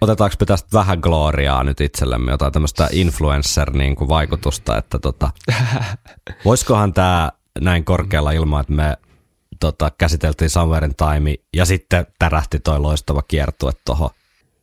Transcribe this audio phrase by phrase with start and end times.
[0.00, 5.30] otetaanko me tästä vähän gloriaa nyt itsellemme, jotain tämmöistä influencer-vaikutusta, että tota,
[6.44, 8.96] voisikohan tämä näin korkealla ilman, että me
[9.60, 14.10] tota, käsiteltiin Summerin Time ja sitten tärähti toi loistava kiertue tuohon,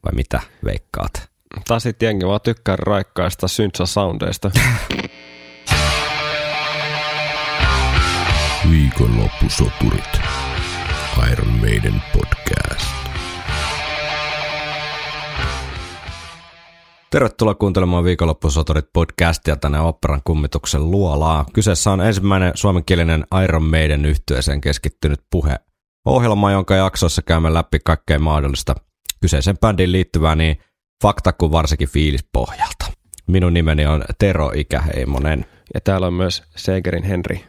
[0.05, 1.29] vai mitä veikkaat?
[1.67, 4.51] Tai sitten jengi vaan tykkää raikkaista syntsa-soundeista.
[8.69, 10.19] Viikonloppusoturit.
[11.31, 12.94] Iron Maiden podcast.
[17.15, 21.45] Tervetuloa kuuntelemaan viikonloppusoturit podcastia tänne operan kummituksen luolaa.
[21.53, 25.55] Kyseessä on ensimmäinen suomenkielinen Iron Maiden yhtyeeseen keskittynyt puhe.
[26.05, 28.75] Ohjelma, jonka jaksoissa käymme läpi kaikkea mahdollista
[29.21, 30.59] kyseisen bändin liittyvää niin
[31.01, 32.85] fakta kuin varsinkin fiilispohjalta.
[33.27, 35.45] Minun nimeni on Tero Ikäheimonen.
[35.73, 37.43] Ja täällä on myös Segerin Henri.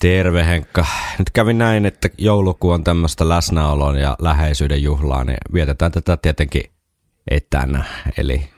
[0.00, 0.86] Terve Henkka.
[1.18, 6.62] Nyt kävi näin, että jouluku on tämmöistä läsnäolon ja läheisyyden juhlaa, niin vietetään tätä tietenkin
[7.30, 7.84] etänä,
[8.18, 8.51] eli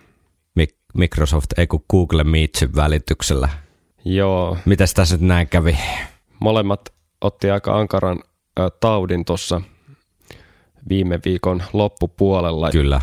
[0.95, 3.49] Microsoft, ei kun Google Meetsin välityksellä.
[4.05, 4.57] Joo.
[4.65, 5.79] Mitäs tässä nyt näin kävi?
[6.41, 6.81] Molemmat
[7.21, 8.19] otti aika ankaran
[8.61, 9.61] ä, taudin tuossa
[10.89, 12.71] viime viikon loppupuolella.
[12.71, 13.01] Kyllä.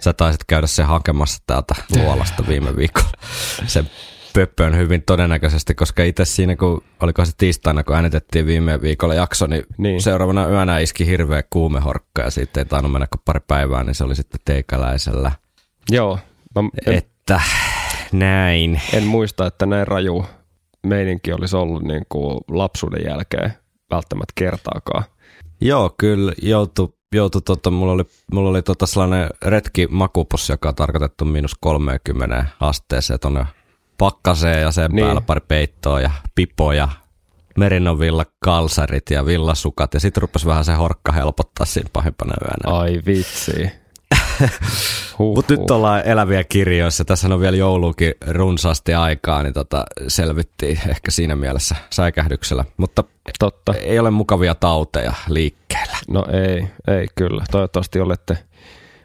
[0.00, 3.10] Sä taisit käydä se hakemassa täältä luolasta viime viikolla.
[3.66, 3.90] Sen
[4.34, 9.46] pöppön hyvin todennäköisesti, koska itse siinä, kun oliko se tiistaina, kun äänitettiin viime viikolla jakso,
[9.46, 10.02] niin, niin.
[10.02, 14.04] seuraavana yönä iski hirveä kuumehorkka ja siitä ei tainnut mennä kuin pari päivää, niin se
[14.04, 15.32] oli sitten teikäläisellä.
[15.90, 16.18] Joo.
[16.54, 17.40] Mä en, Että
[18.12, 18.80] näin.
[18.92, 20.26] en muista, että näin raju
[20.86, 23.52] meininki olisi ollut niin kuin lapsuuden jälkeen
[23.90, 25.04] välttämättä kertaakaan.
[25.60, 30.74] Joo, kyllä joutu, joutu tota, mulla oli, mulla oli tota sellainen retki makupussi, joka on
[30.74, 33.46] tarkoitettu miinus 30 asteeseen tuonne
[33.98, 34.96] pakkaseen ja sen Niin.
[34.96, 35.04] niin.
[35.06, 36.88] päällä pari peittoa ja pipoja,
[37.58, 42.78] merinovilla kalsarit ja villasukat ja sitten rupesi vähän se horkka helpottaa siinä pahimpana yönä.
[42.78, 43.70] Ai vitsi.
[45.18, 50.80] Huh, Mutta nyt ollaan eläviä kirjoissa, tässä on vielä joulukin runsaasti aikaa, niin tota, selvittiin
[50.88, 52.64] ehkä siinä mielessä säikähdyksellä.
[52.76, 53.04] Mutta
[53.38, 53.74] Totta.
[53.74, 55.96] ei ole mukavia tauteja liikkeellä.
[56.08, 57.44] No ei, ei kyllä.
[57.50, 58.38] Toivottavasti olette,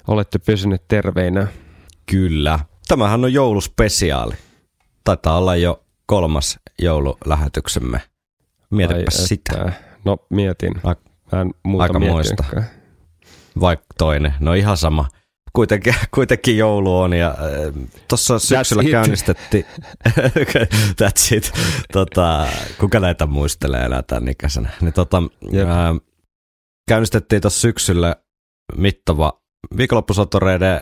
[0.07, 1.47] olette pysyneet terveinä.
[2.05, 2.59] Kyllä.
[2.87, 4.33] Tämähän on jouluspesiaali.
[5.03, 8.01] Taitaa olla jo kolmas joululähetyksemme.
[8.69, 9.53] Mietipä Ai sitä.
[9.57, 9.73] että.
[10.05, 10.73] No mietin.
[10.83, 12.65] Mä en muuta aika miettinytkään.
[13.59, 14.33] Vaikka toinen.
[14.39, 15.07] No ihan sama.
[15.53, 18.91] Kuitenkin, kuitenkin joulu on ja äh, tuossa syksyllä it.
[18.91, 19.65] käynnistettiin,
[21.01, 21.51] that's it,
[21.93, 22.47] tota,
[22.79, 25.67] kuka näitä muistelee enää tämän ikäisenä, niin tota, Jep.
[25.67, 25.95] ää,
[26.89, 28.15] käynnistettiin tuossa syksyllä
[28.77, 29.41] mittava
[29.77, 30.81] viikonloppusotoreiden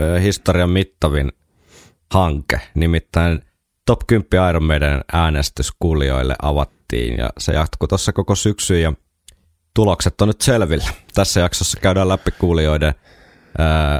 [0.00, 1.32] ää, historian mittavin
[2.14, 3.42] hanke, nimittäin
[3.86, 8.92] Top 10 Iron Maiden äänestys kuulijoille avattiin ja se jatkuu tuossa koko syksyn ja
[9.74, 10.88] tulokset on nyt selvillä.
[11.14, 12.94] Tässä jaksossa käydään läpi kuulijoiden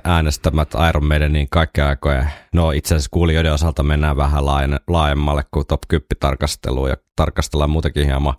[0.04, 2.26] äänestämät Iron Maidenin kaikkea aikoja.
[2.54, 4.46] No itse asiassa kuulijoiden osalta mennään vähän
[4.88, 8.34] laajemmalle kuin top 10 tarkasteluun ja tarkastellaan muutenkin hieman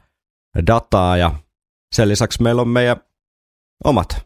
[0.68, 1.31] dataa ja
[1.96, 2.98] sen lisäksi meillä on meidän
[3.84, 4.26] omat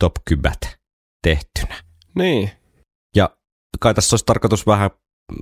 [0.00, 0.56] top 10
[1.22, 1.74] tehtynä.
[2.14, 2.50] Niin.
[3.16, 3.30] Ja
[3.80, 4.90] kai tässä olisi tarkoitus vähän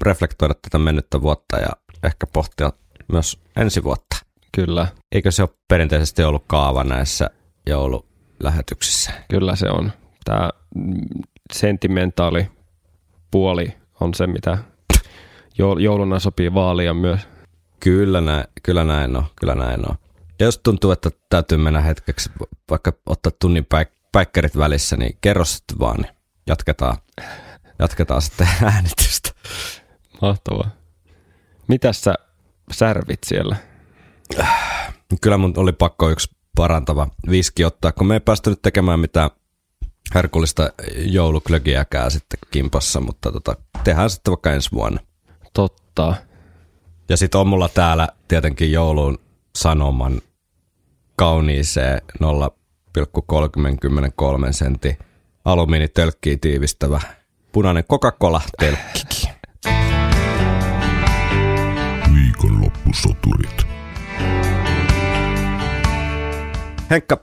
[0.03, 1.69] reflektoida tätä mennyttä vuotta ja
[2.05, 2.73] ehkä pohtia
[3.13, 4.17] myös ensi vuotta.
[4.57, 7.31] Kyllä, Eikö se ole perinteisesti ollut kaava näissä
[7.67, 9.13] joululähetyksissä?
[9.31, 9.93] kyllä se on.
[10.27, 10.51] Tämä
[11.53, 12.51] sentimentaali
[13.31, 14.59] puoli on se, mitä
[15.59, 17.21] joul- jouluna sopii vaalia myös.
[17.81, 19.97] Kyllä näin, kyllä näin on, kyllä näin on.
[20.39, 22.31] Ja jos tuntuu, että täytyy mennä hetkeksi,
[22.71, 26.13] vaikka ottaa tunnin päik- päikkärit välissä, niin kerro sitten vaan, niin
[26.47, 26.97] jatketaan,
[27.79, 29.31] jatketaan sitten äänitystä.
[30.23, 30.71] Mahtavaa.
[31.69, 32.15] Mitäs sä
[32.73, 33.57] särvit siellä?
[35.21, 39.31] Kyllä mun oli pakko yksi parantava viski ottaa, kun me ei päästy nyt tekemään mitään
[40.15, 45.01] herkullista jouluklögiäkään sitten kimpassa, mutta tota, tehdään sitten vaikka ensi vuonna.
[45.53, 46.15] Totta.
[47.09, 49.19] Ja sitten on mulla täällä tietenkin joulun
[49.57, 50.21] sanoman
[51.17, 52.27] kauniiseen 0,33
[54.51, 54.99] sentti
[55.45, 57.01] alumiinitölkkiä tiivistävä
[57.53, 59.31] punainen Coca-Cola-tölkkikin.
[62.15, 63.66] Viikonloppusoturit.
[66.91, 67.19] Henkka,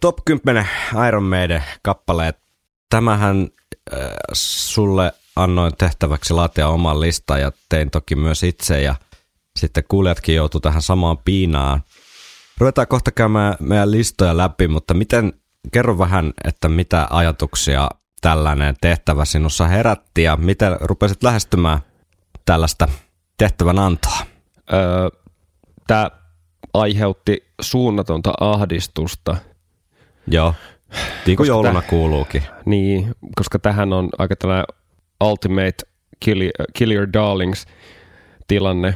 [0.00, 0.68] top 10
[1.08, 2.38] Iron Maiden kappaleet.
[2.90, 3.48] Tämähän
[3.92, 8.94] äh, sulle annoin tehtäväksi laatia oman listan ja tein toki myös itse ja
[9.56, 11.82] sitten kuulijatkin joutu tähän samaan piinaan.
[12.58, 15.32] Ruvetaan kohta käymään meidän listoja läpi, mutta miten,
[15.72, 17.88] kerro vähän, että mitä ajatuksia
[18.20, 21.80] tällainen tehtävä sinussa herätti ja miten rupesit lähestymään
[22.44, 22.88] tällaista
[23.38, 24.18] tehtävän antoa?
[24.72, 25.08] Öö,
[25.86, 26.10] Tämä
[26.80, 29.36] aiheutti suunnatonta ahdistusta,
[30.30, 30.54] Joo,
[31.26, 32.42] Niin kuin jouluna tää- kuuluukin.
[32.64, 34.66] Niin, koska tähän on aika tällainen
[35.24, 35.74] ultimate
[36.20, 36.40] kill,
[36.74, 37.66] kill your darlings
[38.48, 38.94] tilanne,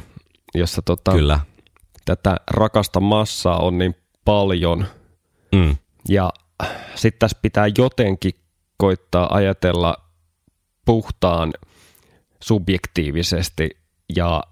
[0.55, 1.39] jossa tota, Kyllä.
[2.05, 3.95] tätä rakasta massaa on niin
[4.25, 4.85] paljon
[5.55, 5.75] Mm.
[6.09, 6.29] ja
[6.95, 8.33] sitten tässä pitää jotenkin
[8.77, 9.95] koittaa ajatella
[10.85, 11.53] puhtaan
[12.43, 13.69] subjektiivisesti
[14.15, 14.43] ja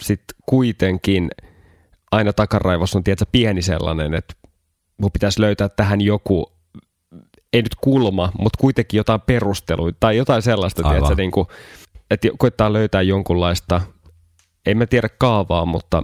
[0.00, 1.30] sitten kuitenkin
[2.14, 4.34] aina takaraivossa on tietysti pieni sellainen, että
[4.98, 6.52] mun pitäisi löytää tähän joku,
[7.52, 10.92] ei nyt kulma, mutta kuitenkin jotain perusteluita tai jotain sellaista, Aivan.
[10.92, 11.46] tiedätkö, niin kuin,
[12.10, 13.80] että koittaa löytää jonkunlaista,
[14.66, 16.02] en mä tiedä kaavaa, mutta,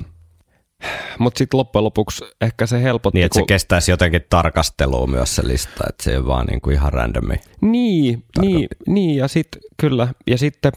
[1.18, 5.36] mutta sitten loppujen lopuksi ehkä se helpotti, Niin, että se kun- kestäisi jotenkin tarkastelua myös
[5.36, 7.34] se lista, että se ei ole vaan niin kuin ihan randomi.
[7.60, 10.72] Niin, niin, niin ja sitten kyllä, ja sitten,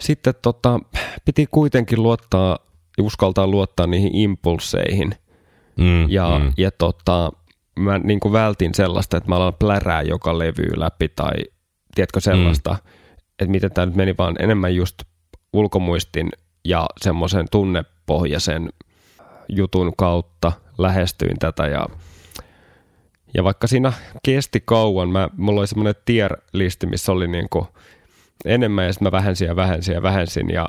[0.00, 0.80] sitten tota,
[1.24, 2.58] piti kuitenkin luottaa,
[3.00, 5.14] uskaltaa luottaa niihin impulseihin.
[5.76, 6.52] Mm, Ja, mm.
[6.56, 7.32] ja tota,
[7.78, 11.32] mä niin kuin vältin sellaista, että mä alan plärää joka levy läpi tai
[11.94, 12.76] tiedätkö sellaista, mm.
[13.38, 15.02] että miten tämä nyt meni vaan enemmän just
[15.52, 16.28] ulkomuistin
[16.64, 18.68] ja semmoisen tunnepohjaisen
[19.48, 21.86] jutun kautta lähestyin tätä ja
[23.34, 23.92] ja vaikka siinä
[24.22, 27.66] kesti kauan, mä, mulla oli semmoinen tier-listi, missä oli niinku
[28.44, 30.68] enemmän ja sitten mä vähensin ja vähensin ja vähensin ja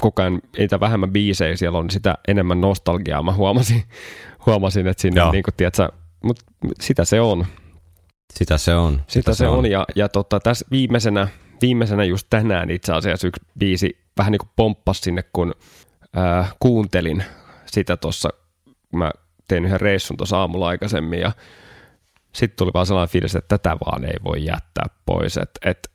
[0.00, 3.82] koko ajan mitä vähemmän biisejä siellä on, niin sitä enemmän nostalgiaa mä huomasin,
[4.46, 5.32] huomasin että sinne Joo.
[5.32, 5.88] niinku, tiedätkö,
[6.24, 6.40] mut
[6.80, 7.46] sitä se on.
[8.34, 9.02] Sitä se on.
[9.06, 9.70] Sitä se on.
[9.70, 11.28] Ja, ja tota, tässä viimeisenä,
[11.62, 15.54] viimeisenä just tänään itse asiassa yksi biisi vähän niin kuin pomppasi sinne, kun
[16.16, 17.24] ää, kuuntelin
[17.66, 18.28] sitä tuossa,
[18.92, 19.10] mä
[19.48, 21.32] tein yhden reissun tuossa aamulla aikaisemmin ja
[22.32, 25.36] sitten tuli vaan sellainen fiilis, että tätä vaan ei voi jättää pois.
[25.36, 25.90] Että et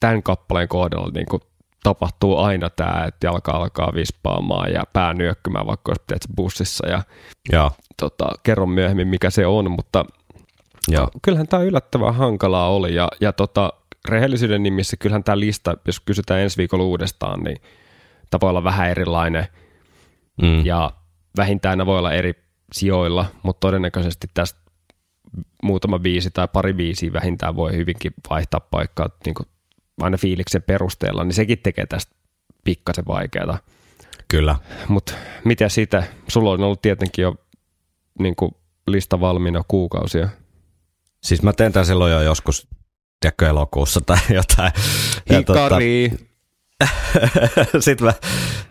[0.00, 1.42] tämän kappaleen kohdalla niin kuin
[1.82, 7.02] tapahtuu aina tämä, että jalka alkaa vispaamaan ja pää nyökkymään, vaikka olisi bussissa ja
[7.52, 7.70] Joo,
[8.00, 10.04] tota, kerron myöhemmin mikä se on, mutta
[10.88, 11.08] joo.
[11.22, 13.72] kyllähän tämä yllättävän hankalaa oli ja, ja tota,
[14.08, 17.56] rehellisyyden nimissä kyllähän tämä lista, jos kysytään ensi viikolla uudestaan, niin
[18.30, 19.46] tämä voi olla vähän erilainen
[20.42, 20.66] Mm.
[20.66, 20.90] ja
[21.36, 22.34] vähintään ne voi olla eri
[22.72, 24.60] sijoilla, mutta todennäköisesti tästä
[25.62, 29.46] muutama biisi tai pari biisiä vähintään voi hyvinkin vaihtaa paikkaa niin kuin
[30.00, 32.14] aina fiiliksen perusteella, niin sekin tekee tästä
[32.64, 33.58] pikkasen vaikeaa.
[34.28, 34.56] Kyllä.
[34.88, 35.12] Mutta
[35.44, 36.02] mitä sitä?
[36.28, 37.34] Sulla on ollut tietenkin jo
[38.18, 38.54] niin kuin
[38.86, 40.28] lista valmiina kuukausia.
[41.22, 42.68] Siis mä teen tän silloin jo joskus,
[43.20, 44.72] tiedätkö, elokuussa tai jotain.
[45.30, 46.12] Ja tota, Hikari!
[47.80, 48.12] sitten mä,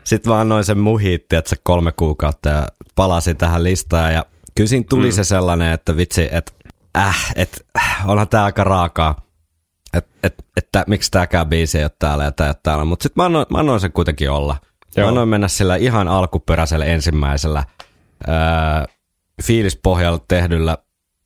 [0.03, 4.25] sit mä annoin sen muhiitti, että se kolme kuukautta ja palasin tähän listaan ja
[4.55, 5.11] kyllä siinä tuli mm.
[5.11, 6.51] se sellainen, että vitsi, että
[6.97, 9.21] äh, et, äh, onhan tää aika raakaa,
[9.93, 13.21] että et, et, miksi tääkään biisi ei ole täällä ja ei ole täällä, mutta sitten
[13.21, 14.57] mä annoin, mä annoin sen kuitenkin olla.
[14.97, 15.05] Joo.
[15.05, 17.63] Mä annoin mennä sillä ihan alkuperäisellä ensimmäisellä
[18.27, 18.85] ää,
[19.43, 20.77] fiilispohjalla tehdyllä,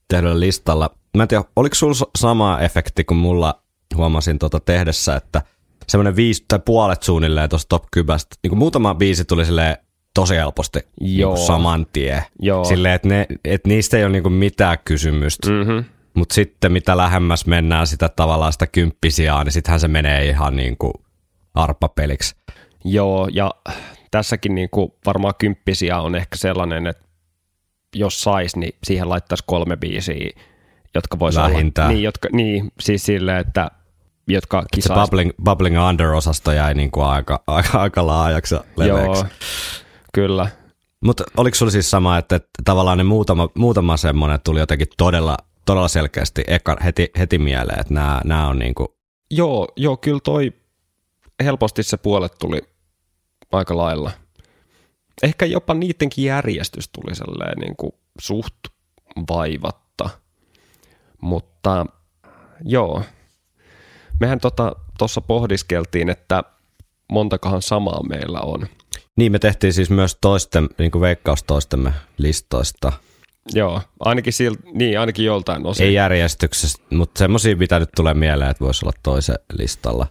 [0.07, 0.89] tehdyllä listalla.
[1.17, 3.63] Mä en tiedä, oliko sulla sa- sama efekti kuin mulla
[3.95, 5.41] huomasin tuota tehdessä, että
[5.87, 9.77] semmoinen viisi tai puolet suunnilleen tuosta top kybästä, niin kuin muutama biisi tuli silleen
[10.13, 11.35] tosi helposti niin Joo.
[11.35, 12.23] kuin saman tien.
[12.39, 12.65] Joo.
[12.65, 15.49] Silleen, että, ne, että niistä ei ole niin mitään kysymystä.
[15.49, 15.55] Mm.
[15.55, 15.83] Mm-hmm.
[16.15, 20.77] Mutta sitten mitä lähemmäs mennään sitä tavallaan sitä kymppisiaa, niin sittenhän se menee ihan niin
[20.77, 20.93] kuin
[21.53, 22.35] arpapeliksi.
[22.83, 23.51] Joo, ja
[24.11, 27.05] tässäkin niin kuin varmaan kymppisiä on ehkä sellainen, että
[27.95, 30.29] jos sais, niin siihen laittaisi kolme biisiä,
[30.95, 31.87] jotka voisi olla.
[31.87, 33.71] Niin, jotka, niin, siis silleen, että
[34.27, 34.99] jotka Se kisais.
[34.99, 39.23] bubbling, bubbling Under-osasto jäi niin kuin aika, aika, aika laajaksi ja leveäksi.
[39.23, 39.31] Joo,
[40.13, 40.47] kyllä.
[41.05, 45.37] Mutta oliko sulla siis sama, että, että tavallaan ne muutama, muutama semmoinen tuli jotenkin todella,
[45.65, 48.87] todella selkeästi eka, heti, heti mieleen, että nämä, nämä on niin kuin,
[49.31, 50.53] Joo, joo, kyllä toi
[51.43, 52.61] helposti se puolet tuli
[53.51, 54.11] aika lailla.
[55.23, 58.55] Ehkä jopa niidenkin järjestys tuli sellainen niin kuin suht
[59.29, 60.09] vaivatta.
[61.21, 61.85] Mutta
[62.61, 63.03] joo,
[64.19, 66.43] mehän tuossa tota, pohdiskeltiin, että
[67.11, 68.67] montakohan samaa meillä on.
[69.15, 72.93] niin me tehtiin siis myös toisten, niin kuin veikkaus toistemme listoista.
[73.53, 75.85] Joo, ainakin, sil, niin, ainakin joltain osin.
[75.85, 80.07] Ei järjestyksessä, mutta semmoisia mitä nyt tulee mieleen, että voisi olla toisen listalla.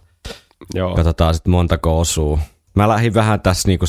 [0.73, 2.39] Joo, Katsotaan sitten montako osuu.
[2.75, 3.85] Mä lähdin vähän tässä niinku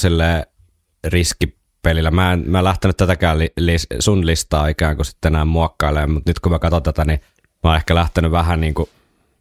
[1.06, 2.10] riskipelillä.
[2.10, 6.10] Mä en, mä en lähtenyt tätäkään li, li, sun listaa ikään kuin sitten enää muokkailemaan,
[6.10, 7.20] mutta nyt kun mä katson tätä, niin
[7.62, 8.88] mä oon ehkä lähtenyt vähän niinku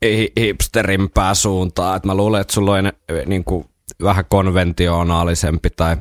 [0.06, 1.98] hi- hipsterimpää suuntaan.
[1.98, 2.92] Et mä luulen, että sulla on
[3.26, 3.66] niinku
[4.04, 5.98] vähän konventionaalisempi tai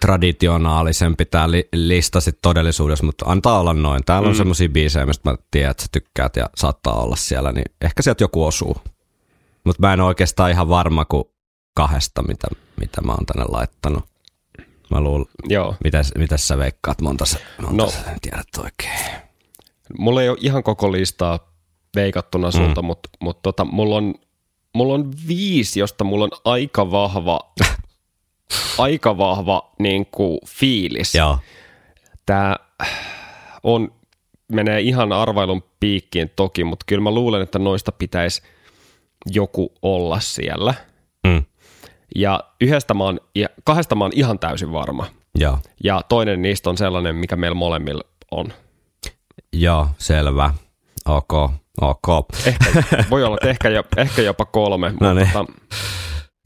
[0.00, 4.04] traditionaalisempi tämä li, lista sit todellisuudessa, mutta antaa olla noin.
[4.04, 4.38] Täällä on mm.
[4.38, 8.24] semmoisia biisejä, mistä mä tiedän, että sä tykkäät ja saattaa olla siellä, niin ehkä sieltä
[8.24, 8.76] joku osuu.
[9.64, 11.24] Mutta mä en oikeastaan ihan varma kuin
[11.74, 12.48] kahdesta, mitä,
[12.80, 14.04] mitä mä oon tänne laittanut.
[14.90, 15.74] Mä luulen, joo.
[15.84, 17.90] mitäs, mitäs sä veikkaat, monta sä, monta No.
[17.90, 19.22] sä tiedät oikein.
[19.98, 21.52] mulla ei ole ihan koko listaa
[21.96, 22.86] veikattuna sulta, mm.
[22.86, 24.14] mutta mut tota, mulla, on,
[24.74, 27.40] mulla on viisi, josta mulla on aika vahva,
[28.78, 31.14] aika vahva niin kuin, fiilis.
[31.14, 31.38] Joo.
[32.26, 32.56] Tämä
[33.62, 33.92] on,
[34.52, 38.42] menee ihan arvailun piikkiin toki, mutta kyllä mä luulen, että noista pitäisi
[39.26, 40.74] joku olla siellä.
[41.26, 41.44] Mm.
[42.14, 45.06] Ja yhdestä mä oon, ja kahdesta mä oon ihan täysin varma.
[45.34, 45.58] Joo.
[45.84, 48.52] Ja toinen niistä on sellainen, mikä meillä molemmilla on.
[49.52, 50.54] Joo, selvä.
[51.08, 51.32] Ok,
[51.80, 52.26] ok.
[52.46, 54.94] Ehkä, voi olla, että ehkä, jo, ehkä jopa kolme.
[55.00, 55.30] No niin.
[55.34, 55.52] Mutta,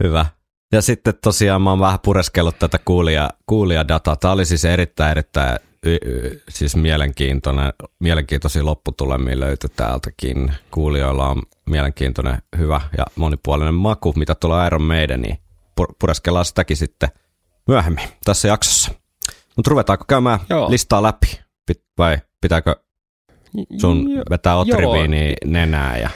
[0.02, 0.26] Hyvä.
[0.72, 4.16] Ja sitten tosiaan mä oon vähän pureskellut tätä kuulija, kuulijadataa.
[4.16, 10.52] Tämä oli siis erittäin, erittäin y, y, siis mielenkiintoinen, mielenkiintoisia lopputulemia löytyi täältäkin.
[10.70, 15.38] Kuulijoilla on mielenkiintoinen, hyvä ja monipuolinen maku, mitä tulee Iron Maideniin.
[15.80, 17.08] Pur- pureskellaan sitäkin sitten
[17.68, 18.92] myöhemmin tässä jaksossa.
[19.56, 20.70] Mutta ruvetaanko käymään Joo.
[20.70, 21.40] listaa läpi?
[21.72, 22.76] Pit- vai pitääkö
[23.80, 25.36] sun vetää otriviiniä joo.
[25.44, 26.10] nenää ja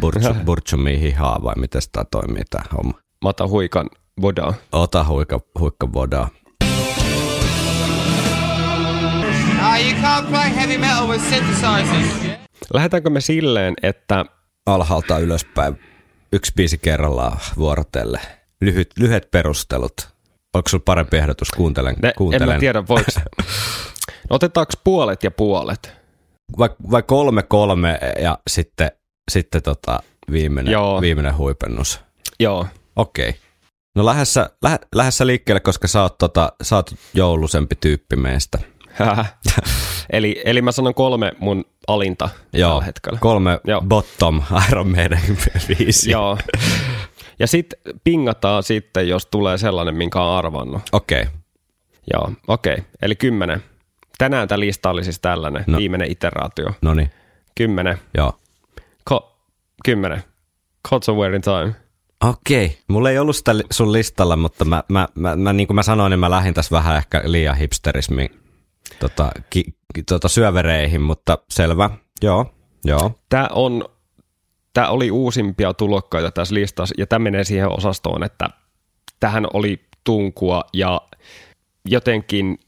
[0.00, 3.05] burtsu, burtsumia hihaa vai miten tämä toimii tämä homma?
[3.24, 3.90] Mä otan huikan
[4.22, 4.54] vodaa.
[4.72, 6.28] Ota huikka, huikka vodaa.
[9.60, 9.78] Ah.
[12.72, 14.24] Lähdetäänkö me silleen, että
[14.66, 15.80] Alhaalta ylöspäin,
[16.32, 18.20] yksi biisi kerrallaan vuorotelle.
[18.60, 20.08] Lyhyt, lyhyet perustelut.
[20.54, 21.50] Onko sulla parempi ehdotus?
[21.50, 21.96] Kuuntelen.
[22.02, 22.48] ne, en kuuntelen.
[22.48, 23.24] mä tiedä voiko, no,
[24.36, 25.92] otetaanko puolet ja puolet?
[26.58, 28.90] Vai, vai kolme kolme ja sitten,
[29.30, 31.00] sitten tota viimeinen, Joo.
[31.00, 32.00] viimeinen huipennus.
[32.40, 33.34] Joo, Okei.
[33.94, 38.58] No lähdessä, lähe, lähdessä liikkeelle, koska sä oot, tota, sä oot joulusempi tyyppi meistä.
[40.10, 43.18] eli, eli mä sanon kolme mun alinta tällä hetkellä.
[43.22, 43.80] kolme Joo.
[43.80, 45.20] bottom Iron Maiden
[45.78, 46.10] viisi.
[46.10, 46.38] Joo.
[47.38, 50.82] Ja sitten pingataan sitten, jos tulee sellainen, minkä on arvannut.
[50.92, 51.34] Okei, okay.
[52.12, 52.72] Joo, okei.
[52.74, 52.84] Okay.
[53.02, 53.62] Eli kymmenen.
[54.18, 55.78] Tänään tämä lista oli siis tällainen, No.
[55.78, 56.66] viimeinen iteraatio.
[56.82, 57.10] no niin,
[57.54, 57.98] Kymmenen.
[58.16, 58.38] joo.
[59.10, 59.30] Ko-
[59.84, 60.24] kymmenen.
[61.04, 61.74] Somewhere in time.
[62.24, 65.74] Okei, mulla ei ollut sitä li- sun listalla, mutta mä, mä, mä, mä niin kuin
[65.74, 68.30] mä sanoin, niin mä lähdin tässä vähän ehkä liian hipsterismiin
[69.00, 71.90] tota, ki, ki, tota syövereihin, mutta selvä,
[72.22, 72.54] joo,
[72.84, 73.84] joo, Tämä on,
[74.72, 78.48] tämä oli uusimpia tulokkaita tässä listassa, ja tämä menee siihen osastoon, että
[79.20, 81.00] tähän oli tunkua, ja
[81.84, 82.58] jotenkin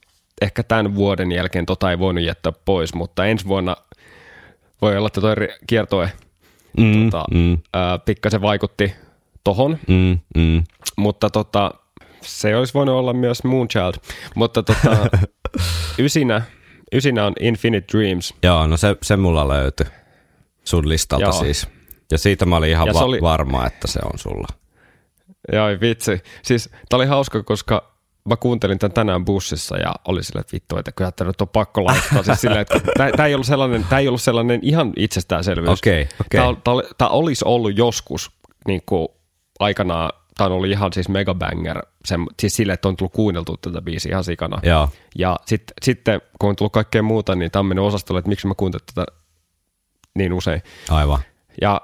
[0.41, 3.77] ehkä tämän vuoden jälkeen tota ei voinut jättää pois, mutta ensi vuonna
[4.83, 5.35] voi olla, että toi
[5.67, 6.13] kiertoe
[6.79, 8.95] mm, tota, mm, ää, pikkasen vaikutti
[9.49, 10.65] tohon, mm, mm.
[10.97, 11.71] mutta tota,
[12.23, 13.95] se olisi voinut olla myös Moonchild.
[14.35, 14.97] Mutta tota,
[15.99, 16.43] ysinä,
[16.93, 18.35] ysinä on Infinite Dreams.
[18.43, 19.87] joo, no se, se mulla löytyi
[20.65, 21.33] sun listalta Joo.
[21.33, 21.69] siis.
[22.11, 24.47] Ja siitä mä olin ihan Ja va- oli- varma, että se on sulla.
[25.53, 26.23] Jai vitsi.
[26.43, 27.93] Siis tää oli hauska, koska
[28.29, 31.49] mä kuuntelin tämän tänään bussissa ja oli silleen, että vittu, että kyllä tämä nyt on
[31.49, 32.23] pakko laittaa.
[32.23, 35.79] Siis silleen, että tää, tää, ei ollut sellainen, tää ei ollut sellainen ihan itsestäänselvyys.
[35.79, 36.41] Okei, okei.
[36.41, 38.31] Tää, tää, oli- tää olisi ollut joskus
[38.67, 39.09] niin kuin
[39.59, 44.11] aikanaan, tämä oli ihan siis megabanger, sen, siis silleen, että on tullut kuunneltu tätä biisiä
[44.13, 44.61] ihan sikana.
[45.19, 48.47] Ja sit, sitten kun on tullut kaikkea muuta, niin tämä on mennyt osastolle, että miksi
[48.47, 49.07] mä kuuntelen tätä
[50.15, 50.63] niin usein.
[50.91, 51.19] aivan.
[51.61, 51.81] Ja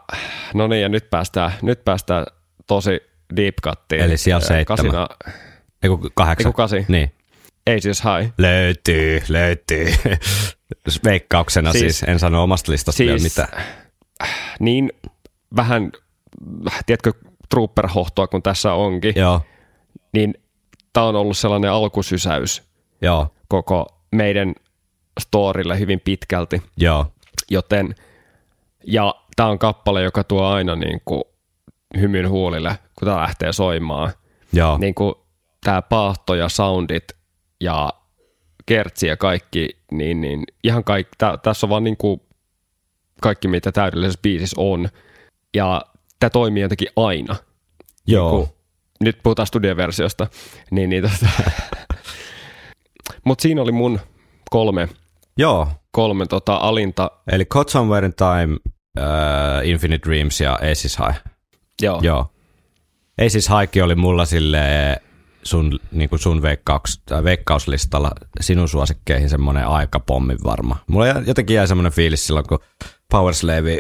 [0.54, 2.26] no niin, ja nyt päästään, nyt päästään
[2.66, 3.00] tosi
[3.37, 4.00] deep cuttiin.
[4.00, 4.66] Eli siellä seitsemän.
[4.93, 5.09] Kasina,
[5.83, 6.49] Eiku kahdeksan.
[6.49, 6.85] Eiku kasi.
[6.88, 7.12] Niin.
[7.71, 8.33] Ages High.
[8.38, 9.87] Löytyy, löytyy.
[11.04, 13.64] Veikkauksena siis, Siis- siis en sano omasta listasta siis, vielä siis- mitään.
[14.61, 14.93] Niin
[15.57, 15.93] vähän,
[16.87, 17.12] tiedätkö,
[17.50, 19.40] trooper-hohtoa kun tässä onkin, Joo,
[20.12, 20.34] niin
[20.92, 22.62] tämä on ollut sellainen alkusysäys
[23.02, 24.54] joo, koko meidän
[25.20, 26.62] storille hyvin pitkälti.
[26.76, 27.06] joo.
[27.50, 27.94] Joten,
[28.86, 31.24] ja tämä on kappale, joka tuo aina niin kuin
[32.00, 34.12] hymyn huulille, kun tämä lähtee soimaan.
[34.52, 35.14] Joo, Niin kuin
[35.64, 37.04] tämä paahto ja soundit
[37.60, 37.92] ja
[38.66, 42.20] kertsi ja kaikki, niin, niin ihan kaikki, tä, tässä on vaan niin kuin
[43.20, 44.88] kaikki, mitä täydellisessä biisissä on.
[45.54, 45.82] Ja
[46.21, 47.37] tämä toimii jotenkin aina.
[48.06, 48.30] joo.
[48.30, 48.49] Kun,
[49.00, 50.26] nyt puhutaan studioversiosta.
[50.71, 51.26] Niin, niin tota.
[53.25, 54.00] Mutta siinä oli mun
[54.50, 54.88] kolme,
[55.38, 55.68] joo.
[55.90, 57.11] kolme tota alinta.
[57.33, 58.56] Eli Caught Somewhere in Time,
[58.99, 61.18] uh, Infinite Dreams ja Aces High.
[61.83, 62.00] Joo.
[62.02, 62.26] Joo.
[63.26, 64.61] Aces Highkin oli mulla sille
[65.42, 70.76] sun, niin kuin sun veikkauks, tai veikkauslistalla sinun suosikkeihin semmoinen aikapommi varma.
[70.87, 72.59] Mulla jotenkin jäi semmoinen fiilis silloin, kun
[73.11, 73.78] Power Slave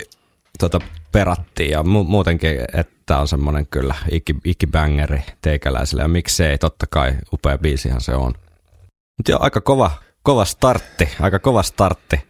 [0.58, 0.80] tota,
[1.14, 7.12] perattiin ja mu- muutenkin, että on semmoinen kyllä iki, ikibangeri teikäläiselle ja miksei, totta kai
[7.32, 8.32] upea biisihän se on.
[9.18, 9.90] Mutta joo, aika kova,
[10.22, 12.20] kova startti, aika kova startti.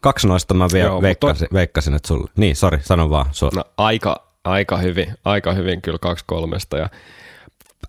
[0.00, 2.30] Kaksi noista mä vielä Joo, mutta- veikkasin, veikkasin, että sulle.
[2.36, 3.26] Niin, sori, sano vaan.
[3.26, 6.78] Su- No, aika, aika hyvin, aika hyvin kyllä kaksi kolmesta.
[6.78, 6.88] Ja,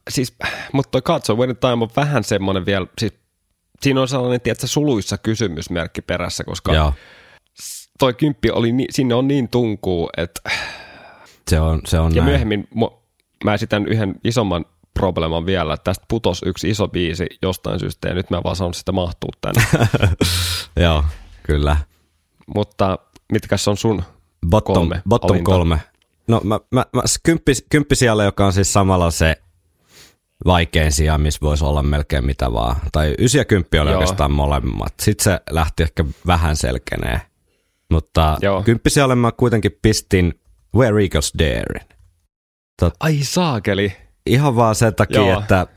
[0.10, 0.36] siis,
[0.74, 3.13] mutta toi Katso When Time on vähän semmoinen vielä, siis
[3.81, 6.93] siinä on sellainen, tiedätkö, suluissa kysymysmerkki perässä, koska Joo,
[8.01, 10.50] toi kymppi oli, ni, sinne on niin tunkuu, että
[11.50, 12.31] Se on, se on ja näin.
[12.31, 12.93] myöhemmin mu-
[13.43, 18.13] mä esitän yhden isomman probleman vielä, että tästä putos yksi iso biisi jostain syystä ja
[18.13, 19.63] nyt mä en vaan saanut sitä mahtuu tänne.
[20.84, 21.03] Joo,
[21.43, 21.77] kyllä.
[22.55, 23.00] Mutta
[23.31, 24.03] mitkäs on sun
[24.50, 25.51] Bottom kolme bottom alinta?
[25.51, 25.79] kolme.
[26.27, 29.36] No mä, mä, mä kymppi, kymppi siellä, joka on siis samalla se
[30.46, 32.75] vaikein sija, missä voisi olla melkein mitä vaan.
[32.91, 34.00] Tai ysi ja kymppi oli Joo.
[34.00, 34.93] oikeastaan molemmat.
[35.01, 37.22] Sitten se lähti ehkä vähän selkenee.
[37.91, 38.63] Mutta Joo.
[38.63, 40.39] kymppi siellä mä kuitenkin pistin
[40.75, 41.89] Where Eagles Daring.
[43.00, 43.93] Ai saakeli.
[44.25, 45.39] Ihan vaan sen takia, Joo.
[45.39, 45.67] että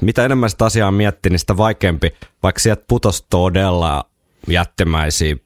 [0.00, 4.04] mitä enemmän sitä asiaa miettii, niin sitä vaikeampi, vaikka sieltä putos todella
[4.48, 5.36] jättimäisiä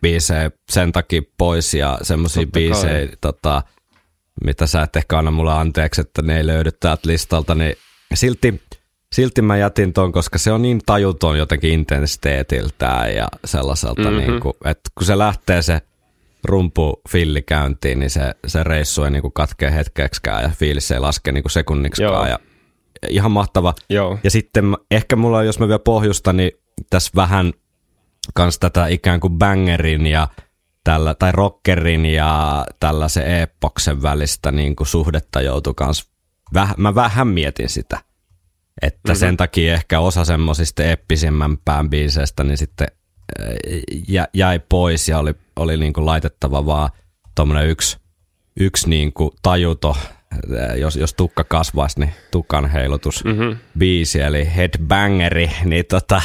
[0.00, 2.50] biisejä sen takia pois ja semmoisia kai.
[2.52, 3.62] biisejä, tota,
[4.44, 7.74] mitä sä et ehkä anna mulle anteeksi, että ne ei löydy täältä listalta, niin
[8.14, 8.62] silti,
[9.12, 14.10] silti mä jätin ton, koska se on niin tajuton jotenkin intensiteetiltään ja sellaiselta, Mhm.
[14.10, 14.30] mm-hmm.
[14.30, 15.80] niin kuin, että kun se lähtee se
[16.44, 21.00] rumpu filli käyntiin, niin se, se reissu ei niin kuin katkee hetkeksikään ja fiilis ei
[21.00, 22.28] laske niin kuin sekunniksikaan.
[22.28, 22.38] Joo.
[22.38, 22.38] Ja
[23.08, 23.74] ihan mahtava.
[23.88, 24.18] Joo.
[24.24, 26.52] Ja sitten ehkä mulla, on, jos mä vielä pohjustan, niin
[26.90, 27.52] tässä vähän
[28.34, 30.28] kans tätä ikään kuin bangerin ja
[30.84, 36.10] tällä, tai rockerin ja tällaisen epoksen välistä niin kuin suhdetta joutui kans,
[36.54, 37.98] väh, mä vähän mietin sitä.
[38.82, 39.18] Että mm-hmm.
[39.18, 42.88] sen takia ehkä osa semmosista eppisimmän pään biiseistä niin sitten
[43.40, 43.46] äh,
[44.08, 46.90] jä, jäi pois ja oli, oli niin kuin laitettava vaan
[47.34, 47.98] tuommoinen yksi,
[48.60, 49.96] yksi niin kuin tajuto,
[50.32, 53.56] äh, jos, jos tukka kasvaisi, niin tukan heilutus mm-hmm.
[53.78, 56.22] biisi, eli headbangeri, niin tota,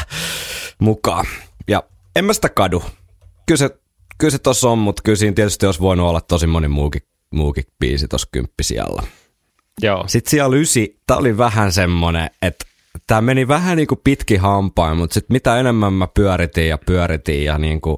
[0.79, 1.25] mukaan.
[1.67, 1.83] Ja
[2.15, 2.83] en mä sitä kadu.
[3.45, 3.69] Kyllä se,
[4.17, 7.01] kyllä se tossa on, mutta kyllä siinä tietysti olisi voinut olla tosi moni muukin,
[7.33, 9.03] muukin biisi tuossa kymppisialla.
[9.81, 10.03] Joo.
[10.07, 12.65] Sitten siellä ysi, tää oli vähän semmonen, että
[13.07, 17.43] tämä meni vähän niin kuin pitki hampain, mutta sitten mitä enemmän mä pyöritin ja pyöritin
[17.43, 17.97] ja niin kuin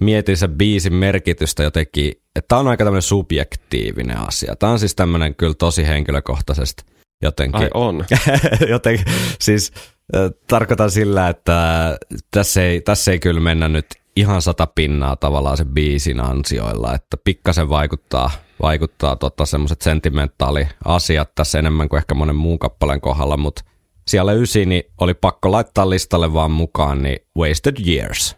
[0.00, 4.56] mietin sen biisin merkitystä jotenkin, että tämä on aika tämmöinen subjektiivinen asia.
[4.56, 6.82] Tämä on siis tämmöinen kyllä tosi henkilökohtaisesti
[7.22, 7.60] jotenkin.
[7.60, 8.04] Ai on.
[8.68, 8.98] joten
[9.40, 9.72] siis
[10.16, 11.98] äh, tarkoitan sillä, että
[12.30, 17.16] tässä ei, tässä ei kyllä mennä nyt ihan sata pinnaa tavallaan sen biisin ansioilla, että
[17.24, 18.30] pikkasen vaikuttaa,
[18.62, 23.62] vaikuttaa tota semmoiset sentimentaaliasiat tässä enemmän kuin ehkä monen muun kappaleen kohdalla, mutta
[24.08, 28.36] siellä ysi niin oli pakko laittaa listalle vaan mukaan, niin Wasted Years.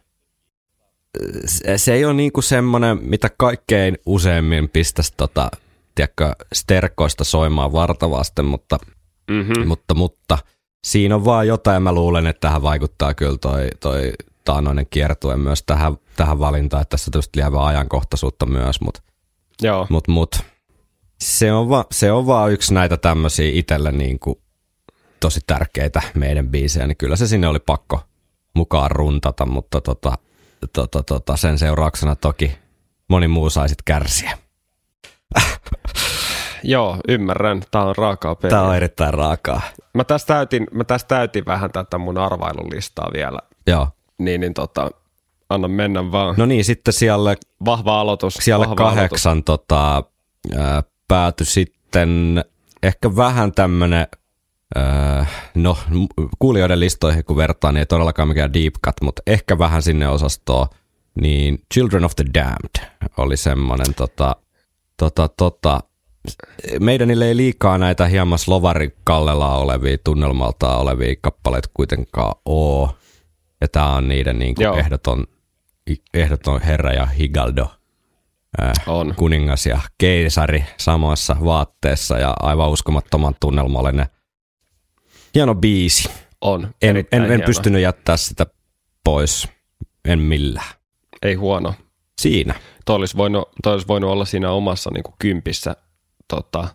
[1.76, 5.50] Se, ei ole niinku semmoinen, mitä kaikkein useimmin pistäisi tota,
[5.94, 8.78] tiedätkö, sterkoista soimaan vartavasten, mutta
[9.30, 9.66] Mm-hmm.
[9.68, 10.38] mutta, mutta
[10.85, 14.12] siinä on vaan jotain, mä luulen, että tähän vaikuttaa kyllä toi, toi
[14.44, 19.02] taanoinen kiertue myös tähän, tähän valintaan, että tässä on tietysti lievää ajankohtaisuutta myös, mutta
[19.62, 19.87] Joo.
[19.90, 20.40] mut, mut,
[21.20, 24.37] se, on va, se on vaan yksi näitä tämmöisiä itselle niin kuin
[25.20, 28.01] tosi tärkeitä meidän biisejä, niin kyllä se sinne oli pakko
[28.55, 30.18] mukaan runtata, mutta tota,
[30.72, 32.59] tota, tota, sen seurauksena toki
[33.09, 34.38] moni muu sai sit kärsiä.
[36.62, 37.62] Joo, ymmärrän.
[37.70, 38.51] Tää on raakaa peliä.
[38.51, 39.61] Tämä on erittäin raakaa.
[39.94, 43.38] Mä tässä täytin, mä tässä täytin vähän tätä mun arvailulistaa vielä.
[43.66, 43.88] Joo.
[44.18, 44.90] Niin, niin tota,
[45.54, 46.34] anna mennä vaan.
[46.38, 48.34] No niin, sitten siellä Vahva aloitus.
[48.40, 50.04] siellä vahva kahdeksan tota,
[50.56, 52.44] ää, päätyi sitten
[52.82, 54.06] ehkä vähän tämmönen,
[54.74, 55.78] ää, no
[56.38, 60.66] kuulijoiden listoihin kun vertaa, niin ei todellakaan mikään deep cut, mutta ehkä vähän sinne osastoon,
[61.20, 64.36] niin Children of the Damned oli semmonen tota,
[64.96, 65.80] tota, tota,
[66.80, 72.94] meidänille ei liikaa näitä hieman slovarin kallella olevia, tunnelmalta olevia kappaleita kuitenkaan oo.
[73.60, 74.76] Ja tää on niiden niin Joo.
[74.76, 75.26] ehdoton,
[76.14, 77.71] ehdoton herra ja higaldo
[78.87, 79.14] On.
[79.16, 84.07] kuningas ja keisari samassa vaatteessa ja aivan uskomattoman tunnelmallinen.
[85.35, 86.11] Hieno biisi.
[86.40, 86.75] On.
[86.83, 87.47] En, en, en hieno.
[87.47, 88.47] pystynyt jättää sitä
[89.05, 89.49] pois.
[90.05, 90.75] En millään.
[91.23, 91.75] Ei huono.
[92.21, 92.55] Siinä.
[92.85, 95.77] Toi olisi voinut, toi olisi voinut olla siinä omassa niin kuin kympissä.
[96.29, 96.68] Tota,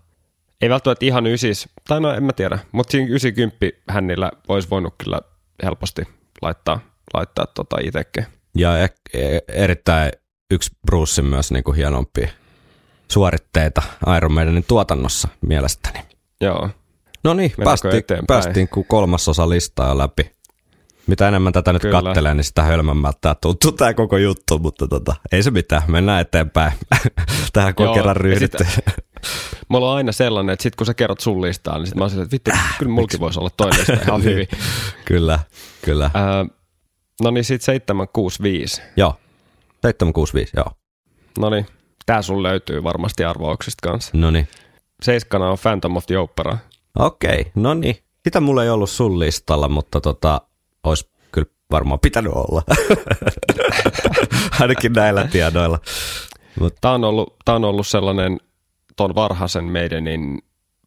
[0.62, 4.96] ei välttämättä ihan ysis, tai no en mä tiedä, mutta siinä 90 hännillä olisi voinut
[4.98, 5.20] kyllä
[5.64, 6.02] helposti
[6.42, 6.80] laittaa,
[7.14, 8.26] laittaa tota itsekin.
[8.56, 10.12] Ja e- e- erittäin
[10.52, 12.30] yksi Brucein myös niin kuin hienompia
[13.12, 13.82] suoritteita
[14.18, 16.00] Iron Maidenin tuotannossa mielestäni.
[16.42, 16.70] Joo.
[17.24, 18.28] No niin, päästiin, eteenpäin?
[18.28, 20.32] päästiin kuin kolmasosa listaa läpi.
[21.08, 22.02] Mitä enemmän tätä nyt Kyllä.
[22.02, 26.22] kattelee, niin sitä hölmömmältä tää tuntuu tämä koko juttu, mutta tota, ei se mitään, mennään
[26.22, 26.72] eteenpäin.
[27.54, 28.66] Tähän kun Joo, kerran ryhdytty.
[29.70, 32.12] Mulla on aina sellainen, että sit kun sä kerrot sun listaa, niin sit mä oon
[32.14, 34.32] että vittu, kyllä mulki voisi olla toinen lista ihan Niin.
[34.32, 34.48] hyvin.
[35.06, 35.40] kyllä,
[35.82, 36.12] kyllä.
[37.24, 38.82] No niin, sit 765.
[38.98, 39.16] Joo,
[39.82, 40.66] 765, joo.
[41.40, 41.66] No niin,
[42.06, 44.12] tää sun löytyy varmasti arvauksista kanssa.
[44.14, 44.48] No niin.
[45.02, 46.58] Seiskana on Phantom of the Opera.
[47.00, 47.96] Okei, no niin.
[48.24, 50.42] Sitä mulla ei ollut sun listalla, mutta tota,
[50.84, 52.62] olisi kyllä varmaan pitänyt olla.
[54.60, 55.80] Ainakin näillä tiedoilla.
[56.82, 58.40] Tämä on ollut, tämä on ollut sellainen
[58.96, 60.42] ton varhaisen meidänin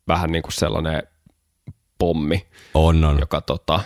[0.09, 1.03] vähän niin kuin sellainen
[1.99, 3.19] pommi, On, on.
[3.21, 3.81] joka tota,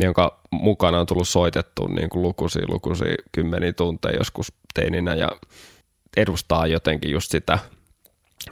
[0.00, 5.28] jonka mukana on tullut soitettu niin kuin lukuisia, lukuisia kymmeniä tunteja joskus teininä ja
[6.16, 7.58] edustaa jotenkin just sitä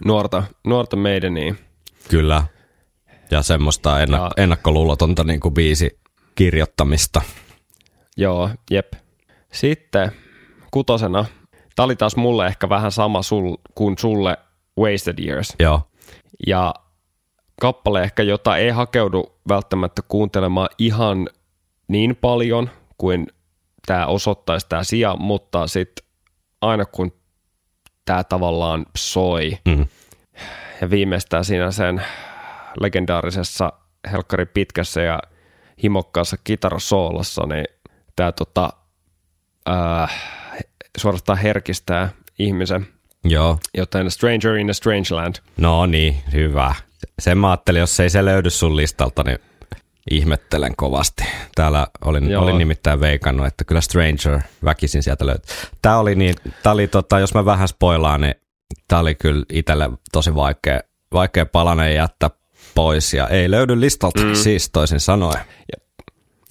[0.05, 1.55] nuorta, nuorta meidäniä.
[2.09, 2.45] Kyllä.
[3.31, 5.99] Ja semmoista ennak- Ja- ennakkoluulotonta niin kuin biisi
[6.35, 7.23] kirjoittamista.
[8.17, 8.93] Joo, jep.
[9.53, 10.13] Sitten
[10.71, 11.25] kutosena,
[11.77, 14.37] tämä oli taas mulle ehkä vähän sama sul, kuin sulle
[14.81, 15.53] Wasted Years.
[15.59, 15.81] Joo.
[16.47, 16.75] Ja
[17.61, 21.29] kappale ehkä, jota ei hakeudu välttämättä kuuntelemaan ihan
[21.89, 23.27] niin paljon kuin
[23.87, 26.07] tämä osoittaisi tämä sija, mutta sitten
[26.61, 27.13] aina kun
[28.05, 29.87] tämä tavallaan soi Mm.
[30.81, 32.03] ja viimeistään siinä sen
[32.81, 33.73] legendaarisessa
[34.13, 35.21] Helkkari pitkässä ja
[35.83, 37.65] himokkaassa kitarasoolossa, niin
[38.17, 38.71] tämä tota,
[39.67, 40.09] ää,
[40.99, 42.87] suorastaan herkistää ihmisen,
[43.25, 43.59] Joo.
[43.77, 45.35] joten Stranger in a Strange Land.
[45.57, 46.75] No niin, hyvä.
[47.19, 49.39] Sen mä ajattelin, jos ei se löydy sun listalta, niin
[50.11, 51.25] ihmettelen kovasti.
[51.55, 52.43] Täällä olin, Joo.
[52.43, 55.57] olin nimittäin veikannut, että kyllä Stranger väkisin sieltä löytyy.
[55.83, 58.35] Tää oli niin, tää oli tota, jos mä vähän spoilaan, niin
[58.89, 60.81] tää oli kyllä itselle tosi vaikea,
[61.13, 62.31] vaikea palanen jättää
[62.75, 64.35] pois ja ei löydy listalta, mm.
[64.35, 65.45] siis toisin sanoen.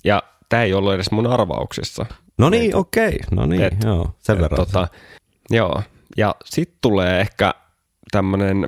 [0.04, 2.06] Ja tämä ei ollut edes mun arvauksissa.
[2.38, 3.20] No niin, okei, okay.
[3.32, 4.58] no niin, Et- joo, sen verran.
[4.58, 4.88] Tota,
[5.50, 5.82] joo,
[6.18, 7.54] ja sitten tulee ehkä
[8.12, 8.68] tämmöinen,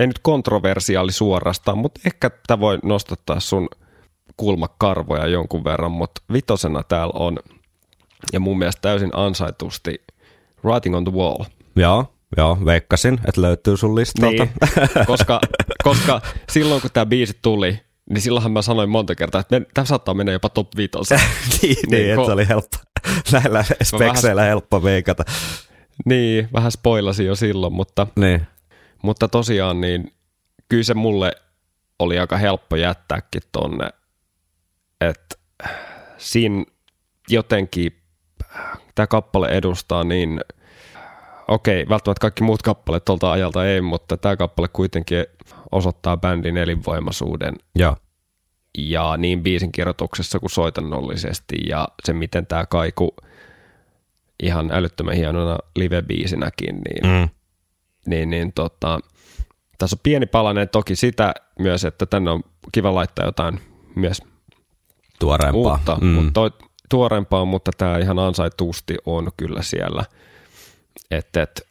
[0.00, 3.68] ei nyt kontroversiaali suorastaan, mutta ehkä tämä voi nostattaa sun
[4.36, 7.38] kulmakarvoja jonkun verran, mutta vitosena täällä on,
[8.32, 10.04] ja mun mielestä täysin ansaitusti,
[10.64, 11.44] Writing on the Wall.
[11.76, 14.44] Joo, joo, veikkasin, että löytyy sun listalta.
[14.44, 14.50] Niin,
[15.06, 15.40] koska,
[15.84, 20.14] koska silloin kun tämä biisi tuli, niin silloinhan mä sanoin monta kertaa, että tämä saattaa
[20.14, 20.90] mennä jopa top 5.
[21.14, 21.20] niin,
[21.62, 22.76] niin, Niin, että ko- se oli helppo,
[23.32, 25.24] näillä spekseillä helppo veikata.
[26.04, 28.46] niin, vähän spoilasin jo silloin, mutta Niin,
[29.02, 30.12] Mutta tosiaan niin
[30.68, 31.32] kyllä se mulle
[31.98, 33.90] oli aika helppo jättääkin tonne,
[35.00, 35.36] että
[36.16, 36.64] siinä
[37.28, 38.02] jotenkin
[38.94, 40.40] tämä kappale edustaa niin,
[41.48, 45.24] okei, välttämättä kaikki muut kappaleet tuolta ajalta ei, mutta tämä kappale kuitenkin
[45.72, 47.96] osoittaa bändin elinvoimaisuuden joo.
[48.78, 53.16] ja niin biisin kirjoituksessa kuin soitannollisesti ja se miten tämä kaiku
[54.42, 57.28] ihan älyttömän hienona live-biisinäkin, niin Mm.
[58.06, 59.00] Niin, niin tota,
[59.78, 63.60] tässä on pieni palanen toki sitä myös, että tänne on kiva laittaa jotain
[63.96, 64.22] myös
[65.18, 65.72] Tuoreempaa.
[65.72, 66.06] uutta, mm.
[66.06, 66.50] mutta toi,
[66.90, 70.04] tuorempaa, mutta tämä ihan ansaitusti on kyllä siellä.
[71.10, 71.66] Että et,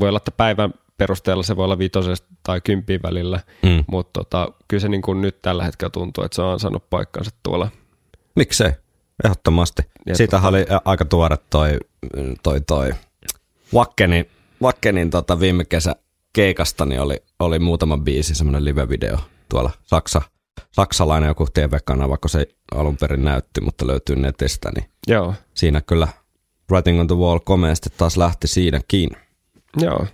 [0.00, 3.84] voi olla, että päivän perusteella se voi olla viitosesta tai kymppiin välillä, Mm.
[3.86, 7.30] mutta tota, kyllä se niin kuin nyt tällä hetkellä tuntuu, että se on ansainnut paikkansa
[7.42, 7.68] tuolla.
[8.36, 8.72] Miksei?
[9.24, 9.82] Ehdottomasti.
[10.06, 11.78] Ja Siitähän tota- oli aika tuore toi,
[12.42, 12.90] toi, toi
[13.74, 14.30] Vakkenin,
[14.62, 15.96] Vakkenin tota viime kesä
[16.32, 19.18] keikasta, niin oli, oli muutama biisi, semmoinen live-video
[19.48, 20.22] tuolla Saksa,
[20.72, 26.08] saksalainen joku TV-kanava, kun se alun perin näytti, mutta löytyy netistä, niin Joo, siinä kyllä
[26.72, 29.10] Writing on the Wall komeasti taas lähti siinäkin.
[29.76, 30.06] joo.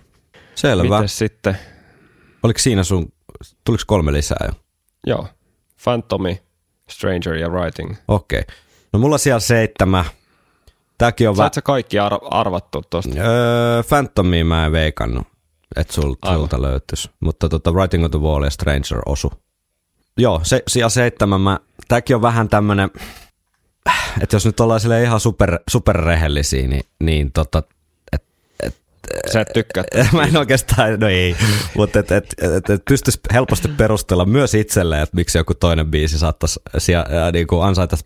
[0.55, 0.97] Selvä.
[0.97, 1.57] Mites sitten?
[2.43, 3.11] Oliko siinä sun,
[3.63, 4.51] tuliko kolme lisää jo?
[5.07, 5.27] Joo,
[5.83, 6.41] Phantomi,
[6.89, 7.95] Stranger ja Writing.
[8.07, 8.41] Okei.
[8.93, 10.05] No mulla siellä seitsemän.
[10.97, 11.53] Tääkin on Sait vähän...
[11.53, 13.19] sä kaikki ar- arvattu tuosta?
[13.19, 15.27] Öö, Phantomia mä en veikannut,
[15.75, 17.09] että sul, sulta löytyisi.
[17.19, 19.31] Mutta tota, Writing on the Wall ja Stranger osu.
[20.17, 22.89] Joo, se, siellä seitsemän mä, tääkin on vähän tämmönen,
[24.21, 27.63] että jos nyt ollaan silleen ihan super, superrehellisiä, niin, niin tota,
[28.11, 28.23] et,
[29.33, 29.83] Sä et tykkää.
[30.13, 31.35] mä en oikeastaan, no ei,
[31.75, 36.19] mutta et, et, et, et pystyisi helposti perustella myös itselleen, että miksi joku toinen biisi
[36.19, 37.97] saattaisi sija, ää, niinku ansaita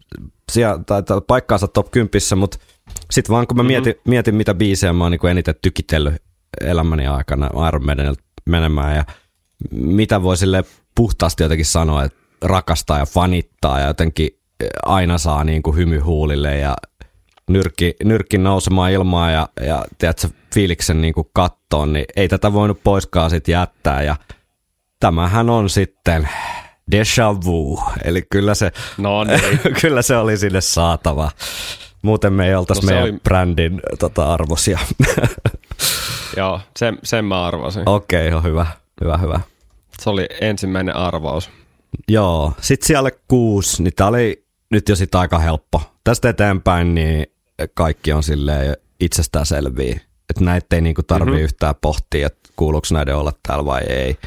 [0.51, 2.58] sija, tai, tai paikkaansa top 10, mutta
[3.12, 4.10] sitten vaan kun mä mietin, mm-hmm.
[4.10, 6.21] mietin, mitä biisejä mä oon niinku eniten tykitellyt
[6.62, 9.04] elämäni aikana Iron Maidenilta menemään ja
[9.71, 10.63] mitä voi sille
[10.95, 14.30] puhtaasti jotenkin sanoa, että rakastaa ja fanittaa ja jotenkin
[14.86, 16.76] aina saa niinku hymy huulille ja
[17.50, 22.84] nyrkki, nyrkki nousemaan ilmaan ja, ja tiedätkö, fiiliksen niin kuin kattoon, niin ei tätä voinut
[22.84, 24.04] poiskaan sit jättää.
[24.04, 24.15] Ja
[25.00, 26.30] tämähän on sitten
[26.95, 29.60] déjà vu, eli kyllä se, No niin.
[29.82, 31.32] kyllä se oli sinne saatava.
[32.02, 34.80] Muuten me ei oltaisi No meidän oli- brändin tota, arvosia.
[36.38, 37.84] Joo, sen, sen mä arvasin.
[37.86, 38.66] Okei, okay, on hyvä,
[39.02, 39.40] hyvä, hyvä.
[40.00, 41.50] Se oli ensimmäinen arvaus.
[42.08, 45.82] Joo, sitten siellä kuusi, niin tää oli nyt jo sit aika helppo.
[46.04, 47.26] Tästä eteenpäin niin
[47.74, 51.44] kaikki on silleen itsestäänselviä, että näitä ei niinku tarvii mm-hmm.
[51.44, 54.18] yhtään pohtia, että kuuluuko näiden olla täällä vai ei.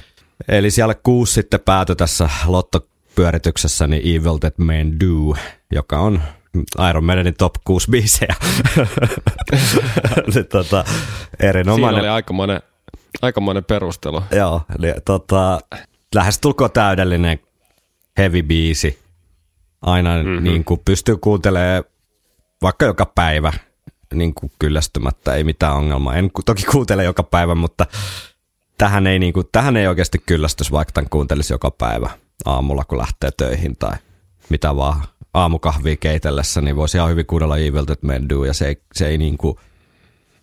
[0.49, 5.37] Eli siellä kuusi sitten päätyi tässä lottopyörityksessä niin Evil That Men Do,
[5.73, 6.23] joka on
[6.91, 8.35] Iron Maidenin top 6 biisejä.
[10.35, 11.05] niin, tota, Siinä
[11.41, 12.01] erinomainen.
[12.01, 12.63] oli aikamoinen,
[13.23, 14.23] aikamoinen perustelu.
[14.31, 15.61] Joo, niin, tota,
[16.15, 17.39] lähestulkoon täydellinen
[18.19, 18.99] heavy biisi.
[19.83, 20.45] Aina mm-hmm.
[20.45, 21.85] niin kuin pystyy kuuntelemaan
[22.63, 23.53] vaikka joka päivä
[24.15, 26.15] niin kuin kyllästymättä, ei mitään ongelmaa.
[26.15, 27.87] En toki kuuntele joka päivä, mutta
[28.79, 32.11] tähän ei, niin kuin, tähän ei oikeasti kyllästys, vaikka tämän kuuntelisi joka päivä
[32.45, 33.97] aamulla, kun lähtee töihin tai
[34.49, 35.03] mitä vaan
[35.35, 39.07] aamukahvia keitellessä, niin voisi ihan hyvin kuunnella Evil Dead Men Do, ja se ei, se
[39.07, 39.57] ei niin kuin,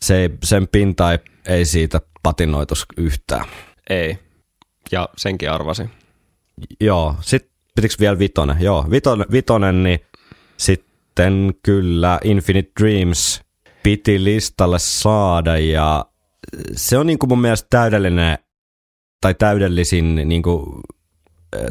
[0.02, 3.46] se ei, sen pinta ei, ei siitä patinoitus yhtään.
[3.90, 4.18] Ei.
[4.92, 5.90] Ja senkin arvasin.
[6.80, 8.58] Joo, sitten pitikö vielä vitonen?
[8.60, 10.00] Joo, vitonen, vitonen niin
[10.58, 13.42] sitten kyllä Infinite Dreams
[13.84, 16.06] piti listalle saada ja
[16.76, 18.38] se on niinku mun mielestä täydellinen
[19.22, 21.01] tai täydellisin niinku, eh,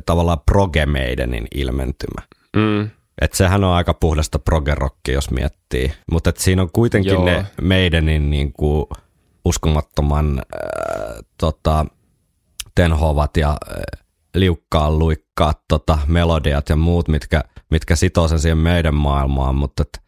[0.07, 2.23] tavallaan proge Maidenin ilmentymä.
[2.57, 2.91] Mm.
[3.21, 5.93] Et sehän on aika puhdasta progerokki, jos miettii.
[6.13, 7.25] Mutta siinä on kuitenkin Joo.
[7.25, 8.89] ne Maidenin niinku
[9.45, 11.87] uskomattoman äh, tota,
[12.75, 14.01] tenhovat ja äh,
[14.35, 20.01] liukkaan luikkaat tota, melodiat ja muut, mitkä, mitkä sitoo sen siihen meidän maailmaan, mutta et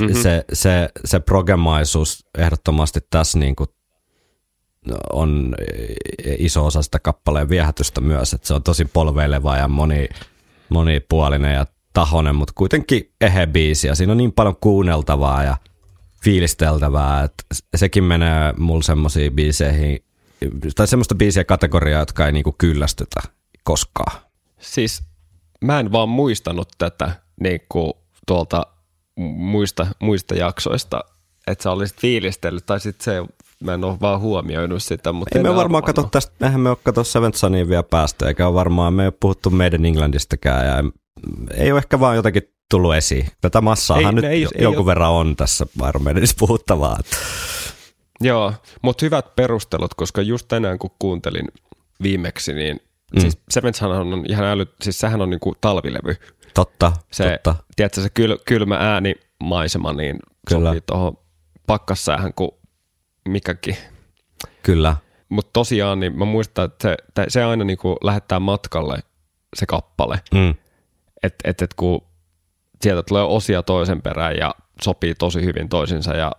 [0.00, 0.04] Mhm.
[0.04, 0.22] mm-hmm.
[0.22, 3.66] se, se, se progemaisuus ehdottomasti tässä niinku
[5.12, 5.54] on
[6.38, 10.08] iso osa sitä kappaleen viehätystä myös, että se on tosi polveileva ja moni,
[10.68, 15.56] monipuolinen ja tahonen, mutta kuitenkin ehe biisi ja siinä on niin paljon kuunneltavaa ja
[16.24, 17.44] fiilisteltävää, että
[17.76, 20.04] sekin menee mulla semmoisiin biiseihin,
[20.74, 23.20] tai semmoista biisiä kategoriaa, jotka ei niinku kyllästytä
[23.64, 24.20] koskaan.
[24.58, 25.02] Siis
[25.60, 27.92] mä en vaan muistanut tätä niin kuin
[28.26, 28.66] tuolta
[29.16, 31.04] muista, muista jaksoista,
[31.46, 35.42] että sä olisit fiilistellyt, tai sitten se, mä en ole vaan huomioinut sitä, mutta Ei
[35.42, 38.94] me varmaan kato tästä, eihän me ole kato Seventh Suniin vielä päästy, eikä ole varmaan,
[38.94, 40.84] me ei ole puhuttu meidän Englandistäkään, ja
[41.54, 43.28] ei ole ehkä vaan jotenkin tullut esiin.
[43.40, 46.98] Tätä massaahan Ei, nyt ei- jo- ei jonkun ole- verran on tässä Iron Maidenissa puhuttavaa.
[48.20, 51.48] Joo, mutta hyvät perustelut, koska just tänään kun kuuntelin
[52.02, 52.80] viimeksi, niin
[53.16, 53.20] mm.
[53.20, 53.38] siis
[53.82, 56.16] on ihan äly, siis sehän on niinku talvilevy.
[56.54, 57.64] Totta, Se, totta.
[57.76, 60.68] tiedätkö, se kyl, kylmä äänimaisema, niin Kyllä.
[60.68, 61.16] sopii tuohon
[61.66, 62.50] pakkassäähän kuin
[63.28, 63.76] mikäkin.
[64.62, 64.96] Kyllä.
[65.28, 68.98] Mutta tosiaan, niin mä muistan, että se, se aina niinku lähettää matkalle
[69.56, 70.20] se kappale.
[70.34, 70.54] Mm.
[71.22, 72.00] Että et, et kun
[72.82, 76.32] sieltä tulee osia toisen perään ja sopii tosi hyvin toisinsa ja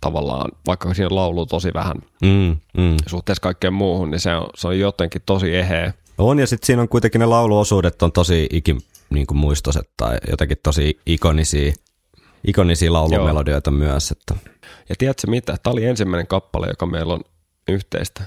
[0.00, 2.96] tavallaan, vaikka siinä lauluu tosi vähän Mm, mm.
[3.06, 5.92] suhteessa kaikkeen muuhun, niin se on, se on jotenkin tosi eheä.
[6.18, 8.76] On, ja sitten siinä on kuitenkin ne lauluosuudet on tosi iki,
[9.10, 11.72] niin kuin muistoset tai jotenkin tosi ikonisia,
[12.46, 13.78] ikonisia laulumelodioita Joo.
[13.78, 14.10] myös.
[14.10, 14.34] Että.
[14.88, 15.56] Ja tiedätkö mitä?
[15.62, 17.20] Tämä oli ensimmäinen kappale, joka meillä on
[17.68, 18.22] yhteistä.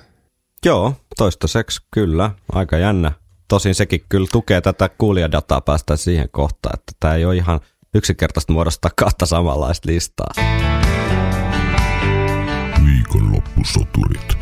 [0.65, 3.11] Joo, toistaiseksi kyllä, aika jännä.
[3.47, 7.59] Tosin sekin kyllä tukee tätä kuulijadataa päästä siihen kohtaan, että tämä ei ole ihan
[7.93, 10.27] yksinkertaista muodostaa kahta samanlaista listaa.
[12.85, 14.37] Viikonloppusoturit.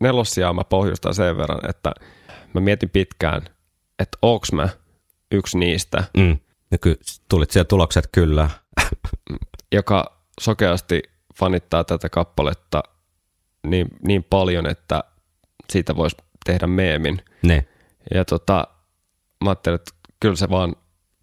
[0.00, 1.92] Nelossiaa mä pohjustan sen verran, että
[2.54, 3.42] mä mietin pitkään,
[3.98, 4.68] että onks mä
[5.32, 6.38] yksi niistä, Mm.
[6.74, 6.96] Ja kyllä
[7.28, 8.50] tulit siellä tulokset kyllä.
[9.72, 11.02] joka sokeasti
[11.38, 12.82] fanittaa tätä kappaletta
[13.66, 15.04] niin, niin paljon, että
[15.70, 17.22] siitä voisi tehdä meemin.
[17.42, 17.66] ne.
[18.14, 18.66] Ja tota,
[19.44, 20.76] mä ajattelin, että kyllä se vaan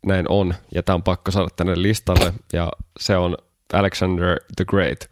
[0.05, 3.37] näin on, ja tämä on pakko saada tänne listalle, ja se on
[3.73, 5.09] Alexander the Great.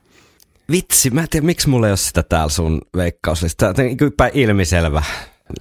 [0.71, 3.73] Vitsi, mä en tiedä, miksi mulla ei ole sitä täällä sun veikkauslista.
[3.73, 5.03] Tämä on kyllä päin ilmiselvä.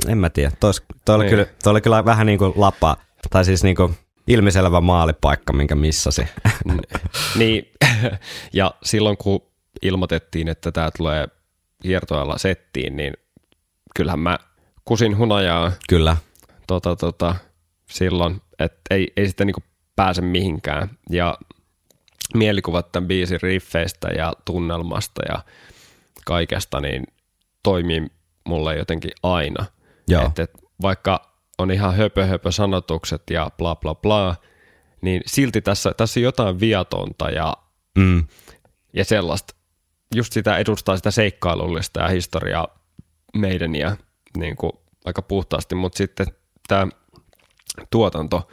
[0.08, 0.52] En mä tiedä.
[0.60, 0.72] Toi,
[1.08, 1.30] oli, Niin.
[1.30, 2.96] kyllä, toi oli kyllä vähän niin kuin lapa,
[3.30, 3.94] tai siis niin kuin
[4.28, 6.22] ilmiselvä maalipaikka, minkä missasi.
[7.38, 7.72] Niin,
[8.52, 9.42] ja silloin kun
[9.82, 11.28] ilmoitettiin, että tämä tulee
[11.82, 13.14] kiertoajalla settiin, niin
[13.96, 14.38] kyllähän mä
[14.84, 16.16] kusin hunajaa kyllä.
[16.66, 17.34] tota, tota,
[17.90, 19.62] silloin, että ei, ei sitten niinku
[19.96, 20.90] pääse mihinkään.
[21.10, 21.38] Ja
[22.34, 25.42] mielikuvat tämän biisin riffeistä ja tunnelmasta ja
[26.24, 27.04] kaikesta, niin
[27.62, 28.06] toimii
[28.44, 29.66] mulle jotenkin aina.
[30.08, 30.26] Joo.
[30.26, 30.50] Et, et,
[30.82, 31.27] vaikka
[31.58, 34.36] on ihan höpö, höpö sanotukset ja bla bla bla,
[35.00, 37.56] niin silti tässä, tässä on jotain viatonta ja,
[37.98, 38.26] Mm.
[38.92, 39.54] ja sellaista,
[40.14, 42.68] just sitä edustaa sitä seikkailullista ja historiaa
[43.36, 43.96] meidän ja
[44.36, 44.72] niin kuin,
[45.04, 46.26] aika puhtaasti, mutta sitten
[46.68, 46.86] tämä
[47.90, 48.48] tuotanto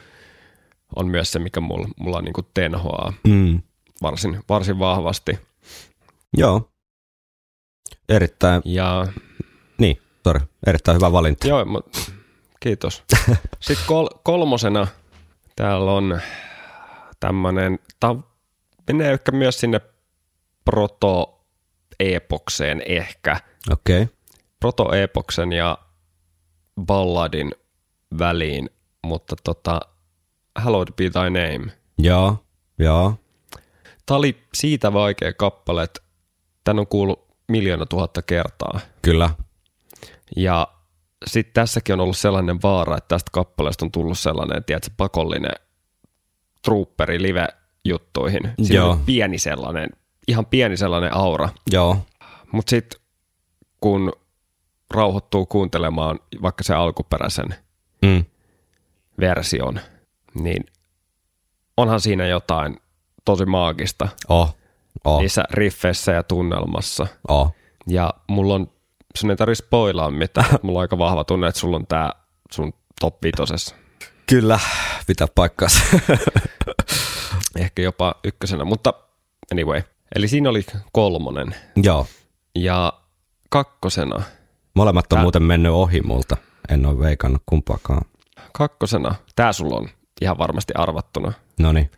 [0.96, 3.62] on myös se, mikä mulla, mulla niin kuin tenhoaa Mm.
[4.02, 5.38] varsin, varsin vahvasti.
[6.36, 6.70] Joo.
[8.08, 9.06] Erittäin, Ja
[9.78, 11.48] niin, sorry, erittäin hyvä valinta.
[11.48, 12.12] joo, mut,
[12.66, 13.04] kiitos.
[13.60, 14.86] Sitten kol, kolmosena
[15.56, 16.20] täällä on
[17.20, 18.14] tämmöinen, tämä
[18.88, 19.80] menee ehkä myös sinne
[20.64, 23.40] proto-epokseen ehkä.
[23.70, 24.02] Okei.
[24.02, 24.14] Okay.
[24.60, 25.78] proto-epoksen ja
[26.80, 27.52] balladin
[28.18, 28.70] väliin,
[29.02, 29.80] mutta tota,
[30.58, 31.72] Hallowed be thy name.
[31.98, 32.44] Joo,
[32.78, 33.14] joo.
[34.06, 36.00] Tämä oli siitä vaikea kappale, että
[36.64, 38.80] tän on kuullut miljoona tuhatta kertaa.
[39.02, 39.30] Kyllä.
[40.36, 40.75] Ja
[41.26, 45.52] sitten tässäkin on ollut sellainen vaara, että tästä kappaleesta on tullut sellainen, tiedätkö, pakollinen
[46.64, 48.40] trooperi live-juttuihin.
[48.62, 48.90] Siinä Joo.
[48.90, 49.90] on pieni sellainen,
[50.28, 51.48] ihan pieni sellainen aura.
[51.72, 51.98] Joo.
[52.52, 53.00] Mutta sitten
[53.80, 54.12] kun
[54.90, 57.54] rauhoittuu kuuntelemaan vaikka se alkuperäisen
[58.02, 58.24] Mm.
[59.20, 59.80] version,
[60.34, 60.64] niin
[61.76, 62.76] onhan siinä jotain
[63.24, 64.56] tosi maagista Oh.
[65.04, 65.20] Oh.
[65.20, 67.06] niissä riffeissä ja tunnelmassa.
[67.28, 67.54] Oh.
[67.86, 68.70] Ja mulla on,
[69.16, 72.12] sun ei tarvitse spoilaa mitään, mulla on aika vahva tunne, että sulla on tää
[72.52, 73.74] sun top vitosessa.
[74.26, 74.58] Kyllä,
[75.06, 75.80] pitää paikkaansa.
[77.56, 78.94] Ehkä jopa ykkösenä, mutta
[79.52, 79.82] anyway.
[80.14, 81.54] Eli siinä oli kolmonen.
[81.76, 82.06] Joo.
[82.54, 82.92] Ja
[83.50, 84.22] kakkosena,
[84.74, 86.36] Molemmat on Tää- muuten mennyt ohi multa.
[86.68, 88.02] En ole veikannut kumpaakaan.
[88.52, 89.88] kakkosena, tää sulla on
[90.20, 91.32] ihan varmasti arvattuna.
[91.60, 91.90] No niin.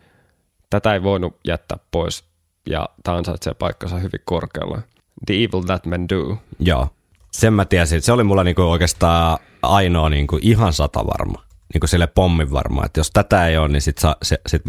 [0.69, 2.23] Tätä ei voinut jättää pois
[2.69, 4.81] ja tämä ansaitsee paikkansa hyvin korkealla.
[5.25, 6.37] The Evil That Men Do.
[6.59, 6.89] Joo.
[7.31, 8.01] Sen mä tiesin.
[8.01, 11.43] Se oli mulla niinku oikeastaan ainoa niinku ihan sata varma.
[11.73, 12.85] Niinku sille pommin varma.
[12.85, 14.61] Että jos tätä ei ole, niin sit, sa, se, sit,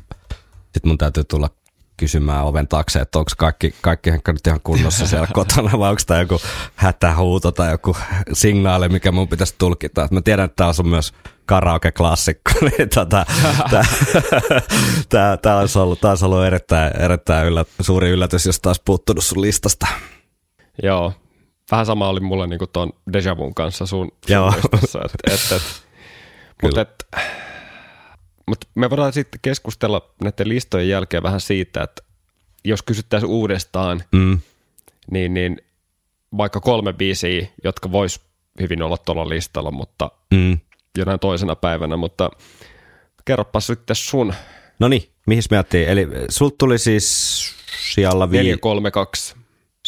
[0.75, 1.51] sit mun täytyy tulla
[2.01, 6.20] kysymään oven taakse, että onko kaikki, kaikki nyt ihan kunnossa siellä kotona vai onko tämä
[6.20, 6.40] joku
[6.75, 7.96] hätähuuto tai joku
[8.33, 10.05] signaali, mikä mun pitäisi tulkita.
[10.05, 11.12] Et mä tiedän, että tämä on myös
[11.46, 13.27] karaoke-klassikko, niin tota,
[15.42, 19.42] tämä olisi ollut, tää olisi ollut erittäin, erittäin yllät, suuri yllätys, jos taas puuttunut sun
[19.42, 19.87] listasta.
[20.83, 21.12] Joo,
[21.70, 24.12] vähän sama oli mulla niinku ton Deja Vun kanssa sun,
[24.90, 25.62] sun et, et, et.
[26.62, 27.06] Mutta et,
[28.46, 32.02] mut me voidaan sitten keskustella näiden listojen jälkeen vähän siitä, että
[32.64, 34.40] jos kysyttäisiin uudestaan, Mm.
[35.11, 35.61] niin, niin
[36.37, 38.20] vaikka kolme biisiä, jotka vois
[38.61, 40.59] hyvin olla tuolla listalla, mutta Mm.
[40.98, 42.30] jonain toisena päivänä, mutta
[43.24, 44.35] kerropa sitten sun
[44.78, 45.88] No niin, mihin me jättiin?
[45.88, 47.40] Eli sulta tuli siis
[47.94, 48.37] siellä vi...
[48.37, 49.35] 432.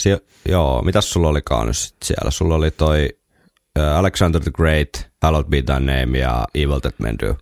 [0.00, 0.20] Sie...
[0.48, 2.31] Joo, mitäs sulla olikaan nyt sit siellä?
[2.31, 3.09] Sulla oli toi
[3.78, 4.88] uh, Alexander the Great,
[5.22, 7.37] Hallowed be thy name ja Evil That Men Do.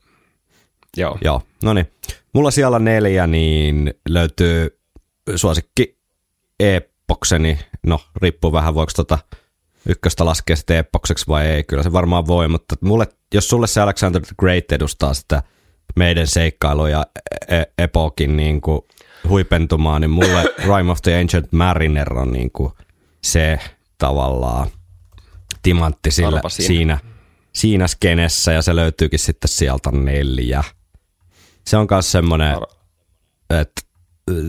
[0.96, 1.18] Joo.
[1.24, 1.92] Joo, no niin.
[2.32, 4.80] Mulla siellä neljä, niin löytyy
[5.36, 5.98] suosikki
[6.60, 7.58] Epokseni.
[7.86, 9.18] No, riippuu vähän, voiko tota
[9.88, 11.64] ykköstä laskea sitten Epokseksi vai ei.
[11.64, 15.42] Kyllä se varmaan voi, mutta mulle, jos sulle se Alexander the Great edustaa sitä
[15.96, 17.06] meidän seikkailu ja
[17.48, 18.80] e- Epokin niin kuin
[19.28, 20.42] huipentumaa, niin mulle
[20.76, 22.72] Rime of the Ancient Mariner on niin kuin
[23.24, 23.59] se
[23.98, 24.68] tavallaan
[25.62, 26.66] timantti sillä, Arvasin.
[26.66, 26.98] siinä,
[27.52, 30.64] siinä skenessä ja se löytyykin sitten sieltä neljä.
[31.66, 32.56] Se on myös semmoinen,
[33.50, 33.83] että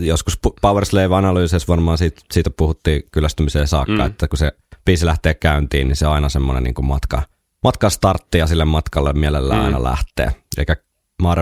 [0.00, 4.06] joskus Power Slave-analyysissä varmaan siitä, siitä puhuttiin kyllästymiseen saakka, mm.
[4.06, 4.52] että kun se
[4.84, 7.22] biisi lähtee käyntiin, niin se on aina semmoinen niin matka,
[7.62, 9.64] matka startti ja sille matkalle mielellään mm.
[9.64, 10.32] aina lähtee.
[10.58, 10.76] Eikä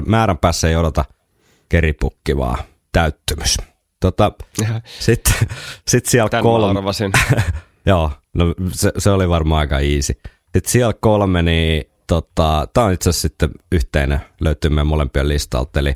[0.06, 1.04] määrän päässä ei odota
[1.68, 2.58] keripukki, vaan
[2.92, 3.57] täyttymys.
[4.00, 4.33] Tota,
[4.98, 5.35] sitten
[5.88, 7.12] sit siellä Tän kolme, arvasin.
[7.87, 10.12] Joo, no se, se oli varmaan aika easy.
[10.42, 15.81] Sitten siellä kolme, niin tota, tämä on itse asiassa sitten yhteinen, löytyy meidän molempien listalta,
[15.81, 15.94] eli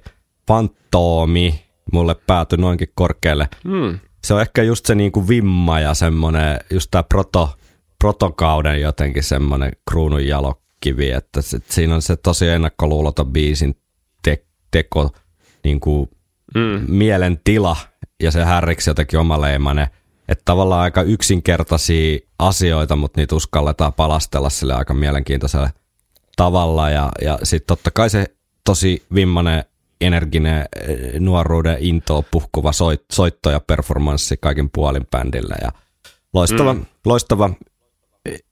[0.49, 3.49] Fantoomi mulle päätyi noinkin korkealle.
[3.69, 3.99] Hmm.
[4.25, 7.55] Se on ehkä just se niinku vimma ja semmoinen, just tämä proto,
[7.99, 13.77] protokauden jotenkin semmoinen kruunun jalokivi, että sit siinä on se tosi ennakkoluuloton biisin
[14.23, 15.11] te, teko,
[15.65, 16.09] niinku
[16.55, 16.85] Mm.
[16.89, 17.77] mielen tila
[18.23, 19.87] ja se härriksi jotenkin omaleimainen.
[20.29, 25.71] Että tavallaan aika yksinkertaisia asioita, mutta niitä uskalletaan palastella sille aika mielenkiintoisella
[26.37, 26.91] tavalla.
[26.91, 28.27] Ja, ja sitten totta kai se
[28.65, 29.65] tosi vimmanen,
[30.01, 35.57] energinen, eh, nuoruuden intoa puhkuva soit, soitto ja performanssi kaikin puolin bändillä.
[35.63, 35.73] Ja
[36.33, 36.87] loistava, mm.
[37.07, 37.51] loistava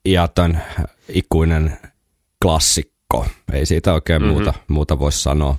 [0.05, 0.63] ja tämän
[1.09, 1.79] ikuinen
[2.43, 3.27] klassikko.
[3.53, 4.35] Ei siitä oikein mm-hmm.
[4.35, 5.57] muuta, muuta voi sanoa.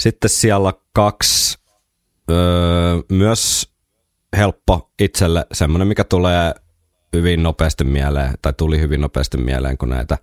[0.00, 1.58] Sitten siellä kaksi,
[2.30, 3.70] öö, myös
[4.36, 6.54] helppo itselle, semmoinen mikä tulee
[7.12, 10.18] hyvin nopeasti mieleen, tai tuli hyvin nopeasti mieleen, kun näitä,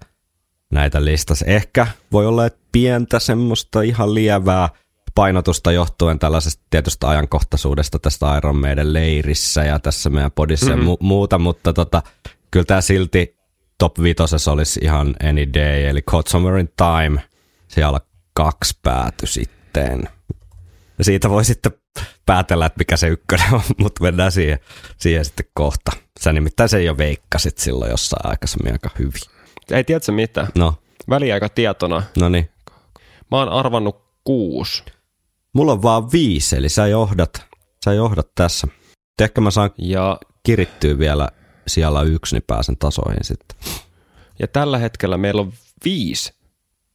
[0.72, 1.42] näitä listas.
[1.42, 4.70] Ehkä voi olla, että pientä semmoista ihan lievää
[5.16, 10.88] painotusta johtuen tällaisesta tietystä ajankohtaisuudesta tästä Iron Maiden leirissä ja tässä meidän podissa mm-hmm.
[10.88, 12.04] ja mu- muuta, mutta tota,
[12.52, 13.38] kyllä tämä silti
[13.78, 17.24] top vitosessa olisi ihan any day, eli Caught Somewhere in Time,
[17.68, 18.00] siellä
[18.34, 20.10] kaksi pääty sitten.
[20.98, 21.72] Ja siitä voi sitten
[22.26, 24.60] päätellä, että mikä se ykkönen on, mutta mennään siihen,
[24.98, 25.92] siihen sitten kohta.
[26.20, 29.22] Sä nimittäin sen jo veikkasit silloin jossain aikaisemmin aika hyvin.
[29.72, 30.48] Ei tiedätkö mitä?
[30.58, 30.74] No,
[31.10, 32.04] Väliaika tietona.
[32.20, 32.50] no niin.
[33.32, 34.84] Mä oon arvannut kuusi.
[35.54, 37.46] Mulla on vaan viisi, eli sä johdat,
[37.86, 38.68] sä johdat tässä.
[39.22, 41.30] Ehkä mä saan Ja, kirittyä vielä
[41.68, 43.58] siellä yksi, niin pääsen tasoihin sitten.
[44.40, 45.54] ja tällä hetkellä meillä on
[45.86, 46.34] viisi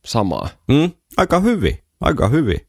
[0.04, 0.48] samaa.
[0.68, 2.66] Mm, aika hyvin, aika hyvin.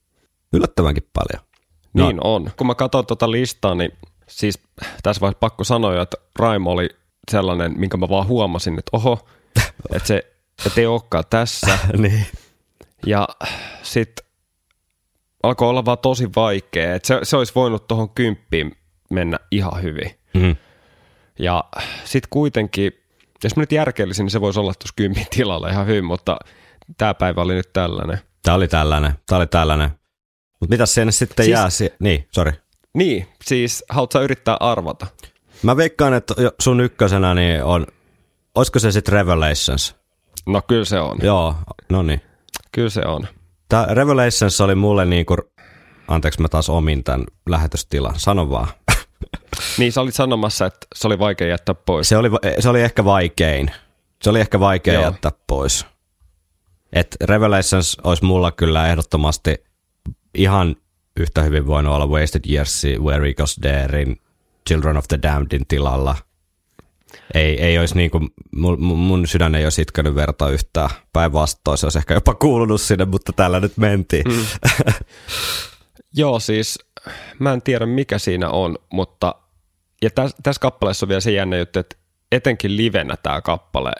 [0.53, 1.47] Yllättävänkin paljon.
[1.93, 2.07] No.
[2.07, 2.51] Niin on.
[2.57, 3.91] Kun mä katson tuota listaa, niin
[4.27, 4.59] siis
[5.03, 6.89] tässä vaiheessa pakko sanoa, että Raimo oli
[7.31, 9.27] sellainen, minkä mä vaan huomasin, että oho,
[9.95, 10.33] että se
[10.65, 11.77] että ei olekaan tässä.
[11.97, 12.25] niin.
[13.05, 13.27] Ja
[13.81, 14.25] sitten
[15.43, 16.95] alkoi olla vaan tosi vaikea.
[16.95, 18.77] Että se, se olisi voinut tuohon kymppiin
[19.09, 20.11] mennä ihan hyvin.
[20.33, 20.55] Mm.
[21.39, 21.63] Ja
[22.03, 22.91] sitten kuitenkin,
[23.43, 26.37] jos mä nyt järkeellisin, niin se voisi olla tuossa kympin tilalla ihan hyvin, mutta
[26.97, 28.19] tämä päivä oli nyt tällainen.
[28.43, 29.89] Tää oli tällainen, tää oli tällainen.
[30.63, 31.69] Mutta mitä sen sitten Siis- jää?
[31.69, 32.53] Si- niin, sorry.
[32.93, 35.07] Niin, siis haluatko yrittää arvata?
[35.63, 37.87] Mä veikkaan, että sun ykkösenä niin on,
[38.55, 39.95] olisiko se sitten Revelations?
[40.45, 41.17] No kyllä se on.
[41.23, 41.55] Joo,
[41.89, 42.21] no niin.
[42.71, 43.27] Kyllä se on.
[43.69, 45.37] Tää Revelations oli mulle niinku,
[46.07, 48.67] anteeksi mä taas omin tämän lähetystilan, sano vaan.
[49.77, 52.09] Niin sä olit sanomassa, että se oli vaikea jättää pois.
[52.09, 53.71] Se oli, se oli ehkä vaikein.
[54.21, 55.03] Se oli ehkä vaikea Joo.
[55.03, 55.85] jättää pois.
[56.93, 59.63] Et Revelations olisi mulla kyllä ehdottomasti
[60.33, 60.75] ihan
[61.17, 64.21] yhtä hyvin voinut olla Wasted Yearsi, Where Eagles Darein,
[64.69, 66.15] Children of the Damnedin tilalla.
[67.33, 68.19] Ei, ei olisi niinku,
[68.55, 70.89] mun, mun- mun sydän ei olisi itkenyt verta yhtään.
[71.13, 74.23] Päinvastoin se olisi ehkä jopa kuulunut sinne, mutta täällä nyt mentiin.
[74.27, 74.45] Mm.
[76.15, 76.79] Joo, siis
[77.39, 79.35] mä en tiedä mikä siinä on, mutta
[80.01, 81.95] ja tässä täs kappaleessa on vielä se jännä juttu, että
[82.31, 83.91] etenkin livenä tämä kappale,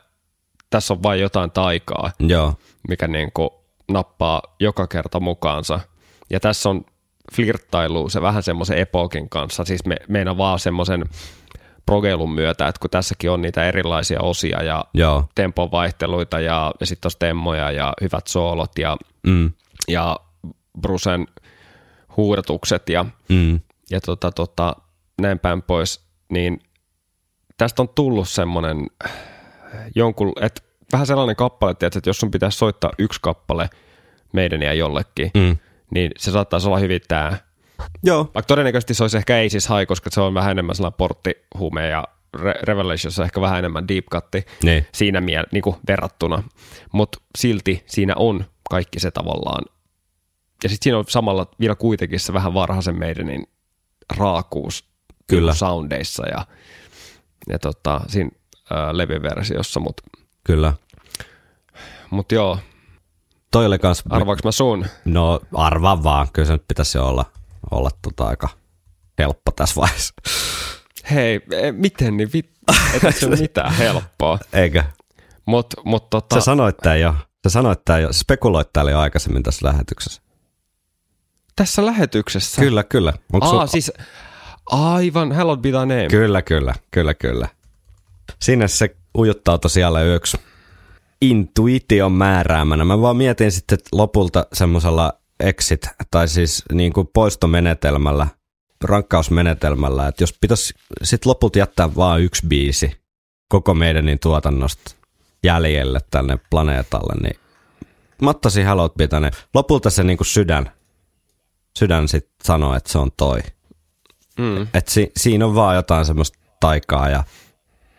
[0.70, 2.54] tässä on vain jotain taikaa, Joo,
[2.90, 3.50] mikä niin kuin
[3.92, 5.80] nappaa joka kerta mukaansa.
[6.30, 6.86] Ja tässä on
[7.36, 11.04] flirttailu se vähän semmoisen epokin kanssa, siis me, meidän vaan semmoisen
[11.86, 15.26] progeilun myötä, että kun tässäkin on niitä erilaisia osia ja joo.
[15.36, 18.98] tempovaihteluita ja, ja sitten on temmoja ja hyvät soolot ja,
[19.28, 19.52] Mm,
[19.88, 20.20] ja
[20.82, 21.28] Brusen
[22.18, 23.60] huudatukset ja, mm,
[23.90, 24.76] ja tota, tota,
[25.22, 26.60] näin päin pois, niin
[27.58, 28.88] tästä on tullut semmoinen
[29.96, 30.62] jonkun, että
[30.92, 33.70] vähän sellainen kappale, että jos sun pitäisi soittaa yksi kappale
[34.34, 35.58] meidän ja jollekin, mm.
[35.94, 37.38] Niin se saattaisi olla hyvin tämä.
[38.04, 40.98] Joo, Vaikka todennäköisesti se olisi ehkä ei siis High, koska se on vähän enemmän sellainen
[40.98, 42.04] porttihume ja
[42.38, 44.88] Re- Revelations on ehkä vähän enemmän deep cutti niin.
[44.94, 46.44] siinä miel- niin kuin verrattuna.
[46.91, 49.66] Mutta silti siinä on kaikki se tavallaan.
[50.64, 53.48] Ja sitten siinä on samalla vielä kuitenkin se vähän varhaisen meidänin
[54.18, 54.86] raakuus
[55.28, 55.41] Kyllä.
[55.52, 56.46] niinku soundeissa ja,
[57.50, 58.30] ja tota, siinä
[58.70, 59.80] ää, levyversiossa.
[59.80, 60.04] Mutta
[60.44, 60.74] Kyllä.
[62.10, 62.60] mut joo,
[63.54, 64.04] Toi oli kans...
[64.10, 64.86] arvaaks mä sun?
[65.06, 67.26] No arvaa vaan, kyllä se nyt pitäisi olla,
[67.72, 68.49] olla tota aika
[69.20, 70.14] helppo tässä vaiheessa.
[71.12, 72.54] Hei, e, miten niin vittu?
[73.04, 74.39] Ei se ole mitään helppoa.
[74.54, 74.84] Eikö?
[75.45, 77.16] Mutta mut tota, Sä sanoit tää jo.
[77.43, 78.14] Sä sanoit tää jo.
[78.14, 80.22] Spekuloit täällä jo aikaisemmin tässä lähetyksessä.
[81.56, 82.62] tässä lähetyksessä.
[82.62, 83.14] Kyllä, kyllä.
[83.34, 83.68] Onko Aa, sun...
[83.68, 83.91] siis
[84.66, 86.08] aivan, hallowed be thy name.
[86.10, 87.47] Kyllä, kyllä, kyllä, kyllä.
[88.41, 90.38] Sinne se ujuttaa tosiaan yksi
[91.24, 92.86] intuition määräämänä.
[92.86, 98.28] Mä vaan mietin sitten lopulta semmoisella exit, tai siis niin kuin poistomenetelmällä,
[98.84, 102.92] rankkausmenetelmällä, että jos pitäisi sitten lopulta jättää vaan yksi biisi
[103.50, 104.96] koko meidän niin tuotannosta
[105.44, 107.40] jäljelle tänne planeetalle, niin
[108.22, 109.32] mä ottaisin Hallowed Be Thy Name.
[109.54, 110.72] Lopulta se niin kuin sydän,
[111.78, 113.40] sydän sitten sanoo, että se on toi.
[114.40, 114.68] Mm.
[114.74, 117.24] Et si, siinä on vaan jotain semmoista taikaa ja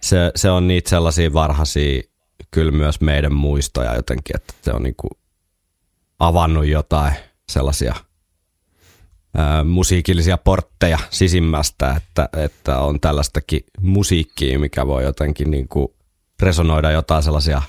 [0.01, 2.03] se, se on niitä sellaisia varhaisia
[2.51, 5.09] kyllä myös meidän muistoja jotenkin, että se on niinku
[6.18, 7.14] avannut jotain
[7.49, 7.95] sellaisia
[9.37, 15.95] ää, musiikillisia portteja sisimmästä, että, että on tällaistakin musiikkia, mikä voi jotenkin niinku
[16.43, 17.62] resonoida jotain sellaisia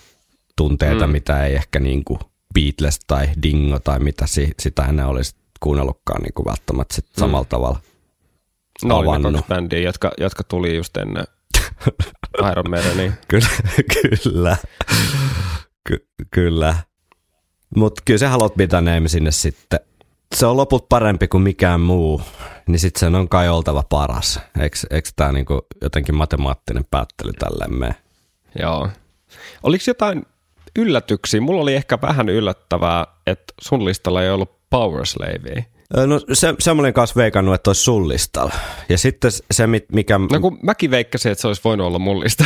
[0.57, 1.11] tunteita, mm.
[1.11, 2.19] mitä ei ehkä niinku
[2.53, 7.79] Beatles tai Dingo tai mitä si, sitä ennen olisi kuunnellutkaan niinku välttämättä sit samalla tavalla.
[8.83, 11.25] Ne oli ne kaksi bändiä, jotka, jotka tuli just ennen
[12.51, 13.11] Iron Maidenia.
[13.27, 13.47] Kyllä,
[14.03, 14.57] kyllä.
[15.87, 16.75] Ky- kyllä.
[17.75, 19.79] Mutta kyllä se Be Thy Name sinne sitten.
[20.35, 22.21] Se on loput parempi kuin mikään muu,
[22.67, 24.39] niin sitten sen on kai oltava paras.
[24.59, 27.95] Eikö, eikö tämä niinku jotenkin matemaattinen päättely tälleen mene?
[28.59, 28.89] Joo.
[29.63, 30.25] Oliko jotain
[30.75, 31.41] yllätyksiä?
[31.41, 35.63] Mulla oli ehkä vähän yllättävää, että sun listalla ei ollut Power Slavea.
[35.93, 38.53] No se, se mä olin kanssa veikannut, että olisi sun listalla.
[38.89, 40.19] Ja sitten se, mikä...
[40.31, 42.45] No kun mäkin veikkasin, että se olisi voinut olla mun lista.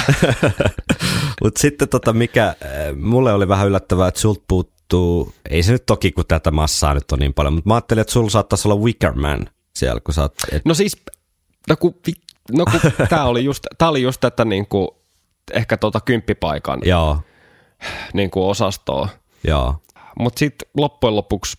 [1.43, 2.55] Mutta sitten tota, mikä
[3.01, 7.11] mulle oli vähän yllättävää, että sulta puuttuu, ei se nyt toki kun tätä massaa nyt
[7.11, 10.33] on niin paljon, mutta mä ajattelin, että sulla saattaisi olla Wickerman siellä, kun sä oot,
[10.51, 10.97] et, No siis,
[11.69, 11.95] no kun,
[12.51, 12.79] no kun
[13.09, 14.97] tää oli just, tää oli just tätä niinku,
[15.53, 17.19] ehkä tota kymppipaikan joo,
[18.13, 19.09] niinku osastoa.
[19.43, 19.75] joo,
[20.19, 21.57] Mutta sitten loppujen lopuksi,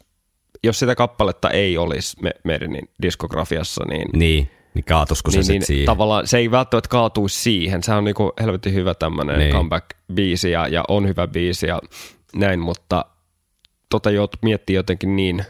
[0.65, 2.71] jos sitä kappaletta ei olisi me, meidän
[3.03, 5.87] diskografiassa, niin, niin, niin kaatusko se niin, sitten niin siihen?
[5.87, 7.83] tavallaan se ei välttämättä kaatuisi siihen.
[7.83, 9.53] Se on niinku helvetin hyvä tämmöinen Niin.
[9.55, 11.81] comeback-biisi ja, ja on hyvä biisi ja
[12.37, 13.05] näin, mutta
[13.91, 15.45] tota joutui miettimään jotenkin niin,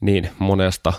[0.00, 0.92] niin monesta,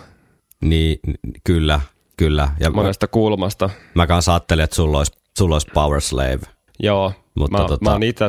[0.62, 1.00] Niin,
[1.44, 1.80] kyllä,
[2.18, 2.50] kyllä.
[2.60, 3.70] Ja mä, monesta kulmasta.
[3.96, 6.40] mä kanssa ajattelin, että sulla olisi, sulla olisi Power Slave.
[6.80, 8.26] Joo, Mutta mä, tota- mä oon itse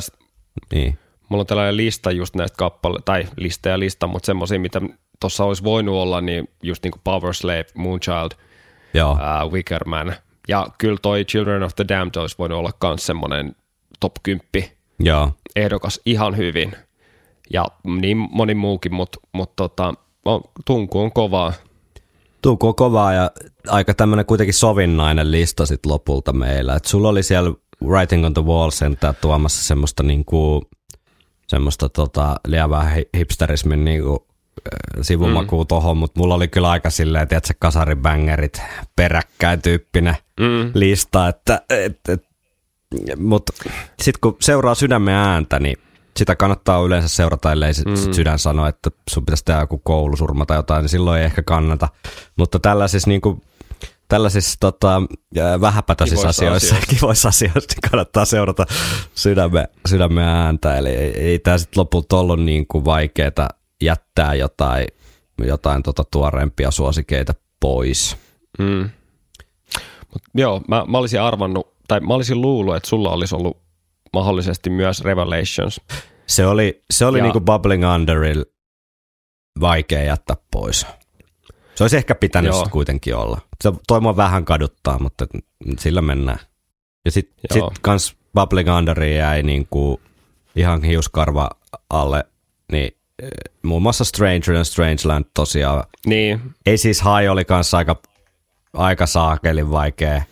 [0.73, 0.99] Niin.
[1.29, 4.81] mulla on tällainen lista just näistä kappale, tai lista ja lista, mutta semmoisia, mitä
[5.21, 8.31] tuossa olisi voinut olla, niin just niin kuin Power Slave, Moonchild,
[8.95, 10.15] Joo, uh, Wickerman.
[10.49, 13.57] Ja kyllä toi Children of the Damned olisi voinut olla myös semmoinen
[14.01, 14.45] top 10
[15.01, 15.33] joo.
[15.57, 16.73] ehdokas ihan hyvin.
[17.53, 17.67] Ja
[18.01, 19.95] niin moni muukin, mutta mut tota,
[20.25, 21.53] on, tunku on kovaa.
[22.43, 23.31] Tuuku on kovaa ja
[23.69, 26.75] aika tämmöinen kuitenkin sovinnainen lista sit lopulta meillä.
[26.75, 27.53] Et sulla oli siellä
[27.85, 30.63] Writing on the Wall sentään tuomassa semmoista niinku,
[31.49, 34.28] semmoista tota, lievää hi- hipsterismin niinku,
[34.67, 35.67] äh, sivumakuu mm.
[35.67, 38.63] tohon, mutta mulla oli kyllä aika silleen, että se kasaribängerit
[38.97, 40.71] peräkkäin tyyppinen Mm.
[40.75, 42.25] lista, että et, et,
[43.17, 43.53] mutta
[44.03, 45.77] sitten kun seuraa sydämen ääntä, niin
[46.17, 47.97] sitä kannattaa yleensä seurata, ellei mm.
[47.97, 51.43] sit sydän sano, että sun pitäisi tehdä joku koulusurma tai jotain, niin silloin ei ehkä
[51.43, 51.89] kannata.
[52.37, 53.43] Mutta tällaisissa, niin kuin,
[54.09, 55.03] tällaisissa tota,
[55.61, 56.95] vähäpätöisissä Kivoissa asioissa, asioissa.
[56.97, 58.67] kivoissa asioissa, niin kannattaa seurata
[59.15, 60.79] sydämen, sydämen ääntä.
[60.79, 63.49] Eli ei, ei tämä sitten lopulta ollut niin kuin vaikeaa
[63.83, 64.87] jättää jotain,
[65.39, 68.17] jotain tota tuoreempia suosikeita pois.
[68.59, 68.91] Mm.
[70.13, 73.57] Mut joo, mä, mä olisin arvannut, tai mä olisin luullut, että sulla olisi ollut
[74.13, 75.81] mahdollisesti myös Revelations.
[76.27, 78.45] Se oli, se oli Ja- niinku Bubbling Underil
[79.61, 80.87] vaikea jättää pois.
[81.75, 82.69] Se olisi ehkä pitänyt Joo.
[82.71, 83.41] kuitenkin olla.
[83.63, 85.27] Se toi mua vähän kaduttaa, mutta
[85.79, 86.39] sillä mennään.
[87.05, 90.01] Ja sitten sit kans Bubbling Underi jäi niinku
[90.57, 91.51] ihan hiuskarva
[91.91, 92.25] alle,
[92.73, 92.98] niin
[93.63, 95.85] muun muassa Stranger and Strangeland tosiaan.
[96.07, 97.97] Niin, Ei siis High oli kanssa aika,
[98.75, 100.23] aika saakelin vaikea.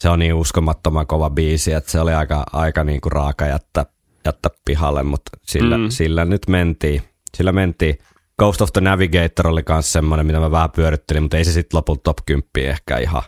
[0.00, 3.86] Se on niin uskomattoman kova biisi, että se oli aika, aika niinku raaka jättää,
[4.24, 5.88] jättää pihalle, mutta sillä, mm.
[5.88, 7.02] sillä nyt mentiin.
[7.36, 7.98] Sillä mentiin.
[8.38, 11.78] Ghost of the Navigator oli myös semmoinen, mitä mä vähän pyörittelin, mutta ei se sitten
[11.78, 13.22] lopulta top 10 ehkä ihan,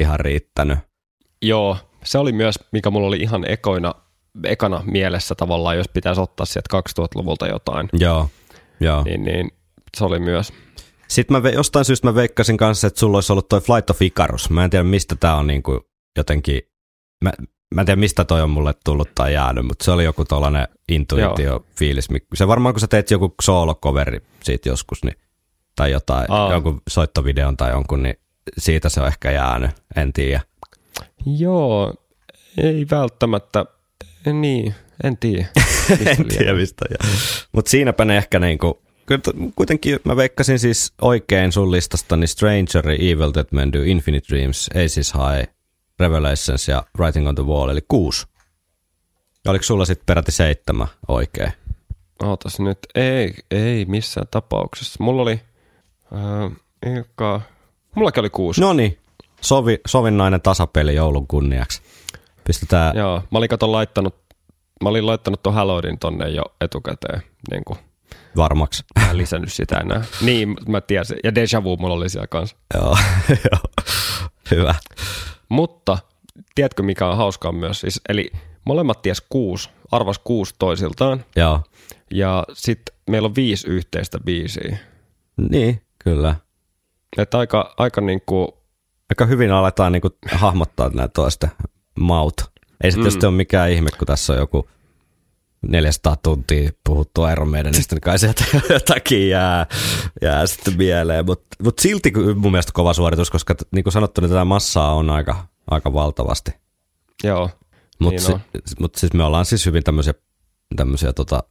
[0.00, 0.78] ihan riittänyt.
[1.42, 1.76] joo.
[2.04, 3.94] Se oli myös, mikä mulla oli ihan ekoina,
[4.44, 8.28] ekana mielessä tavallaan, jos pitäisi ottaa sieltä 2000-luvulta jotain, Joo,
[8.80, 9.02] joo.
[9.02, 9.50] niin, niin
[9.96, 10.52] se oli myös.
[11.08, 14.02] Sitten mä ve- jostain syystä mä veikkasin kanssa, että sulla olisi ollut toi Flight of
[14.02, 14.50] Icarus.
[14.50, 15.80] Mä en tiedä, mistä tää on niinku
[16.16, 16.60] jotenkin...
[17.24, 17.32] Mä,
[17.74, 20.68] mä en tiedä, mistä toi on mulle tullut tai jäänyt, mutta se oli joku tollanen
[20.92, 22.08] intuitio-fiilis.
[22.34, 25.16] Se varmaan, kun sä teet joku solo-coveri siitä joskus, niin,
[25.76, 26.52] tai jotain, Aa.
[26.52, 28.14] jonkun soittovideon tai jonkun, niin
[28.58, 30.40] siitä se on ehkä jäänyt, en tiedä.
[31.26, 31.94] Joo,
[32.58, 33.64] ei välttämättä,
[34.26, 35.46] niin, en tiedä.
[36.06, 36.84] en tiedä mistä.
[37.52, 38.82] Mutta siinäpä ne ehkä niinku,
[39.56, 44.70] kuitenkin mä veikkasin siis oikein sun listasta, niin Stranger, Evil Dead Men Do, Infinite Dreams,
[44.84, 45.48] Aces High,
[46.00, 48.26] Revelations ja Writing on the Wall, eli kuusi.
[49.44, 51.52] Ja oliko sulla sitten peräti seitsemän oikein?
[52.22, 55.04] Ootas nyt, ei, ei missään tapauksessa.
[55.04, 55.40] Mulla oli,
[56.12, 56.52] äh,
[56.96, 57.40] eka,
[57.94, 58.60] mullakin oli kuusi.
[58.60, 58.98] No niin,
[59.40, 61.82] sovi, sovinnainen tasapeli joulun kunniaksi.
[62.44, 64.14] Pistetään, Joo, mä olin kato laittanut,
[64.82, 67.78] mä olin laittanut tuon Halloween tonne jo etukäteen, niin kuin,
[68.36, 68.84] varmaksi.
[69.00, 70.04] mä en lisännyt sitä enää.
[70.20, 71.16] niin, mä tiesin.
[71.24, 72.56] Ja Deja Vu mulla oli siellä kanssa.
[72.74, 72.96] Joo,
[73.52, 73.60] joo.
[74.50, 74.74] hyvä.
[75.48, 75.98] Mutta,
[76.54, 77.80] tiedätkö mikä on hauskaa myös?
[77.80, 78.30] Siis, eli
[78.64, 81.24] molemmat ties kuusi, arvas kuusi toisiltaan.
[81.36, 81.60] Joo,
[82.10, 84.78] Ja sitten meillä on viisi yhteistä biisiä.
[85.50, 86.34] niin, kyllä.
[87.16, 88.48] Että aika, aika niin kuin,
[89.10, 91.50] aika hyvin aletaan niinku hahmottaa näitä toisten
[92.00, 92.34] maut.
[92.84, 94.68] Ei se tietysti ole mikään ihme, kun tässä on joku
[95.68, 99.66] 400 tuntia puhuttu Iron Maidenista, niin kai sieltä jotakin jää,
[100.22, 101.26] jää sitten mieleen.
[101.26, 105.10] Mutta mut silti mun mielestä kova suoritus, koska niin kuin sanottu, niin tätä massaa on
[105.10, 106.50] aika, aika valtavasti.
[107.24, 107.50] joo,
[107.98, 110.14] Mutta Niin si, mut siis me ollaan siis hyvin tämmöisiä,
[110.76, 111.42] tämmöisiä tota,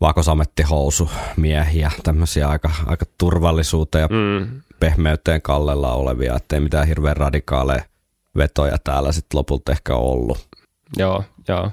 [0.00, 7.89] vakosamettihousu-miehiä, tämmöisiä aika, aika turvallisuuteen ja mm, pehmeyteen kallella olevia, ettei mitään hirveän radikaaleja
[8.36, 10.48] vetoja täällä sitten lopulta ehkä ollut.
[10.96, 11.70] joo, joo.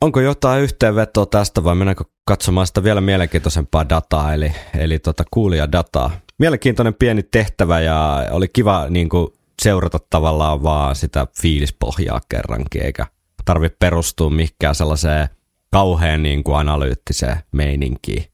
[0.00, 6.10] Onko jotain yhteenvetoa tästä vai mennäänkö katsomaan sitä vielä mielenkiintoisempaa dataa, eli, eli tota kuulijadataa?
[6.38, 9.28] Mielenkiintoinen pieni tehtävä ja oli kiva niin kuin,
[9.62, 13.06] seurata tavallaan vaan sitä fiilispohjaa kerrankin, eikä
[13.44, 15.28] tarvitse perustua mihinkään sellaiseen
[15.70, 18.24] kauhean niin kuin, analyyttiseen meininkiin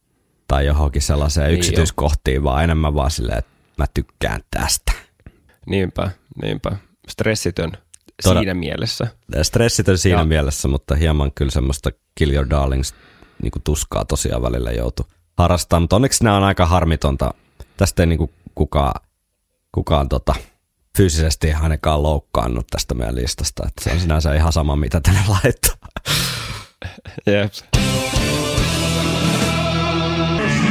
[0.49, 4.93] tai johonkin sellaiseen Niin yksityiskohtiin, vaan enemmän vaan silleen, että mä tykkään tästä.
[5.67, 6.11] Niinpä,
[6.43, 6.77] niinpä.
[7.09, 7.73] Stressitön
[8.23, 9.07] Toda- siinä mielessä.
[9.43, 12.95] Stressitön siinä Ja- mielessä, mutta hieman kyllä semmoista Kill Your Darlings
[13.43, 15.07] niin kuin tuskaa tosiaan välillä joutu
[15.39, 15.83] harrastamaan.
[15.83, 17.35] Mutta onneksi nämä on aika harmitonta.
[17.77, 19.01] Tästä ei niin kuin kukaan,
[19.73, 20.35] kukaan tota,
[20.97, 23.63] fyysisesti ainakaan loukkaannut tästä meidän listasta.
[23.69, 25.77] Että se on sinänsä ihan sama, mitä tänne laittaa.
[27.27, 27.53] Jep.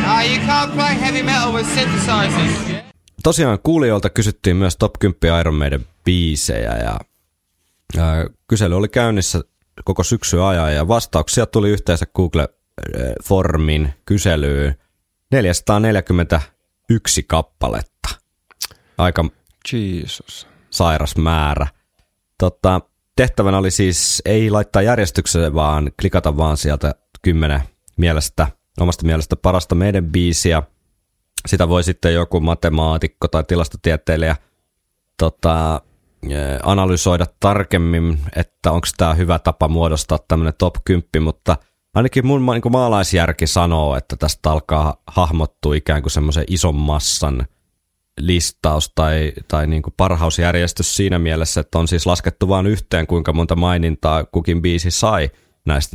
[0.05, 2.83] Now you can't play heavy metal with synthesizers.
[3.23, 6.99] Tosiaan kuulijoilta kysyttiin myös Top 10 Iron Maiden biisejä ja
[7.97, 9.41] ää, kysely oli käynnissä
[9.85, 14.75] koko syksy ajan ja vastauksia tuli yhteensä Google-formin kyselyyn
[15.31, 18.09] 441 kappaletta.
[18.97, 19.25] Aika
[19.73, 20.47] Jesus.
[20.69, 21.67] sairas määrä.
[22.37, 22.81] Tota,
[23.15, 27.61] tehtävänä oli siis ei laittaa järjestykseen, vaan klikata vaan sieltä kymmenen
[27.97, 28.47] mielestä,
[28.79, 30.63] omasta mielestä parasta meidän biisiä.
[31.47, 34.35] Sitä voi sitten joku matemaatikko tai tilastotieteilijä
[35.17, 35.81] tota,
[36.63, 41.57] analysoida tarkemmin, että onko tämä hyvä tapa muodostaa tämmöinen top 10, mutta
[41.93, 47.47] ainakin mun niin maalaisjärki sanoo, että tästä alkaa hahmottua ikään kuin semmoisen ison massan
[48.19, 53.33] listaus tai, tai niin kuin parhausjärjestys siinä mielessä, että on siis laskettu vain yhteen, kuinka
[53.33, 55.31] monta mainintaa kukin biisi sai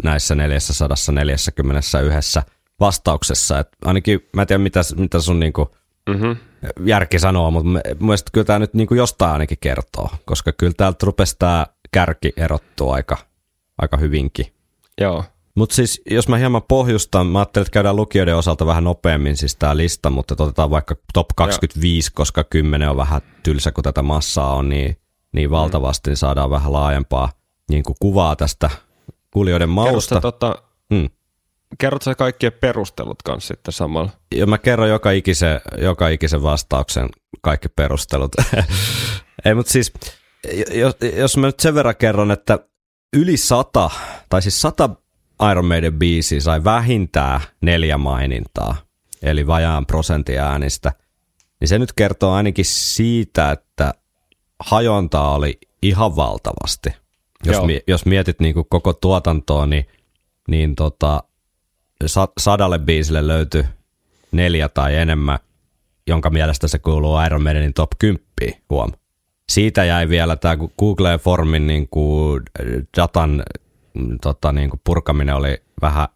[0.03, 2.41] näissä 441
[2.81, 3.59] vastauksessa.
[3.59, 5.69] Et ainakin mä en tiedä, mitä, mitä sun niin kuin
[6.09, 6.37] Mm-hmm.
[6.85, 10.73] järki sanoo, mutta mä- mielestäni kyllä tämä nyt niin kuin jostain ainakin kertoo, koska kyllä
[10.77, 13.17] täältä rupesi tämä kärki erottua aika,
[13.83, 14.47] aika hyvinkin.
[15.01, 15.25] Joo.
[15.55, 19.57] Mutta siis, jos mä hieman pohjustan, mä ajattelin, että käydään lukijoiden osalta vähän nopeammin siis
[19.57, 24.55] tämä lista, mutta otetaan vaikka top 25, koska 10 on vähän tylsä, kun tätä massaa
[24.55, 24.97] on niin,
[25.33, 27.33] niin valtavasti, niin saadaan vähän laajempaa
[27.71, 28.71] niin kuin kuvaa tästä
[29.33, 30.15] kuulijoiden mausta.
[30.15, 30.63] sä, tota,
[30.95, 31.09] Hmm.
[31.79, 34.11] Kerrot sä kaikkien perustelut kanssa sitten samalla?
[34.35, 37.09] Ja mä kerron joka ikisen, joka ikisen vastauksen
[37.41, 38.33] kaikki perustelut.
[39.45, 39.93] Ei, mutta siis,
[40.75, 42.59] jos, jos mä nyt sen verran kerron, että
[43.17, 43.91] yli sata,
[44.29, 44.91] tai siis sata
[45.51, 48.77] Iron Maiden biisiä sai vähintään neljä mainintaa,
[49.23, 50.93] eli vajaan prosentin äänistä,
[51.61, 53.95] niin se nyt kertoo ainakin siitä, että
[54.61, 56.91] hajontaa oli ihan valtavasti.
[57.45, 57.67] Jos, Joo.
[57.67, 59.87] mi, jos mietit niin kuin koko tuotantoa, niin,
[60.49, 61.23] niin tota,
[62.07, 63.65] sa- sadalle biisille löytyi
[64.33, 65.39] neljä tai enemmän,
[66.07, 68.23] jonka mielestä se kuuluu Iron Maidenin top 10,
[68.71, 68.93] huom.
[69.49, 72.43] Siitä jäi vielä tämä Google Formin niin kuin
[72.97, 73.43] datan
[73.95, 76.09] mm, tota, niin kuin purkaminen oli vähän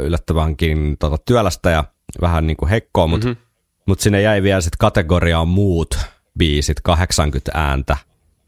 [0.00, 1.84] yllättävänkin tota, työlästä ja
[2.20, 3.42] vähän niin kuin hekkoa, mutta mm-hmm.
[3.86, 5.98] mut sinne jäi vielä sitten kategoriaan muut
[6.38, 7.96] biisit, 80 ääntä.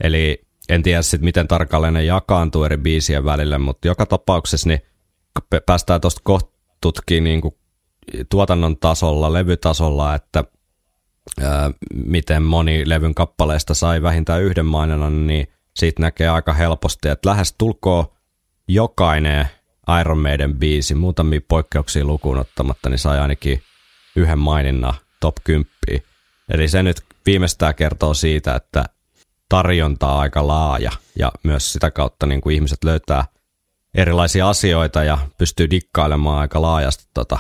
[0.01, 4.81] Eli en tiedä sitten miten tarkalleen ne jakaantuu eri biisien välille, mutta joka tapauksessa niin
[5.67, 6.54] päästään tuosta kohta
[6.85, 7.55] tutkimaan niin kuin
[8.31, 10.45] tuotannon tasolla, levytasolla, että
[11.43, 17.31] ää, miten moni levyn kappaleesta sai vähintään yhden mainonnan, niin siitä näkee aika helposti, että
[17.31, 18.15] lähes tulkoo
[18.69, 19.49] jokainen
[20.01, 23.63] Iron Maiden biisi, muutamia poikkeuksia lukuun ottamatta, niin sai ainakin
[24.17, 25.67] yhden maininnan top 10.
[26.49, 28.85] Eli se nyt viimeistään kertoo siitä, että
[29.49, 33.25] tarjonta on aika laaja ja myös sitä kautta niin kuin ihmiset löytää
[33.95, 37.39] erilaisia asioita ja pystyy dikkailemaan aika laajasti tota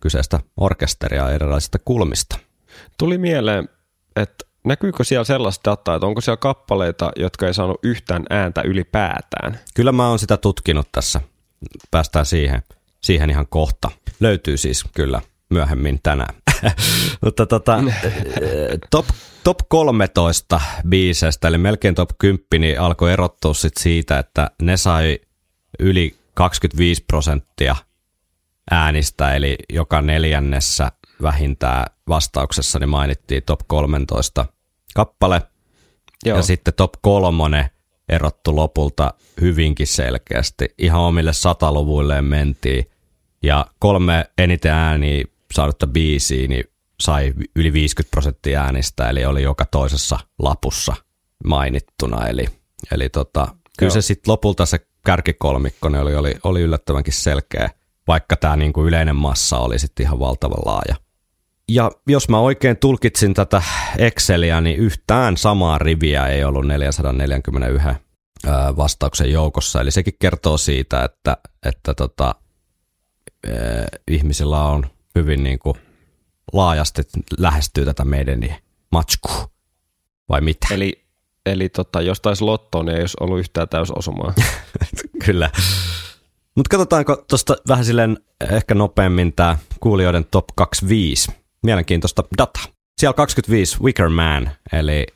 [0.00, 2.38] kyseistä orkesteria erilaisista kulmista.
[2.98, 3.68] Tuli mieleen,
[4.16, 9.58] että näkyykö siellä sellaista dataa, että onko siellä kappaleita, jotka ei saanut yhtään ääntä ylipäätään?
[9.74, 11.20] Kyllä mä oon sitä tutkinut tässä.
[11.90, 12.62] Päästään siihen,
[13.00, 13.90] siihen ihan kohta.
[14.20, 16.34] Löytyy siis kyllä myöhemmin tänään.
[17.24, 19.06] Mutta tota, eh, top,
[19.44, 25.18] top 13 biisestä, eli melkein top 10, niin alkoi erottua sit siitä, että ne sai
[25.78, 27.76] yli 25 prosenttia
[28.70, 34.46] äänistä, eli joka neljännessä vähintään vastauksessa niin mainittiin top 13
[34.94, 35.42] kappale.
[36.24, 36.36] Joo.
[36.36, 37.70] Ja sitten top kolmonen
[38.08, 40.74] erottu lopulta hyvinkin selkeästi.
[40.78, 42.90] Ihan omille sataluvuilleen mentiin.
[43.42, 46.64] Ja kolme eniten ääniä saanutta biisiä niin
[47.00, 50.96] sai yli 50 prosenttia äänistä, eli oli joka toisessa lapussa
[51.44, 52.26] mainittuna.
[52.28, 52.46] Eli,
[52.92, 53.48] eli tota,
[53.78, 53.94] kyllä Joo.
[53.94, 57.70] se sitten lopulta se kärkikolmikko niin oli, oli, oli yllättävänkin selkeä,
[58.06, 60.96] vaikka tämä niinku yleinen massa oli sitten ihan valtavan laaja.
[61.68, 63.62] Ja jos mä oikein tulkitsin tätä
[63.98, 67.88] Exceliä, niin yhtään samaa riviä ei ollut 441
[68.46, 69.80] ää, vastauksen joukossa.
[69.80, 71.36] Eli sekin kertoo siitä, että,
[71.66, 72.34] että tota,
[74.10, 75.76] ihmisillä on hyvin niin kuin
[76.52, 77.02] laajasti
[77.38, 78.56] lähestyy tätä meidän
[78.92, 79.48] matskua.
[80.28, 80.66] Vai mitä?
[80.70, 81.05] Eli,
[81.46, 84.34] eli tota, jos taisi lottoon, niin ei olisi ollut yhtään täysosumaa.
[85.24, 85.50] Kyllä.
[86.56, 88.18] Mutta katsotaanko tuosta vähän silleen
[88.50, 91.32] ehkä nopeammin tämä kuulijoiden top 25.
[91.62, 92.60] Mielenkiintoista data.
[92.98, 95.06] Siellä 25 Wicker Man, eli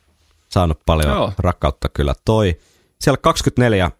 [0.49, 1.33] saanut paljon Joo.
[1.37, 2.57] Rakkautta kyllä toi.
[3.01, 3.91] Siellä 24,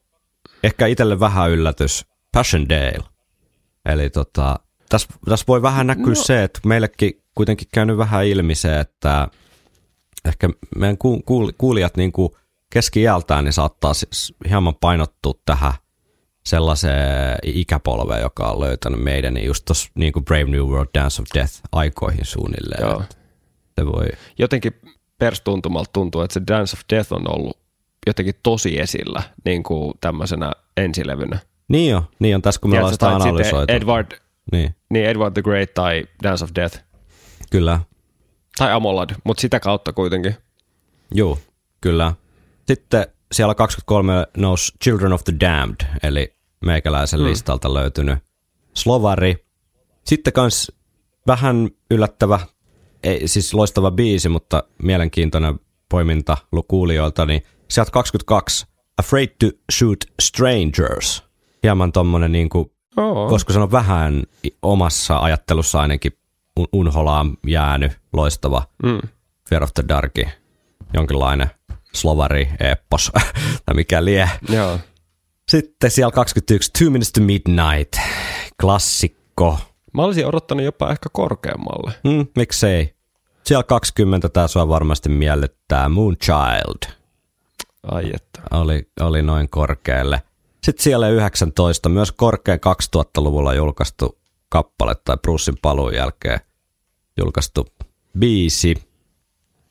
[0.64, 3.04] ehkä itselle vähän yllätys, Passion Dale.
[3.86, 4.60] Eli tota,
[4.90, 6.16] tässä täs voi vähän näkyä no.
[6.16, 9.28] se, että meillekin kuitenkin käynyt vähän ilmi se, että
[10.26, 12.30] ehkä meidän ku- kuul- kuulijat niin kuin
[12.70, 15.74] keski-iältään niin saattaa siis hieman painottua tähän
[16.46, 21.22] sellaiseen ikäpolveen, joka on löytänyt meidän, niin just tuossa niin kuin Brave New World Dance
[21.22, 22.82] of Death aikoihin suunnilleen.
[22.82, 23.04] Joo.
[23.80, 24.06] Se voi,
[24.40, 24.74] Jotenkin
[25.18, 27.58] perstuntumalta tuntuu, että se Dance of Death on ollut
[28.08, 31.40] jotenkin tosi esillä niin kuin tämmöisenä ensilevynä.
[31.68, 33.74] niin on, niin on tässä kun me ollaan sitä analysoitu.
[33.74, 34.12] Edward,
[34.52, 36.80] Niin, niin Edward the Great tai Dance of Death.
[37.52, 37.80] kyllä.
[38.62, 40.36] Tai Amolad, mutta sitä kautta kuitenkin.
[41.12, 41.38] Joo,
[41.82, 42.14] kyllä.
[42.68, 46.36] Sitten siellä 23 nousi Children of the Damned, eli
[46.66, 47.30] meikäläisen hmm.
[47.30, 48.20] listalta löytynyt
[48.74, 49.46] Slovari.
[50.06, 50.72] Sitten kans
[51.28, 52.40] vähän yllättävä,
[53.04, 55.60] ei siis loistava biisi, mutta mielenkiintoinen
[55.90, 56.38] poiminta
[56.68, 58.66] kuulijoilta, niin sieltä 22
[58.98, 61.24] Afraid to Shoot Strangers.
[61.64, 62.72] Hieman tommonen niin kuin,
[63.30, 64.24] koska se on vähän
[64.62, 66.21] omassa ajattelussa ainakin
[66.74, 69.00] unholaan jäänyt loistava Mm.
[69.50, 70.28] Fear of the Darki,
[70.94, 71.50] jonkinlainen
[71.94, 73.12] slovari, eppos
[73.66, 74.30] tai mikä lie.
[74.50, 74.80] Joo.
[75.50, 77.94] Sitten siellä 21, Two Minutes to Midnight,
[78.62, 79.60] klassikko.
[79.94, 81.92] Mä olisin odottanut jopa ehkä korkeammalle.
[82.10, 82.96] Hmm, miksei.
[83.44, 86.92] Siellä 20 tää sua varmasti miellyttää, Moonchild
[87.84, 88.42] Ai että.
[88.52, 90.22] oli, oli noin korkealle.
[90.64, 92.60] Sitten siellä 19, myös korkean
[92.96, 96.40] 2000-luvulla julkaistu kappale tai Brucein paluun jälkeen
[97.18, 97.68] julkaistu
[98.20, 98.76] biisi.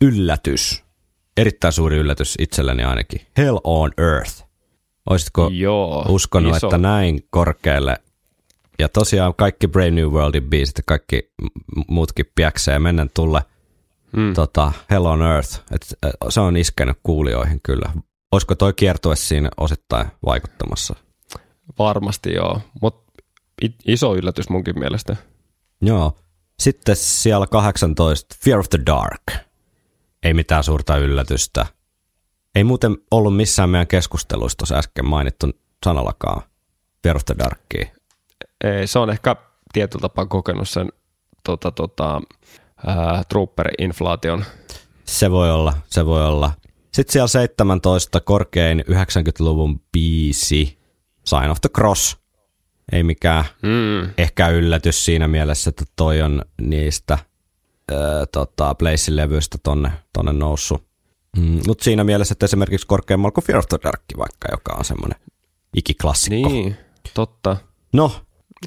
[0.01, 0.85] Yllätys.
[1.37, 3.21] Erittäin suuri yllätys itselleni ainakin.
[3.37, 4.45] Hell on Earth.
[5.11, 6.07] Olisitko Joo.
[6.09, 6.67] uskonut, iso.
[6.67, 7.97] että näin korkealle
[8.79, 11.33] ja tosiaan kaikki Brave New Worldin biisit ja kaikki
[11.89, 13.41] muutkin piäksee mennä tulle
[14.17, 14.35] Mm.
[14.35, 15.61] tota, Hell on Earth.
[15.73, 15.87] Et,
[16.29, 17.93] se on iskenyt kuulijoihin kyllä.
[18.33, 20.95] Olisiko toi kiertue siinä osittain vaikuttamassa?
[21.79, 23.13] Varmasti joo, mutta
[23.87, 25.17] iso yllätys munkin mielestä.
[25.83, 26.17] Joo.
[26.61, 29.23] Sitten siellä 18, Fear of the Dark.
[30.23, 31.67] Ei mitään suurta yllätystä.
[32.55, 35.47] Ei muuten ollut missään meidän keskusteluissa tuossa äsken mainittu
[35.85, 36.43] sanallakaan
[37.03, 37.87] Fear of the Darkia.
[38.65, 39.37] Ei, se on ehkä
[39.73, 40.93] tietyllä tapaa kokenut sen
[41.45, 42.21] tota, tota,
[42.87, 44.45] ää, trooper-inflaation.
[45.05, 46.53] Se voi olla, se voi olla.
[46.93, 50.79] Sitten siellä 17 korkein 90-luvun biisi,
[51.25, 52.20] Sign of the Cross.
[52.93, 54.11] Ei mikään Mm.
[54.19, 57.19] ehkä yllätys siinä mielessä, että toi on niistä
[58.33, 60.85] tota, Blazein levyistä tonne, tonne noussut.
[61.37, 64.85] Mm, Mutta siinä mielessä, että esimerkiksi korkeammalla kuin Fear of the Dark vaikka, joka on
[64.85, 65.21] semmoinen
[65.77, 66.49] ikiklassikko.
[66.49, 66.77] Niin,
[67.15, 67.57] totta.
[67.93, 68.13] No,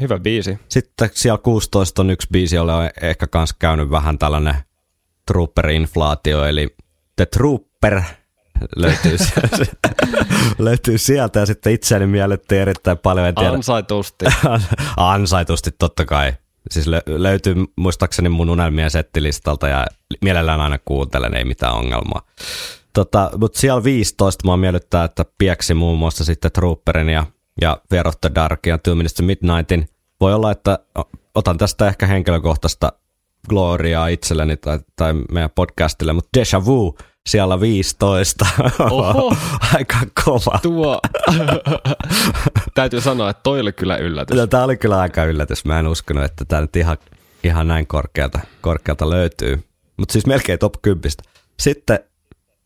[0.01, 0.59] Hyvä biisi.
[0.69, 4.55] sitten siellä 16 on yksi biisi, jolle on ehkä kans käynyt vähän tällainen
[5.31, 6.75] trooper-inflaatio, eli
[7.15, 8.01] The Trooper
[8.75, 9.65] löytyy, sieltä,
[10.59, 14.25] löytyy sieltä ja sitten itseäni miellettiin erittäin paljon, en tiedä, Ansaitusti.
[14.97, 16.33] ansaitusti totta kai.
[16.71, 19.87] Siis lö- löytyy muistaakseni mun unelmien settilistalta ja
[20.21, 22.21] mielellään aina kuuntelen, ei mitään ongelmaa.
[22.93, 27.25] Tota, Mutta siellä 15 mua miellyttää, että pieksi muun muassa sitten Trooperin ja,
[27.61, 29.89] ja Fear of the Dark ja Two Minutes to Midnightin.
[30.21, 30.79] Voi olla, että
[31.35, 32.93] otan tästä ehkä henkilökohtaista
[33.49, 36.97] gloriaa itselleni tai, tai meidän podcastille, mutta Deja Vu
[37.29, 38.45] siellä 15.
[38.79, 39.35] Oho.
[39.75, 40.59] Aika kova.
[40.61, 40.99] Tuo.
[42.75, 44.37] Täytyy sanoa, että toi oli kyllä yllätys.
[44.37, 45.65] No, tämä oli kyllä aika yllätys.
[45.65, 46.97] Mä en uskonut, että tämä nyt ihan,
[47.43, 49.63] ihan näin korkealta, korkealta löytyy.
[49.97, 51.11] Mutta siis melkein top 10.
[51.59, 51.99] Sitten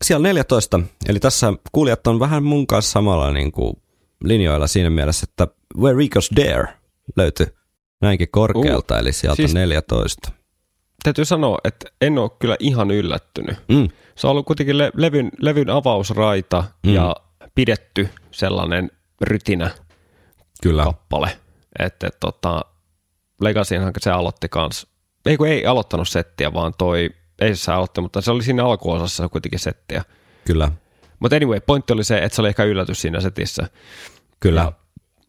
[0.04, 3.76] siellä 14, eli tässä kuulijat on vähän mun kanssa samalla niin kuin
[4.24, 5.46] linjoilla siinä mielessä, että
[5.78, 6.68] Where Rico's Dare
[7.16, 7.46] löytyi
[8.00, 9.54] näinkin korkealta, uh, eli sieltä siis- siis...
[9.54, 10.32] 14.
[11.02, 13.56] Täytyy sanoa, että en ole kyllä ihan yllättynyt.
[13.68, 13.88] Mm,
[14.18, 16.94] Se on ollut kuitenkin le- levyn, levyn avausraita Mm.
[16.94, 17.16] ja
[17.54, 18.90] pidetty sellainen
[19.20, 19.70] rytinä
[20.62, 20.84] kyllä.
[20.84, 21.38] kappale.
[21.78, 22.64] Että et, tota,
[23.40, 24.86] Legacyhan se aloitti kans,
[25.26, 27.10] ei kun ei aloittanut settiä, vaan toi,
[27.40, 30.04] ei se aloitti, mutta se oli siinä alkuosassa kuitenkin settiä.
[30.44, 30.70] Kyllä.
[31.20, 33.68] Mutta anyway, pointti oli se, että se oli ehkä yllätys siinä setissä.
[34.40, 34.60] Kyllä.
[34.60, 34.72] Ja,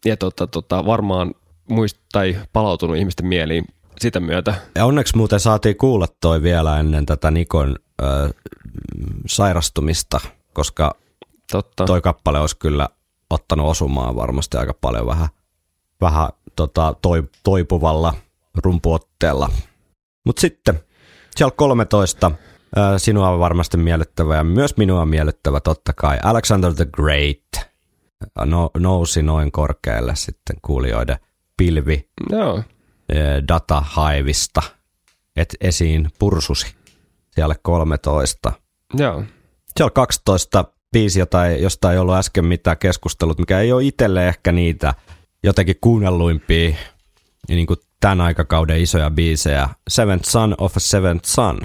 [0.04, 1.34] ja tota, tota, varmaan
[1.68, 3.64] muist, tai palautunut ihmisten mieliin
[4.00, 4.54] sitä myötä.
[4.74, 8.30] Ja onneksi muuten saatiin kuulla toi vielä ennen tätä Nikon ö,
[9.26, 10.20] sairastumista,
[10.52, 10.94] koska
[11.52, 11.84] Totta.
[11.84, 12.88] toi kappale olisi kyllä
[13.30, 15.28] ottanut osumaan varmasti aika paljon vähän,
[16.00, 18.14] vähän tota, toi, toipuvalla
[18.64, 19.50] rumpuotteella.
[20.26, 20.80] Mutta sitten
[21.36, 22.30] siellä 13,
[22.76, 26.18] ää, sinua on varmasti miellyttävä ja myös minua miellyttävä totta kai.
[26.22, 27.70] Alexander the Great
[28.44, 31.16] no, nousi noin korkealle sitten kuulijoiden
[31.56, 32.56] pilvi Joo.
[32.56, 34.62] ää, data haivista
[35.36, 36.74] et esiin pursusi
[37.40, 38.52] siellä 13.
[38.94, 39.24] Joo.
[39.76, 44.28] Siellä 12 biisi, jota ei, josta ei ollut äsken mitään keskustelut, mikä ei ole itselle
[44.28, 44.94] ehkä niitä
[45.42, 46.76] jotenkin kuunnelluimpia
[47.48, 49.68] niin kuin tämän aikakauden isoja biisejä.
[49.88, 51.60] Seventh Son of a Seventh Son.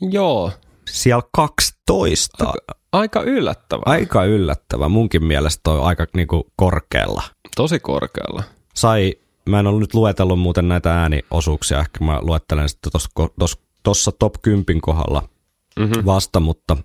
[0.00, 0.52] Joo.
[0.90, 2.52] siellä 12.
[2.92, 3.82] Aika yllättävää.
[3.86, 4.88] Aika yllättävä.
[4.88, 7.22] Munkin mielestä on aika niinku korkealla.
[7.56, 8.42] Tosi korkealla.
[8.74, 9.14] Sai,
[9.48, 12.92] mä en ollut nyt luetellut muuten näitä ääniosuuksia, ehkä mä luettelen sitten
[13.38, 13.58] tuossa
[14.18, 15.28] top 10 kohdalla
[15.78, 16.04] mm-hmm.
[16.06, 16.76] vasta, mutta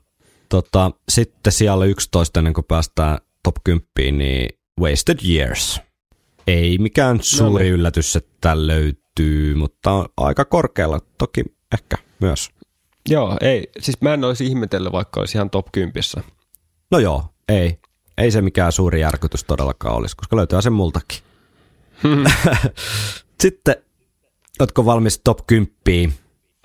[0.49, 4.49] tota, sitten siellä 11 ennen kuin päästään top 10, niin
[4.81, 5.81] Wasted Years.
[6.47, 7.73] Ei mikään suuri no niin.
[7.73, 11.43] yllätys, että löytyy, mutta on aika korkealla toki
[11.73, 12.49] ehkä myös.
[13.09, 13.69] Joo, ei.
[13.79, 15.93] Siis mä en olisi ihmetellyt, vaikka olisi ihan top 10.
[16.91, 17.79] No joo, ei.
[18.17, 21.19] Ei se mikään suuri järkytys todellakaan olisi, koska löytyy se multakin.
[22.03, 22.23] Hmm.
[23.41, 23.75] Sitten,
[24.59, 26.13] ootko valmis top 10?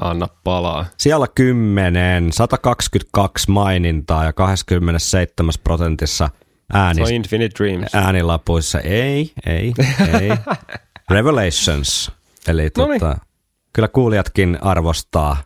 [0.02, 0.86] Anna palaa.
[0.98, 6.30] Siellä 10, 122 mainintaa ja 27 prosentissa
[6.72, 7.94] ääni, so Infinite Dreams.
[7.94, 8.80] äänilapuissa.
[8.80, 9.72] Ei, ei,
[10.20, 10.28] ei.
[11.10, 12.12] Revelations.
[12.48, 13.18] Eli tuota,
[13.72, 15.36] kyllä kuulijatkin arvostaa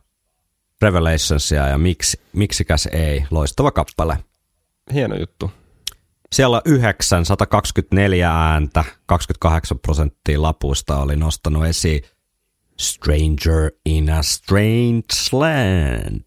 [0.82, 3.24] Revelationsia ja miksi, miksikäs ei.
[3.30, 4.18] Loistava kappale.
[4.94, 5.50] Hieno juttu.
[6.32, 12.02] Siellä on 9, 124 ääntä, 28 prosenttia lapuista oli nostanut esiin
[12.80, 16.22] Stranger in a Strange Land.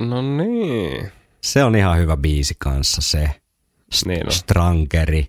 [0.00, 1.12] No niin.
[1.40, 3.30] Se on ihan hyvä biisi kanssa se.
[4.06, 4.32] Niin on.
[4.32, 5.26] Strangeri.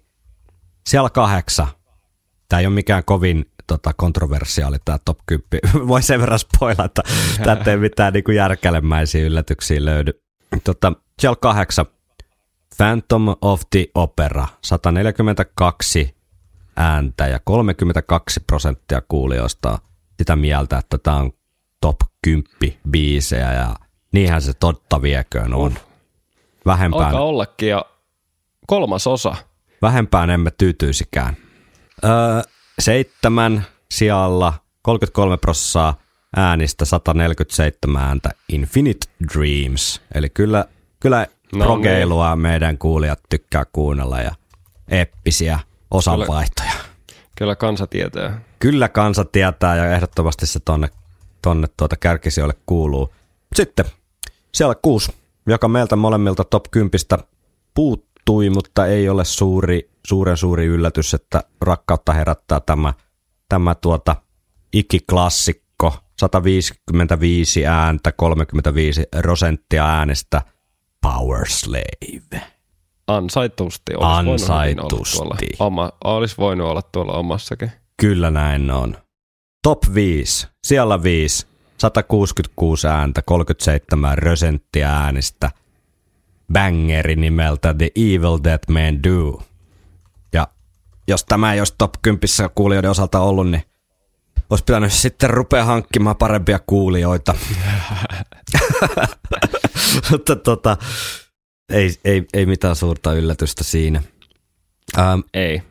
[0.87, 1.67] Siellä kahdeksan.
[2.49, 5.47] Tämä ei ole mikään kovin tota, kontroversiaali tämä top 10.
[5.87, 7.01] Voi sen verran spoilla, että
[7.71, 10.21] ei mitään niin järkelemäisiä yllätyksiä löydy.
[10.63, 11.85] Tota, siellä kahdeksan.
[12.77, 14.47] Phantom of the Opera.
[14.63, 16.15] 142
[16.75, 19.79] ääntä ja 32 prosenttia kuulijoista
[20.19, 21.31] sitä mieltä, että tämä on
[21.81, 22.43] top 10
[22.89, 23.75] biisejä ja
[24.11, 25.73] niinhän se totta vieköön on.
[26.65, 27.85] Vähempään, Alkaa ollakin ja
[28.67, 29.35] kolmas osa.
[29.81, 31.37] Vähempään emme tyytyisikään.
[32.03, 32.11] Öö,
[32.79, 35.97] seitsemän sijalla 33 prossaa
[36.35, 40.01] äänistä 147 ääntä Infinite Dreams.
[40.15, 40.65] Eli kyllä,
[40.99, 42.41] kyllä no, progeilua niin.
[42.41, 44.31] meidän kuulijat tykkää kuunnella ja
[44.87, 45.59] eppisiä
[45.91, 46.68] osanvaihtoja.
[47.39, 48.41] Kyllä, kansa tietää.
[48.59, 50.89] Kyllä kansa tietää ja ehdottomasti se tonne,
[51.41, 53.13] tonne tuota kärkisijoille kuuluu.
[53.55, 53.85] Sitten
[54.53, 55.11] siellä kuusi,
[55.47, 56.99] joka meiltä molemmilta top 10
[57.73, 62.93] puuttui, mutta ei ole suuri, suuren suuri yllätys, että rakkautta herättää tämä,
[63.49, 64.15] tämä tuota
[64.73, 65.93] ikiklassikko.
[66.19, 70.41] 155 ääntä, 35 prosenttia äänestä
[71.01, 72.58] Power Slave.
[73.09, 73.95] Ansaitusti.
[73.95, 75.17] Olisi Ansaitusti.
[75.17, 77.71] Voinut olla oma, olisi voinut olla tuolla omassakin.
[78.01, 78.97] Kyllä näin on.
[79.63, 81.47] Top 5, siellä 5,
[81.77, 85.51] 166 ääntä, 37 rösenttiä äänistä.
[86.53, 89.41] Bangeri nimeltä The Evil That Men Do.
[90.33, 90.47] Ja
[91.07, 92.19] jos tämä ei olisi top 10
[92.55, 93.63] kuulijoiden osalta ollut, niin
[94.49, 97.33] olisi pitänyt sitten rupea hankkimaan parempia kuulijoita.
[100.11, 100.77] Mutta tota,
[101.69, 104.03] ei, ei, ei mitään suurta yllätystä siinä.
[104.97, 105.61] Ähm, ei.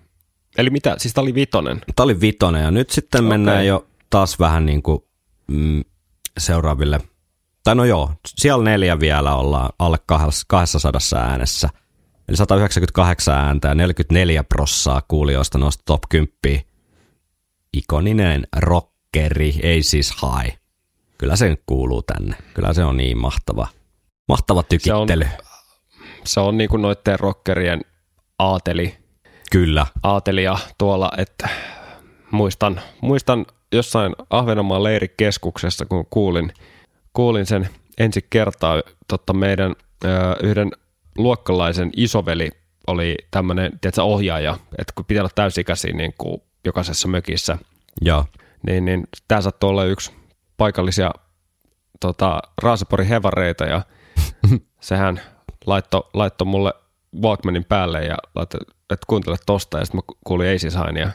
[0.59, 1.81] Eli mitä, siis tämä oli vitonen?
[1.97, 3.29] Tämä oli vitonen ja nyt sitten okay.
[3.29, 5.05] mennään jo taas vähän niin kuin
[5.47, 5.85] mm,
[6.39, 7.01] seuraaville.
[7.65, 9.99] Tai no joo, siellä neljä vielä ollaan alle
[10.47, 11.69] 200 äänessä.
[12.29, 16.63] Eli 198 ääntä ja 44 prossaa kuulijoista nosti top 10.
[17.73, 20.59] Ikoninen rockeri, ei siis high.
[21.19, 22.37] Kyllä se nyt kuuluu tänne.
[22.55, 23.67] Kyllä se on niin mahtava,
[24.29, 25.25] mahtava tykittely.
[25.25, 25.48] Se on,
[26.29, 27.81] se on niin kuin noiden rockerien
[28.39, 28.95] aateli
[29.51, 29.87] Kyllä.
[30.03, 31.49] aatelia tuolla, että
[32.31, 36.53] muistan, muistan jossain Ahvenanmaan leirikeskuksessa, kun kuulin,
[37.13, 37.69] kuulin sen
[37.99, 39.75] ensi kertaa totta meidän
[40.05, 40.09] ö,
[40.43, 40.71] yhden
[41.19, 42.51] luokkalaisen isoveli
[42.87, 43.73] oli tämmöinen
[44.03, 47.59] ohjaaja, että kun pitää olla täysikäisiä niin kuin jokaisessa mökissä,
[48.01, 48.25] Joo.
[48.67, 50.13] niin, niin tämä saattoi olla yksi
[50.57, 51.11] paikallisia
[52.01, 53.83] tota, Raaseporin hevareita ja
[54.81, 55.21] sehän
[55.69, 56.75] laittoi laitto mulle
[57.23, 58.61] Walkmanin päälle ja laittoi
[58.91, 61.11] että kuuntele tosta, ja sitten mä kuulin Aces ja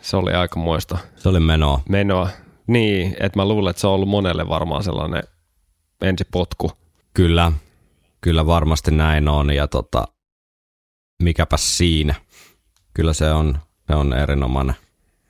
[0.00, 0.98] se oli aika muista.
[1.16, 1.80] Se oli menoa.
[1.88, 2.28] Menoa.
[2.66, 5.22] Niin, että mä luulen, että se on ollut monelle varmaan sellainen
[6.00, 6.72] ensipotku.
[7.14, 7.52] Kyllä,
[8.20, 10.04] kyllä varmasti näin on, ja tota,
[11.22, 12.14] mikäpä siinä.
[12.94, 14.76] Kyllä se on, se on erinomainen,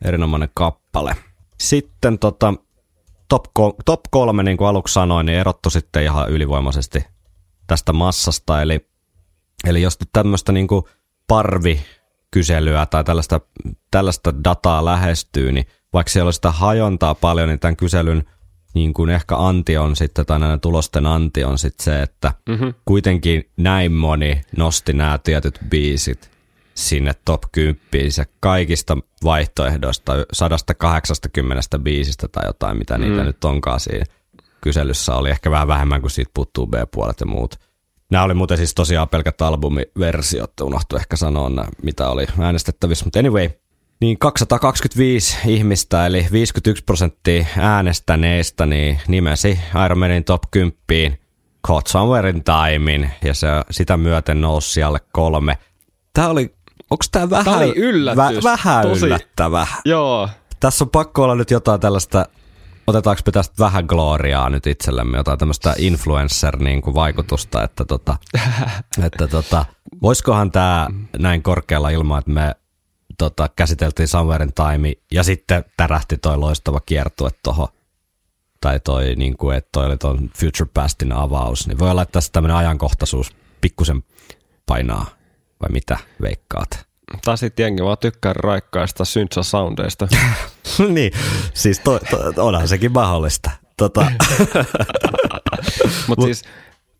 [0.04, 1.16] erinomainen kappale.
[1.60, 2.54] Sitten tota,
[3.28, 3.44] top,
[3.84, 7.04] top kolme, niin kuin aluksi sanoin, niin erottu sitten ihan ylivoimaisesti
[7.66, 8.86] tästä massasta, eli,
[9.66, 10.84] eli jos tämmöistä niin kuin
[11.26, 13.40] parvikyselyä tai tällaista,
[13.90, 18.24] tällaista dataa lähestyy, niin vaikka siellä on sitä hajontaa paljon, niin tämän kyselyn
[18.74, 22.74] niin kuin ehkä anti on sitten, tai näiden tulosten anti on sitten se, että mm-hmm.
[22.84, 26.30] kuitenkin näin moni nosti nämä tietyt biisit
[26.74, 27.78] sinne top 10
[28.18, 33.04] ja kaikista vaihtoehdoista, 180 biisistä tai jotain, mitä mm.
[33.04, 34.04] niitä nyt onkaan siinä
[34.64, 37.54] kyselyssä oli ehkä vähän vähemmän, kuin siitä puuttuu B-puolet ja muut.
[38.10, 41.50] Nämä oli muuten siis tosiaan pelkät albumiversiot, unohtui ehkä sanoa,
[41.82, 43.50] mitä oli äänestettävissä, mutta anyway,
[44.00, 51.18] niin 225 ihmistä, eli 51 prosenttia äänestäneistä, niin nimesi Iron Manin top 10
[51.66, 55.58] Caught Somewhere in Timein, ja se sitä myöten nousi siellä kolme.
[56.12, 56.54] Tämä oli,
[56.90, 58.44] onko tämä vähän, Tää oli yllätys.
[58.44, 59.66] vähän Tosi- yllättävä?
[59.84, 60.28] Joo,
[60.60, 62.26] Tässä on pakko olla nyt jotain tällaista,
[62.86, 68.16] otetaanko me tästä vähän gloriaa nyt itsellemme, jotain tämmöistä influencer-vaikutusta, että, tota,
[69.06, 69.64] että tota,
[70.02, 72.54] voisikohan tämä näin korkealla ilman, että me
[73.18, 77.68] tota, käsiteltiin Somewhere in Time ja sitten tärähti toi loistava kiertue tuohon
[78.60, 82.12] tai toi, niin kuin, että toi oli ton Future Pastin avaus, niin voi olla, että
[82.12, 84.02] tässä tämmöinen ajankohtaisuus pikkusen
[84.66, 85.06] painaa,
[85.62, 86.86] vai mitä veikkaat?
[87.24, 90.08] Tai sitten jengi vaan tykkää raikkaista syntsa-soundeista.
[90.88, 91.12] niin,
[91.54, 93.50] siis to, to, onhan sekin mahdollista.
[93.76, 94.06] Tota,
[96.08, 96.42] Mutta siis,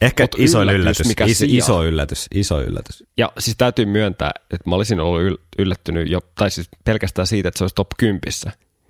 [0.01, 1.59] ehkä Mut isoin yllätys, yllätys, mikä is, sijaa.
[1.59, 3.05] iso yllätys, iso yllätys.
[3.17, 7.49] ja siis täytyy myöntää, että mä olisin ollut yl- yllättynyt jo, tai siis pelkästään siitä,
[7.49, 8.21] että se olisi top 10.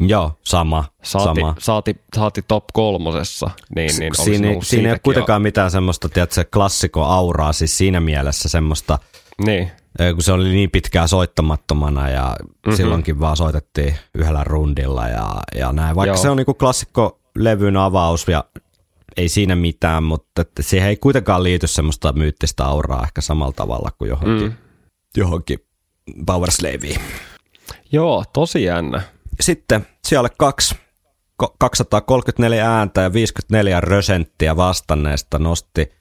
[0.00, 1.54] Joo, sama, Saati, sama.
[1.58, 7.52] saati, saati top kolmosessa, niin, niin siinä, siinä ei ole kuitenkaan mitään semmoista, tiedätkö, klassikko-auraa,
[7.52, 9.70] siis siinä mielessä semmoista, Jo, niin,
[10.14, 12.48] kun se oli niin pitkään soittamattomana ja Mhm.
[12.50, 12.76] mm-hmm.
[12.76, 15.96] silloinkin vaan soitettiin yhdellä rundilla ja, ja näin.
[15.96, 16.22] Vaikka Joo.
[16.22, 18.44] se on niinku klassikko-levyn avaus ja
[19.16, 23.90] ei siinä mitään, mutta että siihen ei kuitenkaan liity semmoista myyttistä auraa ehkä samalla tavalla
[23.98, 24.56] kuin johonkin, mm.
[25.16, 25.58] johonkin
[26.26, 27.00] Power Slaveen.
[27.92, 29.02] Joo, tosi jännä.
[29.40, 30.74] Sitten siellä kaksi,
[31.42, 35.92] ko- 234 ääntä ja 54 rösenttiä vastanneesta nosti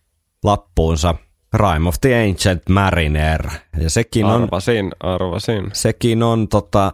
[0.44, 1.16] lappuunsa
[1.54, 3.50] Rime of the Ancient Mariner.
[3.80, 5.70] Ja sekin on, Arvasin, arvasin.
[5.74, 6.94] sekin on tota,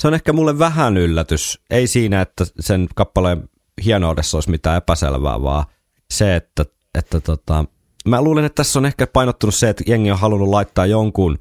[0.00, 1.60] se on ehkä mulle vähän yllätys.
[1.70, 3.48] Ei siinä, että sen kappaleen
[3.84, 5.64] hienoudessa olisi mitään epäselvää, vaan
[6.10, 7.64] se, että, että tota,
[8.08, 11.38] mä luulen, että tässä on ehkä painottunut se, että jengi on halunnut laittaa jonkun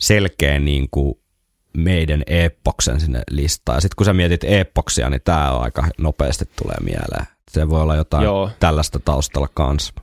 [0.00, 1.14] selkeän niin kuin
[1.76, 3.76] meidän epoksen sinne listaan.
[3.76, 7.26] Ja sitten kun sä mietit epoksia, niin tämä on aika nopeasti tulee mieleen.
[7.50, 8.24] Se voi olla jotain.
[8.24, 8.50] Joo.
[8.60, 9.94] tällaista taustalla kanssa.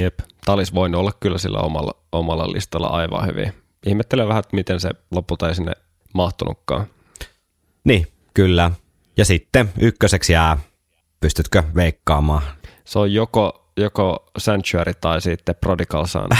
[0.00, 0.18] Jep.
[0.48, 3.52] Olisi voinut olla kyllä sillä omalla, omalla listalla aivan hyvin.
[3.86, 5.72] Ihmettelen vähän, että miten se lopulta ei sinne
[6.14, 6.86] mahtunutkaan.
[7.84, 8.70] Niin, kyllä.
[9.16, 10.56] Ja sitten ykköseksi jää,
[11.20, 12.42] pystytkö veikkaamaan?
[12.84, 16.28] Se on joko, joko Sanctuary tai sitten Prodigal Son.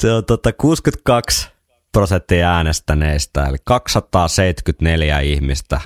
[0.00, 1.48] Se on tota 62
[1.92, 5.80] prosenttia äänestäneistä, eli 274 ihmistä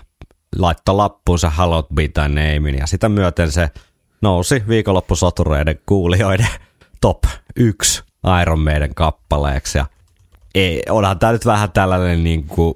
[0.58, 3.70] laittoi lappuunsa Hallowed Be Thy Namein, ja sitä myöten se
[4.24, 6.48] nousi viikonloppusotureiden kuulijoiden
[7.00, 7.24] top
[7.56, 8.02] 1
[8.42, 9.78] Iron Maiden kappaleeksi.
[9.78, 9.86] Ja
[10.54, 12.74] ei, onhan tämä nyt vähän tällainen niin kuin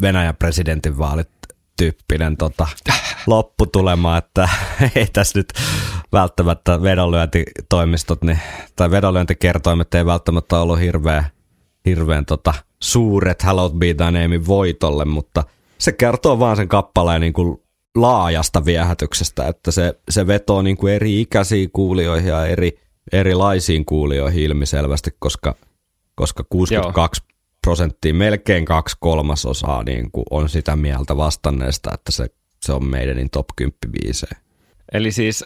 [0.00, 1.28] Venäjän presidentinvaalit
[1.76, 2.66] tyyppinen tota,
[3.26, 4.48] lopputulema, että
[4.94, 5.52] ei tässä nyt
[6.12, 8.40] välttämättä vedonlyöntitoimistot niin,
[8.76, 11.24] tai vedonlyöntikertoimet ei välttämättä ollut hirveän,
[11.84, 15.44] hirveän tota, suuret Hallowed Be Thy Namein voitolle, mutta
[15.78, 17.62] se kertoo vaan sen kappaleen niin kuin
[18.00, 22.80] laajasta viehätyksestä, että se, se vetoo niin kuin eri ikäisiin kuulijoihin ja eri,
[23.12, 25.54] erilaisiin kuulijoihin ilmiselvästi, koska,
[26.14, 27.22] koska 62
[27.62, 32.26] prosenttia, melkein kaksi kolmasosaa niin kuin on sitä mieltä vastanneesta, että se,
[32.62, 34.38] se on meidänin top 10 biisejä.
[34.92, 35.44] Eli siis,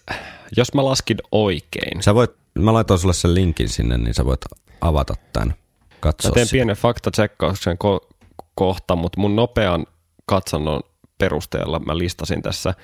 [0.57, 4.41] jos mä laskin oikein, Sä voit, mä laitoin sulle sen linkin sinne, niin sä voit
[4.81, 5.49] avata tämän.
[5.49, 5.55] mä
[6.01, 6.53] Katsoa teen sitä.
[6.55, 8.09] pienen faktatsekkauksen ko-
[8.55, 9.87] kohta, mutta mun nopean
[10.27, 10.81] katsannon
[11.23, 12.75] perusteella mä listasin tässä,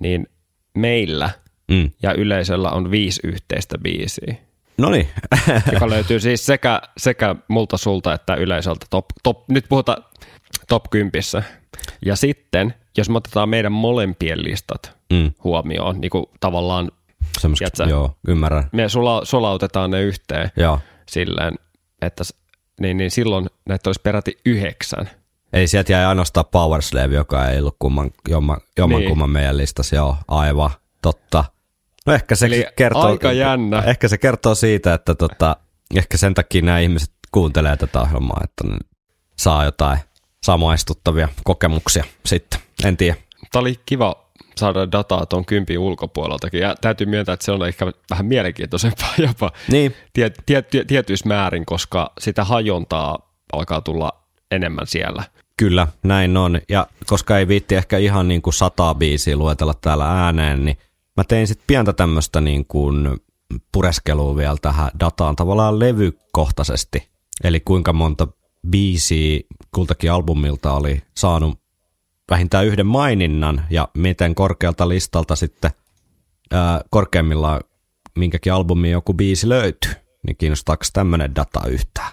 [0.00, 0.26] niin
[0.74, 1.30] meillä
[1.70, 1.90] Mm.
[2.02, 4.34] ja yleisöllä on viisi yhteistä biisiä,
[4.78, 5.08] No niin,
[5.72, 10.04] joka löytyy siis sekä, sekä multa sulta että yleisöltä top, top, nyt puhutaan
[10.68, 11.12] top 10.
[12.04, 15.32] Ja sitten, jos me otetaan meidän molempien listat mm.
[15.44, 16.90] huomioon, niin kuin tavallaan
[17.58, 17.84] Tiedätkö?
[17.88, 18.68] joo, ymmärrän.
[18.72, 20.80] me sula, sulautetaan ne yhteen Joo.
[21.08, 21.54] silleen,
[22.02, 22.24] että
[22.80, 25.10] niin, niin silloin näitä olisi peräti yhdeksän.
[25.52, 29.08] Ei sieltä jäi ainoastaan Power Slave, joka ei ollut kumman, jomman, jomman Niin.
[29.08, 29.96] kumman meidän listassa.
[29.96, 30.70] Joo, aivan,
[31.02, 31.44] totta.
[32.06, 33.78] No ehkä se Eli kertoo, aika jännä.
[33.86, 35.56] Ehkä se kertoo siitä, että tota,
[35.94, 38.78] ehkä sen takia nämä ihmiset kuuntelee tätä ohjelmaa, että ne
[39.36, 39.98] saa jotain
[40.42, 42.60] samaistuttavia kokemuksia sitten.
[42.84, 43.16] En tiedä.
[43.52, 46.60] Tämä oli kiva saada dataa tuon kympin ulkopuoleltakin.
[46.60, 51.28] Ja täytyy myöntää, että se on ehkä vähän mielenkiintoisempaa jopa Niin, tiet, tiet, tiet, tietyissä
[51.28, 53.18] määrin, koska sitä hajontaa
[53.52, 54.17] alkaa tulla
[54.50, 55.24] enemmän siellä.
[55.56, 56.60] Kyllä, näin on.
[56.68, 60.76] Ja koska ei viitti ehkä ihan niin kuin sataa biisiä luetella täällä ääneen, niin
[61.16, 63.20] mä tein sitten pientä tämmöistä niin kuin
[63.72, 67.08] pureskelua vielä tähän dataan tavallaan levykohtaisesti.
[67.44, 68.28] Eli kuinka monta
[68.70, 69.40] biisiä
[69.74, 71.60] kultakin albumilta oli saanut
[72.30, 75.70] vähintään yhden maininnan ja miten korkealta listalta sitten
[76.52, 77.60] ää, korkeimmillaan
[78.18, 79.92] minkäkin albumin joku biisi löytyy.
[80.26, 82.12] Niin kiinnostaako tämmöinen data yhtään?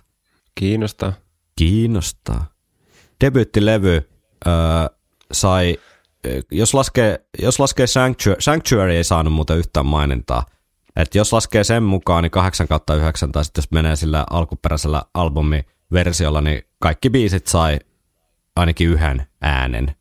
[0.55, 1.13] Kiinnostaa.
[1.59, 2.45] Kiinnostaa.
[3.23, 4.09] Debyyttilevy
[4.47, 4.53] öö,
[5.31, 5.77] sai,
[6.51, 10.45] jos laskee, jos laskee Sanctuary, Sanctuary ei saanut muuten yhtään mainintaa.
[10.95, 15.03] Et jos laskee sen mukaan, niin 8 kautta 9, tai sitten jos menee sillä alkuperäisellä
[15.13, 17.79] albumiversiolla, niin kaikki biisit sai
[18.55, 19.95] ainakin yhden äänen.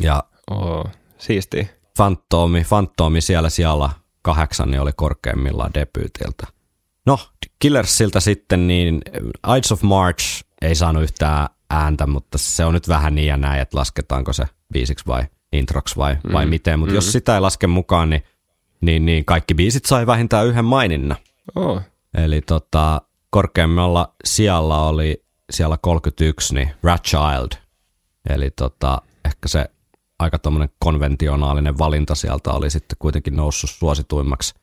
[0.00, 1.70] Ja Oo, siisti.
[1.96, 3.90] Fantoomi, Fantoomi siellä siellä
[4.22, 6.46] kahdeksan niin oli korkeimmillaan debyytiltä.
[7.06, 7.18] No,
[7.58, 9.02] Killersiltä sitten, niin
[9.56, 13.60] Ides of March ei saanut yhtään ääntä, mutta se on nyt vähän niin ja näin,
[13.60, 16.78] että lasketaanko se biisiksi vai introksi vai, vai Mm, miten.
[16.78, 16.94] Mutta mm.
[16.94, 18.22] jos sitä ei laske mukaan, niin,
[18.80, 21.18] niin, niin kaikki biisit sai vähintään yhden maininnan.
[21.56, 21.80] Oo,
[22.14, 23.00] Eli tota,
[23.30, 27.48] korkeimmalla sijalla oli siellä 31, niin Rat Child.
[28.30, 29.66] Eli tota, ehkä se
[30.18, 34.54] aika tuommoinen konventionaalinen valinta sieltä oli sitten kuitenkin noussut suosituimmaksi.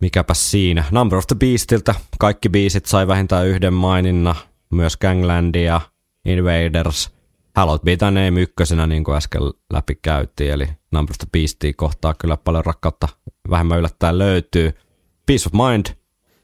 [0.00, 0.84] Mikäpä siinä.
[0.90, 4.34] Number of the Beastiltä kaikki biisit sai vähintään yhden maininna.
[4.74, 5.80] Myös Ganglandia,
[6.24, 7.10] Invaders,
[7.56, 10.52] Hallowed Be Thy Name ykkösenä, niin kuin äsken läpi käytiin.
[10.52, 13.08] Eli Number of the Beastia kohtaa kyllä paljon rakkautta
[13.50, 14.72] vähemmän yllättäen löytyy.
[15.26, 15.86] Peace of Mind,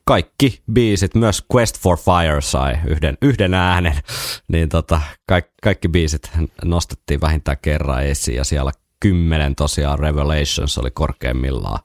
[0.05, 3.95] kaikki biisit, myös Quest for Fire sai yhden, yhden äänen,
[4.53, 6.31] niin tota, kaikki, kaikki biisit
[6.65, 11.79] nostettiin vähintään kerran esiin ja siellä kymmenen tosiaan Revelations oli korkeimmillaan.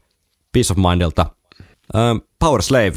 [0.51, 1.25] Peace of Mindilta
[1.95, 2.93] ähm, Power Slave,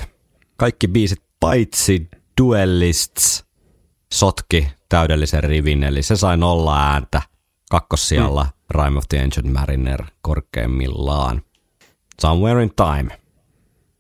[0.57, 2.09] kaikki biisit paitsi
[2.39, 3.45] Duelists
[4.15, 7.23] sotki täydellisen rivin, eli se sai nolla ääntä
[7.71, 8.51] kakkossijalla mm.
[8.83, 11.43] Rime of the Ancient Mariner korkeimmillaan.
[12.21, 13.19] Somewhere in Time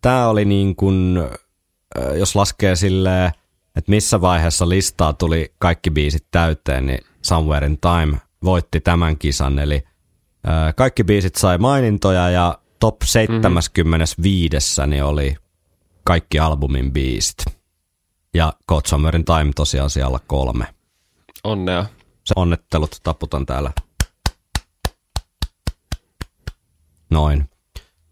[0.02, 1.18] tämä oli niin kuin,
[2.18, 3.32] jos laskee silleen,
[3.76, 9.58] että missä vaiheessa listaa tuli kaikki biisit täyteen, niin Somewhere in Time voitti tämän kisan.
[9.58, 9.84] Eli
[10.76, 15.36] kaikki biisit sai mainintoja ja top 75 niin oli
[16.04, 17.57] kaikki albumin biisit.
[18.34, 20.74] Ja God Somewhere in Time tosiaan siellä kolme.
[21.44, 21.86] onnea.
[22.24, 23.72] Se onnettelut taputan täällä.
[27.10, 27.50] Noin.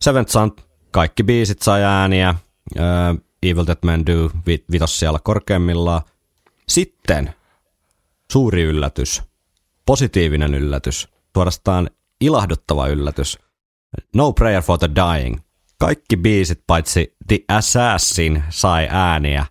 [0.02, 0.52] Seventh Son,
[0.90, 2.34] kaikki biisit sai ääniä.
[2.76, 6.02] Uh, Evil That Men Do, vi- vitos siellä korkeimmillaan.
[6.68, 7.34] Sitten
[8.32, 9.22] suuri yllätys,
[9.86, 11.90] positiivinen yllätys, suorastaan
[12.20, 13.38] ilahduttava yllätys.
[14.14, 15.38] No Prayer for the Dying.
[15.78, 19.46] Kaikki biisit paitsi The Assassin sai ääniä.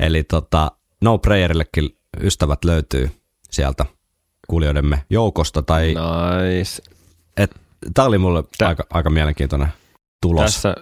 [0.00, 0.70] Eli tota,
[1.02, 3.10] No Prayerillekin ystävät löytyy
[3.50, 3.86] sieltä
[4.48, 5.62] kuulijoidemme joukosta.
[5.62, 5.86] Tai.
[5.88, 6.82] Nice.
[7.36, 7.50] et,
[7.94, 9.68] tää oli mulle Tää- aika, aika mielenkiintoinen
[10.22, 10.44] tulos.
[10.52, 10.74] Tässä,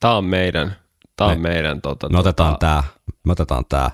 [0.00, 0.76] tää on meidän,
[1.16, 2.82] tää on Me- meidän tota, Me otetaan tota, tää.
[3.26, 3.90] Me otetaan tää.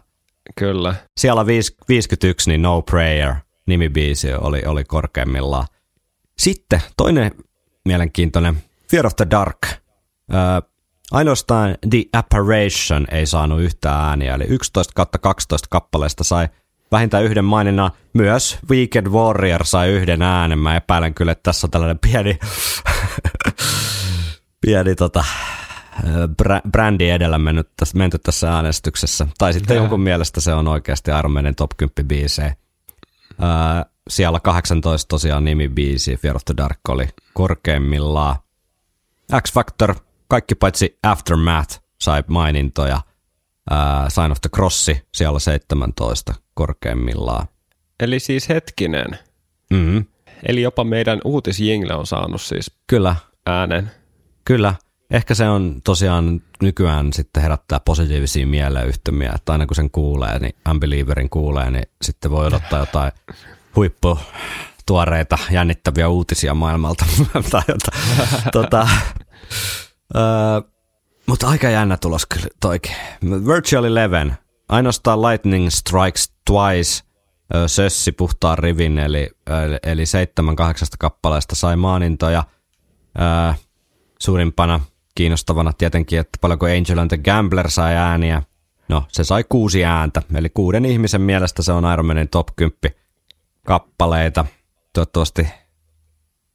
[0.58, 0.94] Kyllä.
[1.20, 3.34] Siellä viis- 51, niin No Prayer
[3.66, 5.66] nimibiisi oli, oli korkeimmillaan.
[6.38, 7.30] Sitten toinen
[7.84, 9.58] mielenkiintoinen, Fear of the Dark.
[10.34, 10.69] Öö,
[11.11, 16.48] ainoastaan The Apparition ei saanut yhtään ääniä, eli 11 kautta 12 kappaleesta sai
[16.92, 17.90] vähintään yhden maininnan.
[18.12, 20.58] Myös Weekend Warrior sai yhden äänen.
[20.58, 22.38] Mä epäilen kyllä, että tässä on tällainen pieni,
[24.66, 25.24] pieni tota,
[26.70, 29.26] brändi edellä mennyt tässä, menty tässä äänestyksessä.
[29.38, 29.82] Tai sitten Jaa.
[29.82, 32.54] jonkun mielestä se on oikeasti Iron Maiden top 10 biisejä.
[33.42, 38.36] Öö, siellä 18 tosiaan nimibiisi, Fear of the Dark oli korkeimmillaan.
[39.42, 39.94] X Factor,
[40.31, 43.01] kaikki paitsi Aftermath sai mainintoja.
[43.72, 43.78] Öö,
[44.09, 47.47] Sign of the Crossi, siellä 17 korkeimmillaan.
[48.01, 49.19] Eli siis hetkinen.
[49.70, 50.05] Mm,
[50.48, 53.16] Eli jopa meidän uutisjingle on saanut siis kyllä,
[53.47, 53.90] äänen.
[54.44, 54.74] Kyllä.
[55.11, 60.55] Ehkä se on tosiaan nykyään sitten herättää positiivisia mieleyhtymiä, että aina kun sen kuulee, niin
[60.70, 63.12] Unbelieverin kuulee, niin sitten voi odottaa jotain
[63.77, 64.19] huippu
[64.86, 67.05] tuoreita, jännittäviä uutisia maailmalta.
[67.51, 68.02] tai jotain.
[68.52, 68.89] tota,
[70.16, 70.23] öö,
[71.27, 72.93] mutta aika jännä tulos kyllä toikin.
[73.23, 74.37] Virtual Eleven,
[74.69, 77.03] ainoastaan Lightning Strikes Twice,
[77.55, 79.31] ö, sössi puhtaan rivin, eli,
[79.65, 82.45] eli, eli seitsemän kahdeksasta kappaleesta sai maanintoja.
[83.20, 83.55] Öö,
[84.20, 84.81] suurimpana
[85.15, 88.43] kiinnostavana tietenkin, että paljonko Angel and the Gambler sai ääniä.
[88.89, 92.74] No, se sai kuusi ääntä, eli kuuden ihmisen mielestä se on Iron Manin top 10
[93.66, 94.45] kappaleita.
[94.93, 95.49] Toivottavasti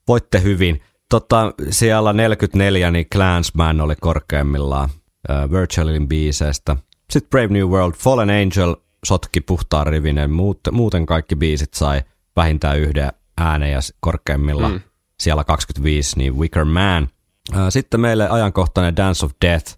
[0.07, 0.81] voitte hyvin.
[1.09, 4.89] Tota, siellä 44, niin Clansman oli korkeimmillaan
[5.29, 6.75] uh, Virtualin biiseistä.
[7.09, 8.75] Sitten Brave New World, Fallen Angel
[9.05, 10.31] sotki puhtaan rivinen.
[10.31, 12.01] Muut, muuten kaikki biisit sai
[12.35, 14.81] vähintään yhden äänen ja korkeimmilla mm.
[15.19, 17.09] siellä 25, niin Wicker Man.
[17.53, 19.77] Ää, Sitten meille ajankohtainen Dance of Death,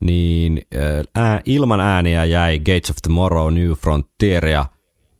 [0.00, 0.62] niin
[1.14, 4.66] ää, ilman ääniä jäi Gates of Tomorrow, New Frontier ja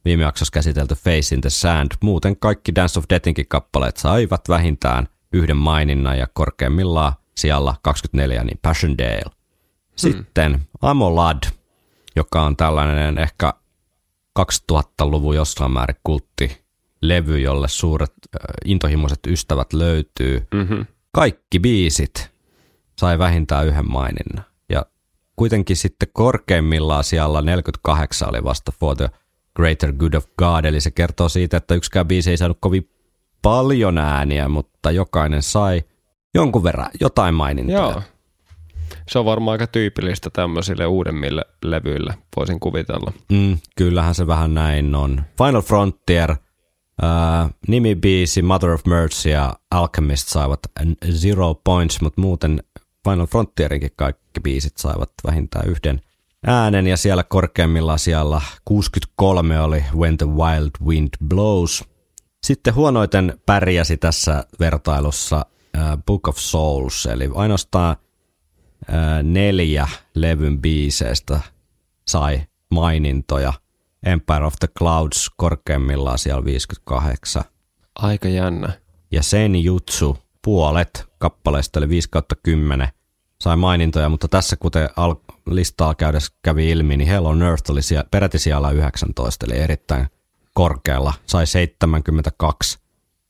[0.05, 1.91] viime jaksossa käsitelty Face in the Sand.
[2.03, 8.59] Muuten kaikki Dance of Deathinkin kappaleet saivat vähintään yhden maininnan ja korkeimmillaan siellä 24 niin
[8.63, 9.35] Passchendaele.
[9.97, 11.43] Sitten Amolad,
[12.17, 13.55] joka on tällainen ehkä
[14.41, 16.65] 2000-luvun jossain määrin kultti
[17.03, 20.47] levy, jolle suuret äh, intohimoiset ystävät löytyy.
[20.55, 20.87] Mm-hmm.
[21.13, 22.31] Kaikki biisit
[22.99, 24.45] sai vähintään yhden maininnan.
[24.69, 24.87] Ja
[25.37, 29.11] kuitenkin sitten korkeimmillaan siellä 48 oli vasta For the
[29.57, 32.91] Greater Good of God, eli se kertoo siitä, että yksikään biisi ei saanut kovin
[33.45, 35.83] paljon ääniä, mutta jokainen sai
[36.35, 37.79] jonkun verran jotain mainintoja.
[37.79, 38.03] Joo.
[39.09, 43.13] Se on varmaan aika tyypillistä tämmöisille uudemmille levyille, voisin kuvitella.
[43.33, 45.23] Mm, kyllähän se vähän näin on.
[45.39, 46.37] Final Frontier,
[47.03, 50.61] ää, nimibiisi Mother of Mercy ja Alchemist saivat
[51.11, 52.63] zero points, mutta muuten
[53.09, 56.01] Final Frontierinkin kaikki biisit saivat vähintään yhden
[56.47, 61.85] äänen ja siellä korkeimmilla siellä 63 oli When the Wild Wind Blows.
[62.45, 67.97] Sitten huonoiten pärjäsi tässä vertailussa ää, Book of Souls, eli ainoastaan
[68.89, 71.41] ää, neljä levyn biiseistä
[72.09, 73.53] sai mainintoja.
[74.07, 77.45] Empire of the Clouds korkeimmillaan siellä 58.
[77.95, 78.73] Aika jännä.
[79.11, 82.89] Ja Sen Jutsu puolet kappaleista eli 5 kautta 10
[83.41, 85.15] sai mainintoja, mutta tässä kuten al-
[85.47, 90.07] listaa käydessä kävi ilmi, niin Hell on Earth oli siellä, peräti siellä 19, eli erittäin
[90.55, 91.13] korkealla.
[91.27, 92.79] Sai 72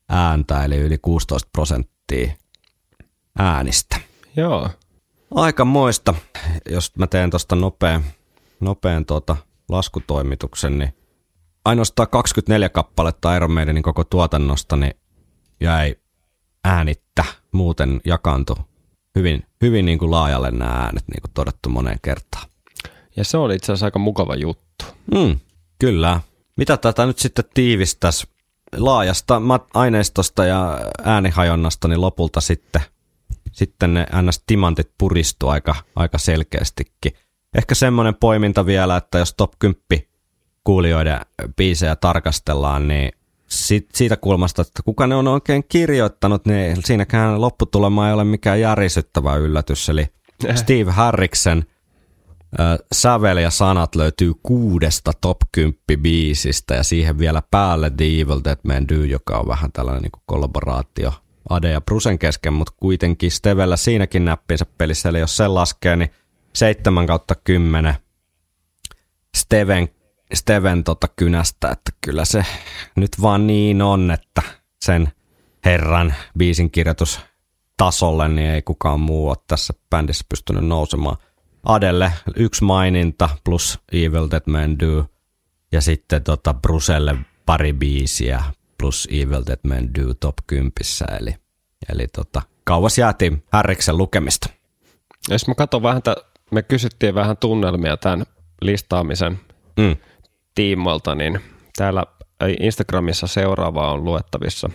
[0.08, 2.32] ääntä, eli yli 16 prosenttia
[3.38, 3.96] äänistä.
[4.36, 4.70] Joo.
[5.34, 6.14] Aika moista,
[6.70, 8.04] jos mä teen tuosta nopean,
[8.60, 9.36] nopean tuota
[9.68, 10.94] laskutoimituksen, niin
[11.64, 14.94] ainoastaan 24 kappaletta Iron Maidenin koko tuotannosta niin
[15.60, 15.96] jäi
[16.64, 18.56] äänittä, muuten jakaantui
[19.14, 22.48] hyvin, hyvin niin kuin laajalle nämä äänet, niin kuin todettu moneen kertaan.
[23.16, 24.84] Ja se oli itse asiassa aika mukava juttu.
[25.14, 25.40] Mm,
[25.78, 26.20] kyllä.
[26.56, 28.26] Mitä tätä nyt sitten tiivistäisi
[28.76, 29.42] laajasta
[29.74, 32.82] aineistosta ja äänihajonnasta, niin lopulta sitten,
[33.52, 37.12] sitten ne NS-timantit puristu aika, aika selkeästikin.
[37.54, 39.78] Ehkä semmoinen poiminta vielä, että jos top 10
[40.64, 41.20] kuulijoiden
[41.56, 43.12] biisejä tarkastellaan, niin
[43.46, 48.60] sit, siitä kulmasta, että kuka ne on oikein kirjoittanut, niin siinäkään lopputulema ei ole mikään
[48.60, 49.88] järisyttävä yllätys.
[49.88, 50.06] Eli
[50.54, 51.64] Steve Harriksen
[52.92, 58.58] sävel ja sanat löytyy kuudesta top 10 biisistä ja siihen vielä päälle The Evil Dead
[58.62, 61.12] Man Do, joka on vähän tällainen niin kuin kollaboraatio
[61.48, 66.10] Ade ja Brusen kesken, mutta kuitenkin Stevellä siinäkin näppinsä pelissä, eli jos sen laskee, niin
[66.54, 67.94] 7 kautta 10
[69.36, 69.88] Steven,
[70.34, 72.44] Steven tota kynästä, että kyllä se
[72.96, 74.42] nyt vaan niin on, että
[74.84, 75.12] sen
[75.64, 77.20] herran biisin kirjoitus
[77.76, 81.16] tasolle, niin ei kukaan muu ole tässä bändissä pystynyt nousemaan.
[81.64, 85.06] Adelle yksi maininta plus Evil Dead Man Do
[85.72, 87.16] ja sitten tota Bruselle
[87.46, 88.42] pari biisiä
[88.78, 90.72] plus Evil Dead Man Do top 10,
[91.20, 91.34] eli,
[91.92, 94.50] eli tota, kauas jäätiin Härriksen lukemista.
[95.28, 96.16] Jos mä katson vähän, tä-
[96.50, 98.26] me kysyttiin vähän tunnelmia tämän
[98.62, 99.40] listaamisen
[99.76, 99.96] Mm.
[100.54, 101.40] tiimoilta, niin
[101.76, 102.04] täällä
[102.60, 104.70] Instagramissa seuraava on luettavissa.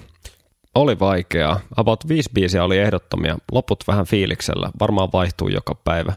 [0.76, 1.60] Oli vaikeaa.
[1.78, 3.38] About viisi biisiä oli ehdottomia.
[3.52, 4.72] Loput vähän fiiliksellä.
[4.80, 6.14] Varmaan vaihtuu joka päivä.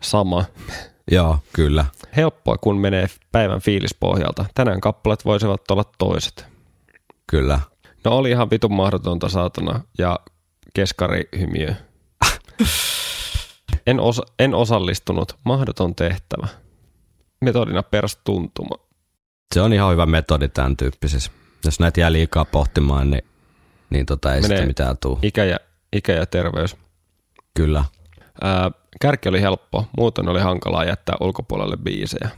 [0.00, 0.44] Sama.
[1.10, 1.84] Joo, kyllä.
[2.16, 4.44] Helppoa, kun menee päivän fiilispohjalta.
[4.54, 6.46] Tänään kappaleet voisivat olla toiset.
[7.26, 7.60] Kyllä.
[8.04, 10.20] No oli ihan vitun mahdotonta saatana ja
[10.74, 11.74] keskarihymiö.
[13.86, 15.36] En, osa, en osallistunut.
[15.44, 16.48] Mahdoton tehtävä.
[17.40, 18.76] Metodina perstuntuma.
[19.54, 21.30] Se on ihan hyvä metodi tämän tyyppisissä.
[21.64, 23.24] Jos näitä jää liikaa pohtimaan, niin,
[23.90, 24.56] niin tota ei Menee.
[24.56, 25.18] sitä mitään tuu.
[25.22, 25.56] Ikä ja,
[25.92, 26.76] ikä ja terveys.
[27.54, 27.84] Kyllä.
[28.42, 28.70] Ää,
[29.00, 32.30] kärki oli helppo, muuten oli hankalaa jättää ulkopuolelle biisejä.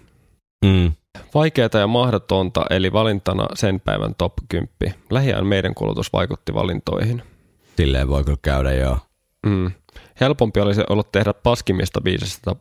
[0.64, 0.92] Mm.
[1.34, 4.94] Vaikeata ja mahdotonta, eli valintana sen päivän top 10.
[5.10, 7.22] Lähiään meidän kulutus vaikutti valintoihin.
[7.76, 8.98] Silleen voi kyllä käydä, joo.
[9.46, 9.70] Mm.
[10.20, 12.56] Helpompi olisi ollut tehdä paskimmista biiseistä,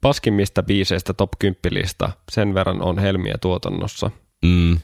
[0.00, 2.10] paskimmista biiseistä top 10 lista.
[2.30, 4.10] Sen verran on helmiä tuotannossa.
[4.44, 4.78] Mm.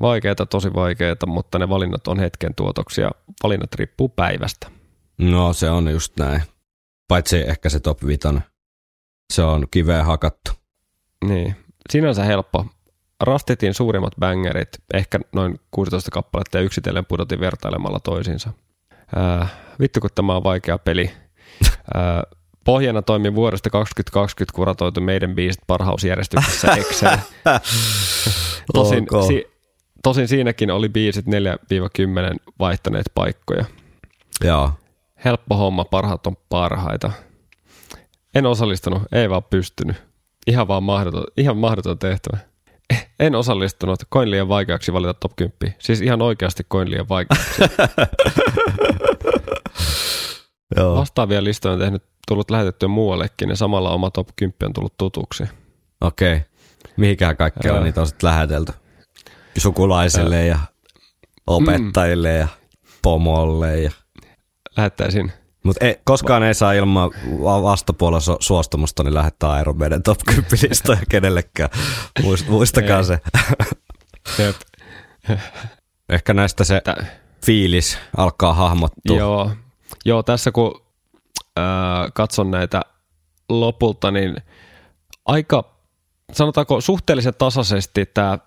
[0.00, 3.10] Vaikeita, tosi vaikeita, mutta ne valinnat on hetken tuotoksia.
[3.42, 4.70] Valinnat riippuu päivästä.
[5.18, 6.42] No se on just näin.
[7.08, 8.28] Paitsi ehkä se top 5.
[9.32, 10.50] Se on kiveen hakattu.
[11.24, 11.56] Niin,
[11.90, 12.66] sinänsä helppo.
[13.20, 18.50] Rastitin suurimmat bangerit, ehkä noin 16 kappaletta ja yksitellen pudotin vertailemalla toisiinsa.
[19.16, 19.48] Ää,
[19.80, 21.10] vittu kun tämä on vaikea peli.
[21.94, 22.22] Ää,
[22.64, 27.16] pohjana toimi vuodesta 2020 kuratoitu meidän biisit parhausjärjestyksessä Excel.
[28.74, 29.46] tosin, si,
[30.02, 31.30] tosin siinäkin oli biisit 4-10
[32.58, 33.64] vaihtaneet paikkoja.
[34.44, 34.72] Joo.
[35.24, 37.12] Helppo homma, parhaat on parhaita.
[38.34, 39.96] En osallistunut, ei vaan pystynyt.
[40.46, 42.38] Ihan vaan mahdoton, ihan mahdoton tehtävä.
[43.20, 44.00] En osallistunut.
[44.08, 45.76] Koin liian vaikeaksi valita top 10.
[45.78, 47.62] Siis ihan oikeasti koin liian vaikeaksi.
[50.76, 50.96] Joo.
[50.96, 55.44] Vastaavia listoja on tehnyt, tullut lähetettyä muuallekin ja samalla oma top 10 on tullut tutuksi.
[56.00, 56.36] Okei.
[56.36, 56.46] Okay.
[56.96, 57.84] Mihinkään kaikkialla Ää.
[57.84, 58.72] niitä on sitten lähetelty?
[59.58, 60.58] Sukulaisille ja
[61.46, 62.48] opettajille ja
[63.02, 63.80] pomolle.
[63.80, 63.90] Ja...
[64.76, 65.32] Lähettäisin.
[65.62, 67.10] Mutta koskaan ei saa ilman
[67.44, 71.70] va- vastapuolen su- suostumusta niin lähettää Iron meidän top 10 listoja kenellekään.
[72.22, 73.18] Muist, muistakaa se.
[74.38, 74.56] Jep.
[76.08, 77.04] Ehkä näistä se Tä-
[77.46, 79.16] fiilis alkaa hahmottua.
[79.16, 79.50] Joo.
[80.04, 80.82] Joo, tässä kun
[81.56, 82.82] ää, katson näitä
[83.48, 84.36] lopulta, niin
[85.26, 85.64] aika,
[86.32, 88.38] sanotaanko suhteellisen tasaisesti tämä,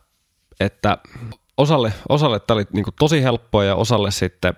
[0.60, 0.98] että
[1.58, 4.54] osalle, osalle tämä oli niin tosi helppoa ja osalle sitten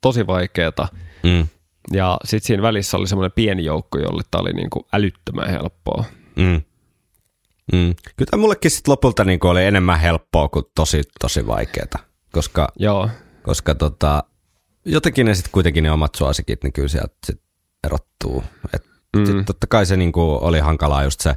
[0.00, 0.88] tosi vaikeata.
[1.22, 1.46] Mm.
[1.92, 6.04] Ja sitten siinä välissä oli semmoinen pieni joukko, jolle tämä oli niin älyttömän helppoa.
[6.36, 6.62] Mm.
[7.72, 7.94] Mm.
[8.16, 13.08] Kyllä tämä mullekin sit lopulta niin oli enemmän helppoa kuin tosi, tosi vaikeaa, koska, Joo,
[13.42, 14.24] koska tota,
[14.84, 17.40] jotenkin ne sitten kuitenkin ne omat suosikit, niin kyllä sieltä sit
[17.84, 18.44] erottuu.
[18.74, 19.26] Et Mm.
[19.26, 21.34] sit totta kai se niin oli hankalaa just se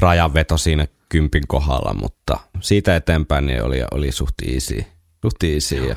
[0.00, 4.84] rajanveto siinä kympin kohdalla, mutta siitä eteenpäin niin oli, oli suht easy.
[5.22, 5.96] Suht easy ja.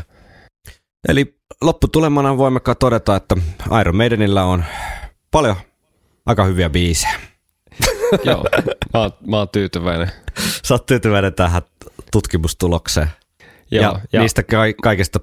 [1.08, 3.36] Eli lopputulemana voimme todeta, että
[3.82, 4.66] Iron Maidenillä on
[5.32, 5.56] paljon
[6.26, 7.20] aika hyviä biisejä.
[8.24, 8.46] joo.
[8.94, 10.12] Mä, oon, mä oon tyytyväinen.
[10.66, 11.62] Sä oot tyytyväinen tähän
[12.12, 13.10] tutkimustulokseen.
[13.72, 15.20] Joo, ja, ja niistä ka- kaikista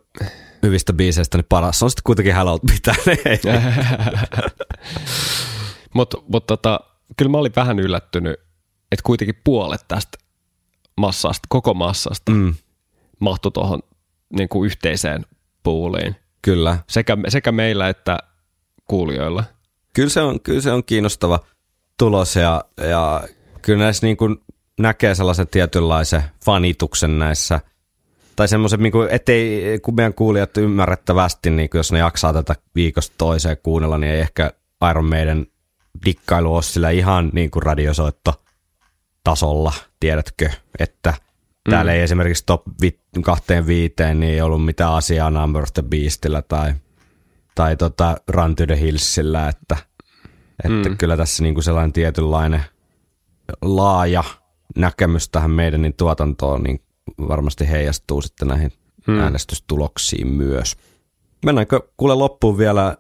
[0.63, 2.95] hyvistä biiseistä niin paras on sitten kuitenkin Hello pitää.
[5.95, 6.81] Mutta mut tota,
[7.17, 8.41] kyllä mä olin vähän yllättynyt,
[8.93, 10.19] että kuitenkin puolet tästä
[10.97, 12.55] massasta, koko massasta, mm,
[13.21, 13.81] mahtui tuohon
[14.37, 15.27] niin kuin yhteiseen
[15.63, 16.17] puuliin.
[16.43, 16.79] Kyllä.
[16.89, 18.19] Sekä, sekä meillä että
[18.89, 19.45] kuulijoilla.
[19.95, 21.39] Kyllä se on, kyllä se on kiinnostava
[21.99, 23.25] tulos ja, ja
[23.63, 24.37] kyllä näissä niin kuin
[24.81, 27.61] näkee sellaisen tietynlaisen fanituksen näissä
[28.37, 32.55] tai semmoisen, niin kuin, ettei, kun meidän kuulijat ymmärrettävästi, niin kuin jos ne jaksaa tätä
[32.75, 34.53] viikosta toiseen kuunnella, niin ei ehkä
[34.91, 35.47] Iron Maiden
[36.05, 38.43] dikkailu ole sillä ihan niin kuin radiosoitto
[39.25, 41.15] tasolla, tiedätkö, että
[41.71, 45.83] täällä ei esimerkiksi top vi- kahteen viiteen niin ei ollut mitään asiaa Number of the
[45.83, 46.75] Beastillä tai,
[47.55, 49.77] tai tota Run to the Hillsillä, että,
[50.65, 50.97] että Mm.
[50.97, 52.63] kyllä tässä niin kuin sellainen tietynlainen
[53.63, 54.25] laaja
[54.77, 56.81] näkemys tähän meidän niin tuotantoon niin
[57.29, 58.73] varmasti heijastuu sitten näihin
[59.07, 59.21] Mm.
[59.21, 60.77] äänestystuloksiin myös.
[61.45, 62.97] Mennäänkö kuule loppuun vielä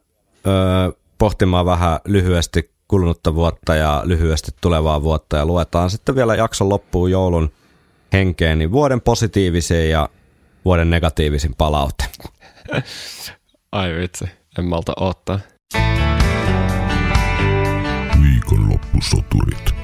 [0.46, 6.68] ö, pohtimaan vähän lyhyesti kulunutta vuotta ja lyhyesti tulevaa vuotta ja luetaan sitten vielä jakson
[6.68, 7.50] loppuun joulun
[8.12, 10.08] henkeen, niin vuoden positiivisin ja
[10.64, 12.04] vuoden negatiivisin palaute.
[13.72, 14.24] Ai vitsi,
[14.58, 15.40] en malta ottaa.
[18.22, 19.74] Viikonloppusoturit.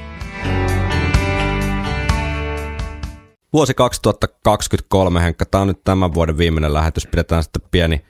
[3.53, 7.07] Vuosi 2023, Henkka, tämä on nyt tämän vuoden viimeinen lähetys.
[7.07, 8.05] Pidetään sitten pieni,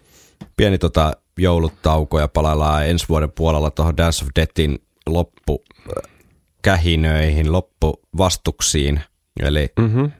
[0.58, 9.02] pieni tota joulutauko ja palaillaan ensi vuoden puolella tuohon Dance of Deathin loppukähinöihin, loppuvastuksiin.
[9.46, 10.12] Eli Mm-hmm.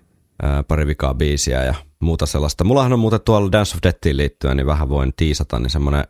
[0.42, 2.64] ää, pari vikaa biisiä ja muuta sellaista.
[2.64, 6.04] Mullahan on muuten tuolla Dance of Deathiin liittyen, niin vähän voin tiisata, niin semmoinen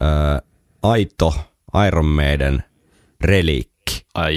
[0.00, 0.42] ää,
[0.82, 1.34] aito
[1.86, 2.62] Iron Maiden
[3.24, 4.06] reliikki.
[4.14, 4.36] Ai,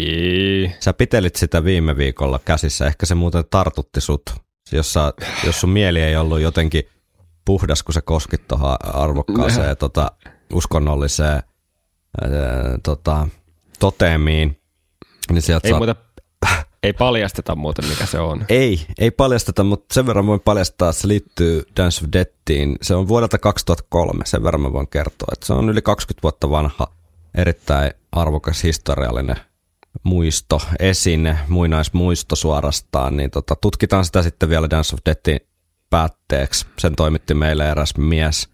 [0.79, 4.21] Sä pitelit sitä viime viikolla käsissä, ehkä se muuten tartutti sut,
[4.71, 5.13] jos, sä,
[5.45, 6.83] jos sun mieli ei ollut jotenkin
[7.45, 10.11] puhdas, kun sä koskit tuohon arvokkaaseen tota,
[10.53, 11.43] uskonnolliseen
[12.21, 12.29] ää,
[12.83, 13.27] tota,
[13.79, 14.57] toteemiin.
[15.31, 15.95] Niin sieltä ei saa- muuten,
[16.83, 18.45] ei paljasteta muuten mikä se on.
[18.49, 22.77] ei, ei paljasteta, mutta sen verran voin paljastaa, että se liittyy Dance of Deathiin.
[22.81, 25.29] Se on vuodelta 2003, sen verran mä voin kertoa.
[25.33, 26.87] Että se on yli 20 vuotta vanha,
[27.35, 29.35] erittäin arvokas historiallinen
[30.03, 33.17] muisto, esine, muinaismuisto suorastaan.
[33.17, 35.39] Niin tota, tutkitaan sitä sitten vielä Dance of Deathin
[35.89, 36.65] päätteeksi.
[36.79, 38.49] Sen toimitti meille eräs mies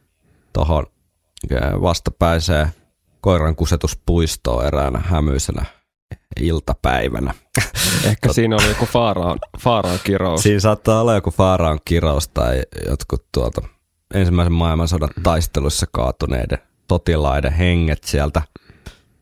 [0.54, 0.86] tuohon
[1.82, 2.68] vastapäiseen
[3.22, 5.66] koiran kusetuspuistoon eräänä hämyisenä
[6.42, 7.34] iltapäivänä.
[8.06, 10.44] Ehkä siinä oli joku Faaraan, Faaraan kirous.
[10.44, 13.62] Siinä saattaa olla joku Faaraan kirous tai jotkut tuolta
[14.14, 16.58] ensimmäisen maailmansodan taisteluissa kaatuneiden
[16.92, 18.42] sotilaiden henget sieltä.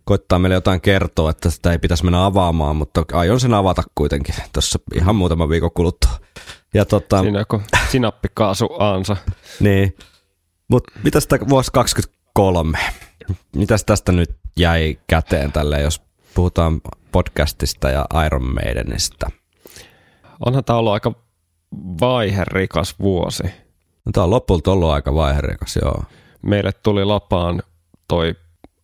[0.05, 4.35] Koittaa meille jotain kertoa, että sitä ei pitäisi mennä avaamaan, mutta aion sen avata kuitenkin
[4.53, 6.11] tuossa ihan muutama viikon kuluttua.
[6.73, 9.17] Ja tota, Siinä joku sinappikaasu Aansa.
[9.59, 9.97] niin.
[10.67, 12.77] Mutta mitäs tämä vuosi 23?
[13.55, 16.01] Mitäs tästä nyt jäi käteen tälle, jos
[16.35, 16.81] puhutaan
[17.11, 19.31] podcastista ja Iron Maidenista?
[20.45, 21.13] Onhan tämä ollut aika
[22.01, 23.43] vaiherikas vuosi.
[24.05, 26.03] No, tämä on lopulta ollut aika vaiherikas, joo.
[26.41, 27.63] Meille tuli lapaan
[28.07, 28.35] toi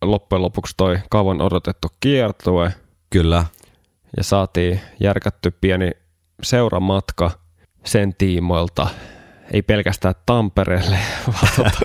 [0.02, 2.74] loppujen lopuksi toi kauan odotettu kiertue
[3.10, 3.44] Kyllä.
[4.16, 5.90] ja saatiin järkätty pieni
[6.42, 7.30] seuramatka
[7.84, 8.88] sen tiimoilta,
[9.52, 11.80] ei pelkästään Tampereelle, vaan, tota,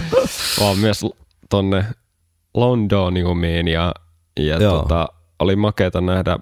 [0.60, 1.06] vaan myös
[1.50, 1.84] tonne
[2.54, 3.94] Londoniumiin ja,
[4.40, 6.38] ja tota, oli makeata nähdä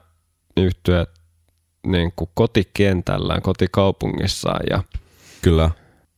[0.57, 1.07] yhtyä
[1.87, 4.83] niin kuin kotikentällään, kotikaupungissaan ja
[5.43, 5.71] Kyllä.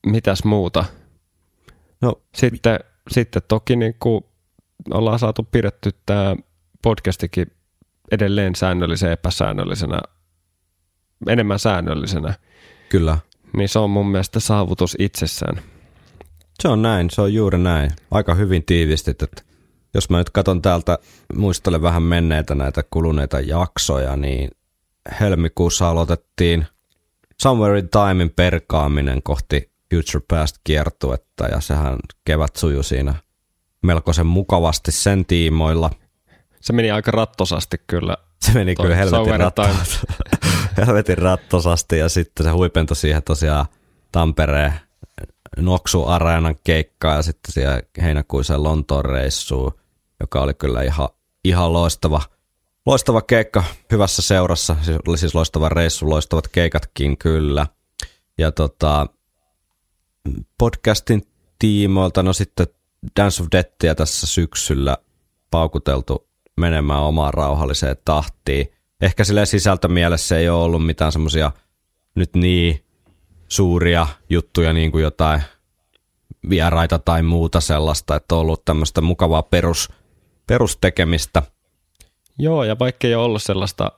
[0.07, 0.85] mitäs muuta.
[2.01, 2.81] No, Sitten,
[3.11, 4.24] sitten toki niin kuin
[4.90, 6.36] ollaan saatu pidetty tämä
[6.82, 7.47] podcastikin
[8.11, 10.01] edelleen säännöllisen epäsäännöllisenä,
[11.28, 12.35] enemmän säännöllisenä,
[12.89, 13.19] kyllä.
[13.57, 15.62] niin se on mun mielestä saavutus itsessään.
[16.62, 17.90] Se on näin, se on juuri näin.
[18.11, 19.43] Aika hyvin tiivistit, että
[19.94, 20.98] jos mä nyt katson täältä,
[21.35, 24.51] muistelen vähän menneitä näitä kuluneita jaksoja, niin
[25.20, 26.66] helmikuussa aloitettiin
[27.43, 33.14] Somewhere in Timein perkaaminen kohti Future Past kiertuetta ja sehän kevät sujui siinä
[33.82, 35.90] melkoisen mukavasti sen tiimoilla.
[36.60, 38.16] Se meni aika rattosasti kyllä.
[38.40, 40.06] Se meni Toi kyllä helvetin, rattos,
[40.86, 43.66] helvetin rattosasti ja sitten se huipentui siihen tosiaan
[44.12, 44.73] Tampereen
[45.56, 49.73] Noksu Areenan keikkaan ja sitten siihen heinäkuisen Lontoon reissuun,
[50.23, 51.09] joka oli kyllä ihan,
[51.44, 52.23] ihan loistava,
[52.86, 54.77] loistava keikka hyvässä seurassa.
[54.82, 57.66] Siis oli siis loistava reissu, loistavat keikatkin kyllä.
[58.39, 59.07] Ja tota,
[60.59, 61.23] podcastin
[61.59, 62.66] tiimoilta, no sitten
[63.16, 64.97] Dance of Deathia tässä syksyllä
[65.51, 68.73] paukuteltu menemään omaan rauhalliseen tahtiin.
[69.01, 71.53] Ehkä sille sisältömielessä ei ole ollut mitään semmoisia
[72.15, 72.85] nyt niin
[73.49, 75.43] suuria juttuja niin kuin jotain
[76.49, 79.89] vieraita tai muuta sellaista, että on ollut tämmöistä mukavaa perus,
[80.47, 81.43] perustekemistä.
[82.39, 83.93] Joo, ja vaikka ei ole ollut sellaista,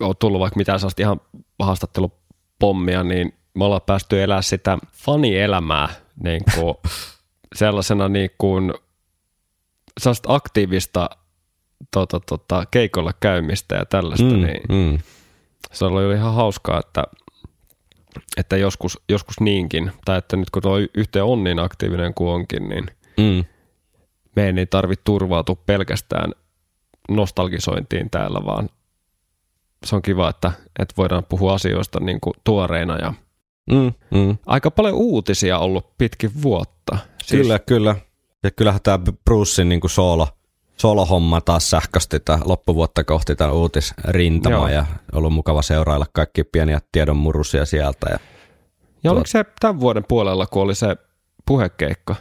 [0.00, 1.20] ole tullut vaikka mitään sellaista ihan
[1.58, 5.88] haastattelupommia, niin me ollaan päästy elää sitä fanielämää
[6.22, 6.74] niin kuin
[7.58, 8.74] sellaisena niin kuin,
[10.00, 11.10] sellaista aktiivista
[11.90, 14.98] tota, tota, keikolla käymistä ja tällaista, mm, niin mm.
[15.72, 17.04] se oli ihan hauskaa, että,
[18.36, 22.68] että joskus, joskus niinkin, tai että nyt kun tuo yhteen on niin aktiivinen kuin onkin,
[22.68, 23.44] niin Mm.
[24.36, 26.32] Meidän ei tarvitse turvautua pelkästään
[27.08, 28.68] nostalgisointiin täällä, vaan
[29.86, 33.14] se on kiva, että, että voidaan puhua asioista niin kuin tuoreina ja
[33.70, 33.92] Mm.
[34.10, 34.36] Mm.
[34.46, 36.98] aika paljon uutisia ollut pitkin vuotta.
[37.22, 37.42] Siis...
[37.42, 37.96] Kyllä, kyllä.
[38.42, 40.28] Ja kyllähän tämä Brucein niin solo,
[40.76, 44.68] solo-homma taas sähkösti loppuvuotta kohti tämän uutisrintama Joo.
[44.68, 48.06] ja ollut mukava seurailla kaikki pieniä tiedonmurusia sieltä.
[48.10, 48.18] Ja,
[49.04, 50.96] Ja oliko se tämän vuoden puolella, kun oli se
[51.46, 52.16] puhekeikka?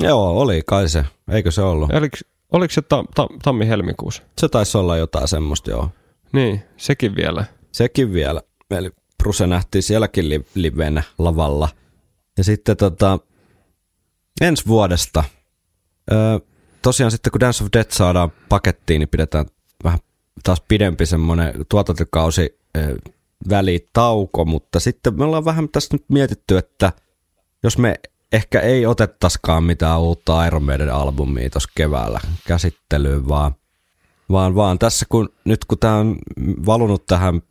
[0.00, 1.04] Joo, oli kai se.
[1.30, 1.92] Eikö se ollut?
[1.92, 2.16] Oliko,
[2.52, 4.22] oliko se ta, ta, tammi-helmikuussa?
[4.40, 5.90] Se taisi olla jotain semmoista, joo.
[6.32, 7.44] Niin, sekin vielä.
[7.72, 8.42] Sekin vielä.
[8.70, 8.90] Eli
[9.22, 11.68] Bruce nähtiin sielläkin li- livenä lavalla.
[12.38, 13.18] Ja sitten tota,
[14.40, 15.24] ensi vuodesta,
[16.12, 16.38] öö,
[16.82, 19.46] tosiaan sitten kun Dance of Death saadaan pakettiin, niin pidetään
[19.84, 19.98] vähän
[20.42, 22.96] taas pidempi semmoinen tuotantokausi öö,
[23.48, 26.92] välitauko, mutta sitten me ollaan vähän tässä nyt mietitty, että
[27.62, 27.94] jos me
[28.32, 33.54] ehkä ei otettaskaan mitään uutta Iron Maiden albumia tuossa keväällä käsittelyyn, vaan,
[34.30, 36.16] vaan, vaan tässä kun nyt kun tämä on
[36.66, 37.42] valunut tähän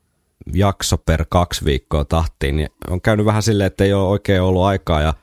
[0.53, 4.63] jakso per kaksi viikkoa tahtiin, niin on käynyt vähän silleen, että ei ole oikein ollut
[4.63, 5.13] aikaa ja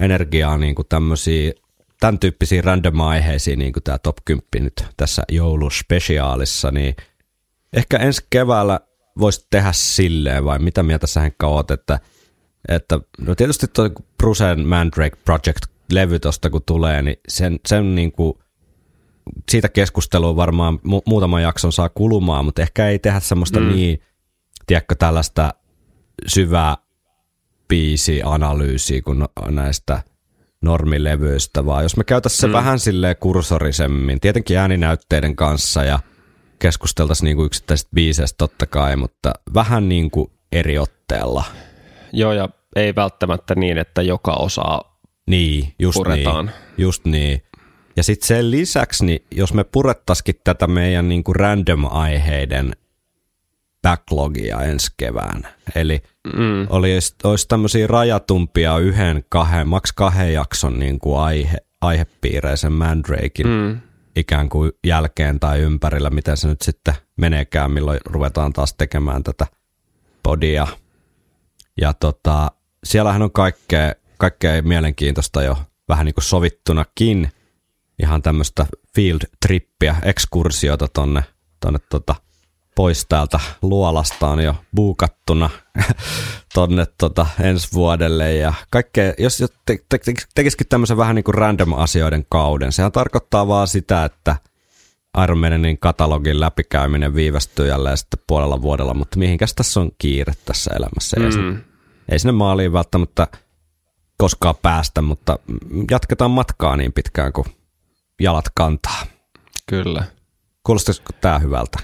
[0.00, 1.52] energiaa niin kuin tämmöisiä,
[2.00, 6.96] tämän tyyppisiin random aiheisiin, niin kuin tämä Top 10 nyt tässä jouluspesiaalissa, niin
[7.72, 8.80] ehkä ensi keväällä
[9.18, 12.00] voisi tehdä silleen, vai mitä mieltä sä Henkka oot, että,
[12.68, 18.34] että no tietysti tuo Brucen Mandrake Project-levy tosta kun tulee, niin sen, sen niin kuin,
[19.50, 23.68] siitä keskustelua varmaan mu- muutaman jakson saa kulumaan, mutta ehkä ei tehdä semmoista mm.
[23.68, 24.02] niin,
[24.66, 25.54] tiedätkö, tällaista
[26.26, 26.76] syvää
[27.68, 30.02] biisi-analyysiä kuin näistä
[30.62, 32.52] normilevyistä, vaan jos me käytäisiin se mm.
[32.52, 35.98] vähän silleen kursorisemmin, tietenkin ääninäytteiden kanssa ja
[36.58, 41.44] keskusteltaisiin niinku yksittäisistä biiseistä totta kai, mutta vähän niin kuin eri otteella.
[42.12, 46.46] Joo, ja ei välttämättä niin, että joka osaa Niin, just Puretaan.
[46.46, 46.54] niin.
[46.78, 47.42] Just niin.
[47.96, 52.72] Ja sitten sen lisäksi, niin jos me purettaisikin tätä meidän niinku random-aiheiden
[53.82, 55.42] backlogia ensi kevään,
[55.74, 56.02] eli
[56.36, 56.66] Mm.
[56.70, 63.80] olisi, olisi tämmöisiä rajatumpia yhden, kahden, maks kahden jakson niin kuin aihe, aihepiireisen Mandrakein Mm.
[64.16, 69.46] ikään kuin jälkeen tai ympärillä, miten se nyt sitten meneekään, milloin ruvetaan taas tekemään tätä
[70.22, 70.66] podia.
[71.80, 72.50] Ja tota,
[72.84, 75.58] siellähän on kaikkea, kaikkea mielenkiintoista jo
[75.88, 77.32] vähän niin kuin sovittunakin.
[78.02, 81.24] Ihan tämmöistä field trippiä, ekskursiota tonne,
[81.60, 82.14] tonne tota,
[82.74, 85.50] pois täältä luolasta on jo buukattuna
[86.54, 91.24] tonne tota, ensi vuodelle ja kaikkea, jos jos te, te, te, tekisikin tämmöisen vähän niin
[91.24, 94.36] kuin random asioiden kauden, sehän tarkoittaa vaan sitä, että
[95.24, 95.40] Iron
[95.80, 101.16] katalogin läpikäyminen viivästyy jälleen sitten puolella vuodella, mutta mihinkäs tässä on kiire tässä elämässä.
[101.20, 101.69] Mm.
[102.10, 103.26] Ei sinne maaliin välttämättä
[104.18, 105.38] koskaan päästä, mutta
[105.90, 107.46] jatketaan matkaa niin pitkään kuin
[108.20, 109.02] jalat kantaa.
[109.66, 110.04] Kyllä.
[110.62, 111.78] Kuulostaisiko tämä hyvältä?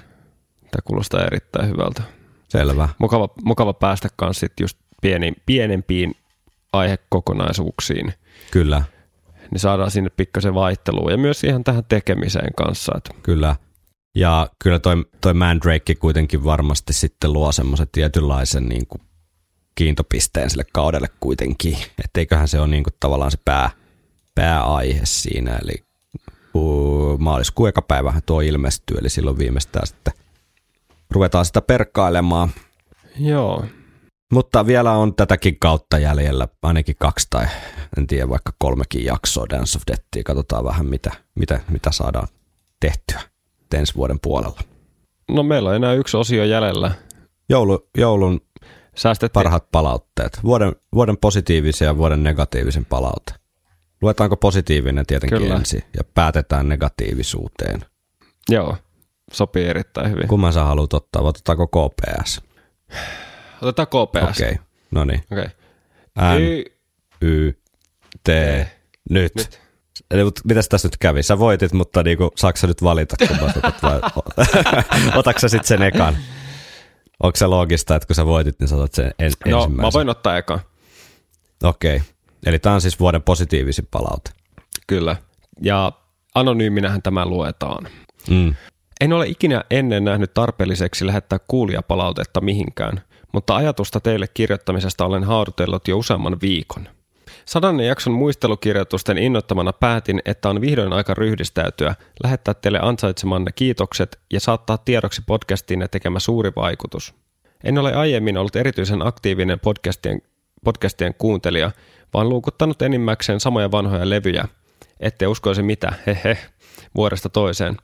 [0.61, 2.03] Tämä kuulostaa erittäin hyvältä.
[2.49, 2.89] Selvä.
[2.99, 6.15] Mukava, mukava päästä kanssa sit just pieni, pienempiin
[6.73, 8.15] aihekokonaisuuksiin.
[8.51, 8.83] Kyllä,
[9.51, 12.93] Niin saadaan sinne pikkasen vaihtelua ja myös ihan tähän tekemiseen kanssa.
[12.97, 13.57] Että kyllä.
[14.15, 19.03] Ja kyllä toi, toi Mandrake kuitenkin varmasti sitten luo semmoisen tietynlaisen niin kuin
[19.77, 21.77] kiintopisteen sille kaudelle kuitenkin.
[22.05, 23.71] Että eiköhän se ole niin kuin tavallaan se pää,
[24.35, 25.57] pääaihe siinä.
[25.57, 25.85] Eli
[26.55, 30.13] uu, maaliskuun eka päivähän tuo ilmestyy, eli silloin viimeistään sitten
[31.11, 32.51] ruvetaan sitä perkkailemaan.
[33.19, 33.65] Joo,
[34.33, 37.47] Mutta vielä on tätäkin kautta jäljellä ainakin kaksi tai
[37.99, 40.23] en tiedä vaikka kolmekin jaksoa Dance of Deathia.
[40.25, 42.29] Katsotaan vähän mitä, mitä, mitä saadaan
[42.81, 43.21] tehtyä
[43.75, 44.61] ensi vuoden puolella.
[45.29, 46.91] no meillä on enää yksi osio jäljellä.
[47.49, 48.41] Joulu, joulun
[48.97, 49.33] Säästettiin.
[49.43, 50.41] parhaat palautteet.
[50.45, 53.33] Vuoden, vuoden positiivisen ja vuoden negatiivisen palaute.
[54.03, 55.55] Luetaanko positiivinen tietenkin Kyllä.
[55.55, 57.81] ensin ja päätetään negatiivisuuteen.
[58.49, 58.77] Joo,
[59.33, 60.29] sopii erittäin hyvin.
[60.29, 61.23] Kumman sä haluat ottaa?
[61.23, 62.41] Otetaanko KPS?
[63.63, 64.39] Otetaan KPS.
[64.39, 64.65] Okei, okay.
[64.91, 65.23] no niin.
[65.33, 65.47] Okei.
[66.19, 66.65] N, Y-
[67.23, 67.53] Y,
[68.25, 68.29] T,
[69.11, 69.33] nyt.
[69.37, 69.61] Nyt.
[70.11, 71.23] Eli mut mitäs tässä nyt kävi?
[71.23, 74.01] Sä voitit, mutta niinku, saako sä nyt valita, kun otat vai
[75.19, 76.17] otatko sä sitten sen ekan?
[77.23, 79.73] Onko se loogista, että kun sä voitit, niin sä otat sen en, No, ensimmäisen?
[79.87, 80.61] mä voin ottaa eka.
[81.63, 81.97] Okei.
[81.97, 82.09] Okay.
[82.47, 84.31] Eli tämä on siis vuoden positiivisin palaute.
[84.87, 85.17] Kyllä.
[85.63, 85.93] Ja
[86.35, 87.89] anonyyminähän tämä luetaan.
[88.31, 88.55] Mm.
[89.01, 93.03] En ole ikinä ennen nähnyt tarpeelliseksi lähettää kuulijapalautetta mihinkään,
[93.33, 96.89] mutta ajatusta teille kirjoittamisesta olen haadutellut jo useamman viikon.
[97.47, 104.41] Sadannen jakson muistelukirjoitusten innoittamana päätin, että on vihdoin aika ryhdistäytyä, lähettää teille ansaitsemanne kiitokset ja
[104.41, 107.15] saattaa tiedoksi podcastiin tekemä suuri vaikutus.
[107.65, 110.23] En ole aiemmin ollut erityisen aktiivinen podcastien,
[110.65, 111.71] podcastien kuuntelija,
[112.15, 114.49] vaan luukuttanut enimmäkseen samoja vanhoja levyjä.
[115.01, 116.39] Ette uskoisi mitä, hehe,
[116.95, 117.77] vuodesta toiseen.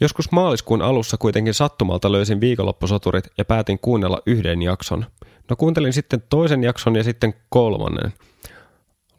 [0.00, 5.06] Joskus maaliskuun alussa kuitenkin sattumalta löysin viikonloppusoturit ja päätin kuunnella yhden jakson.
[5.50, 8.12] No kuuntelin sitten toisen jakson ja sitten kolmannen.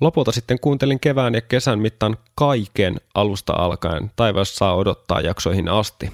[0.03, 4.11] Lopulta sitten kuuntelin kevään ja kesän mittaan kaiken alusta alkaen.
[4.15, 6.11] Taivas saa odottaa jaksoihin asti.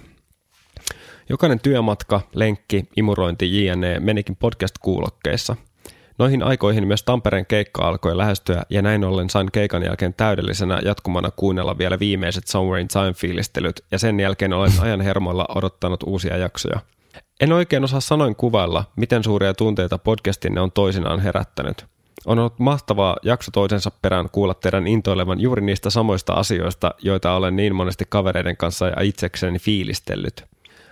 [1.30, 3.99] Jokainen työmatka, lenkki, imurointi, jne.
[3.99, 5.56] menikin podcast-kuulokkeissa.
[6.18, 11.32] Noihin aikoihin myös Tampereen keikka alkoi lähestyä ja näin ollen sain keikan jälkeen täydellisenä jatkumana
[11.36, 16.80] kuunnella vielä viimeiset Somewhere in Time-fiilistelyt ja sen jälkeen olen ajan hermoilla odottanut uusia jaksoja.
[17.41, 21.86] En oikein osaa sanoin kuvailla, miten suuria tunteita podcastinne on toisinaan herättänyt.
[22.25, 27.55] On ollut mahtavaa jakso toisensa perään kuulla teidän intoilevan juuri niistä samoista asioista, joita olen
[27.55, 30.45] niin monesti kavereiden kanssa ja itsekseni fiilistellyt.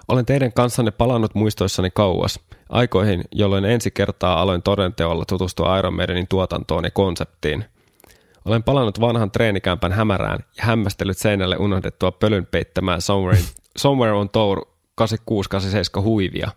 [0.08, 2.40] Olen teidän kanssanne palannut muistoissani kauas,
[2.70, 7.66] aikoihin, jolloin ensi kertaa aloin todenteolla tutustua Iron Maidenin tuotantoon ja konseptiin.
[8.46, 13.40] Olen palannut vanhan treenikämpän hämärään ja hämmästellyt seinälle unohdettua pölyn peittämään Somewhere,
[13.78, 16.52] Somewhere on Tour 8687 huivia.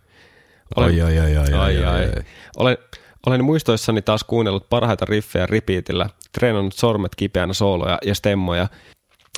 [0.76, 2.10] Oi, oi, oi, oi, ai, ai.
[2.56, 2.78] Olen,
[3.26, 8.68] olen muistoissani taas kuunnellut parhaita riffejä ripiitillä, treenannut sormet kipeänä sooloja ja stemmoja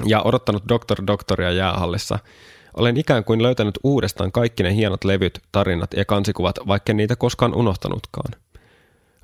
[0.06, 2.18] ja odottanut Doktor Doktoria jäähallissa.
[2.76, 7.54] Olen ikään kuin löytänyt uudestaan kaikki ne hienot levyt, tarinat ja kansikuvat, vaikka niitä koskaan
[7.54, 8.34] unohtanutkaan.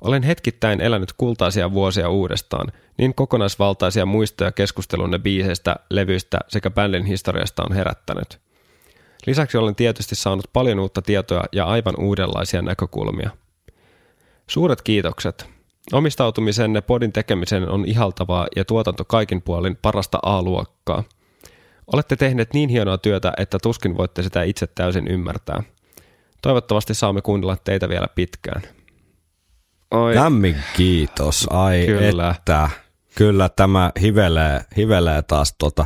[0.01, 7.63] Olen hetkittäin elänyt kultaisia vuosia uudestaan, niin kokonaisvaltaisia muistoja keskustelunne biiseistä, levyistä sekä bändin historiasta
[7.63, 8.39] on herättänyt.
[9.25, 13.29] Lisäksi olen tietysti saanut paljon uutta tietoa ja aivan uudenlaisia näkökulmia.
[14.49, 15.49] Suuret kiitokset.
[15.93, 21.03] Omistautumisenne podin tekemisen on ihaltavaa ja tuotanto kaikin puolin parasta A-luokkaa.
[21.93, 25.63] Olette tehneet niin hienoa työtä, että tuskin voitte sitä itse täysin ymmärtää.
[26.41, 28.61] Toivottavasti saamme kuunnella teitä vielä pitkään.
[29.91, 31.47] Oi, Lämmin kiitos.
[31.49, 32.35] Ai Kyllä.
[32.37, 32.69] että.
[33.15, 35.85] Kyllä tämä hivelee, hivelee taas tota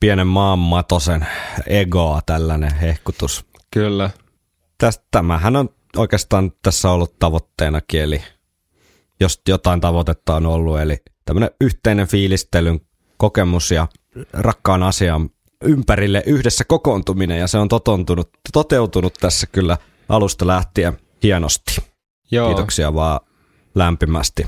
[0.00, 1.26] pienen maanmatosen
[1.66, 3.44] egoa tällainen hehkutus.
[3.70, 4.10] kyllä.
[4.78, 8.22] Tästä, tämähän on oikeastaan tässä ollut tavoitteenakin, eli
[9.20, 12.80] jos jotain tavoitetta on ollut, eli tämmöinen yhteinen fiilistelyn
[13.16, 13.88] kokemus ja
[14.32, 15.30] rakkaan asian
[15.64, 19.78] ympärille yhdessä kokoontuminen, ja se on totontunut, toteutunut tässä kyllä
[20.08, 21.76] alusta lähtien hienosti.
[22.30, 23.20] Joo, Kiitoksia vaan
[23.74, 24.46] lämpimästi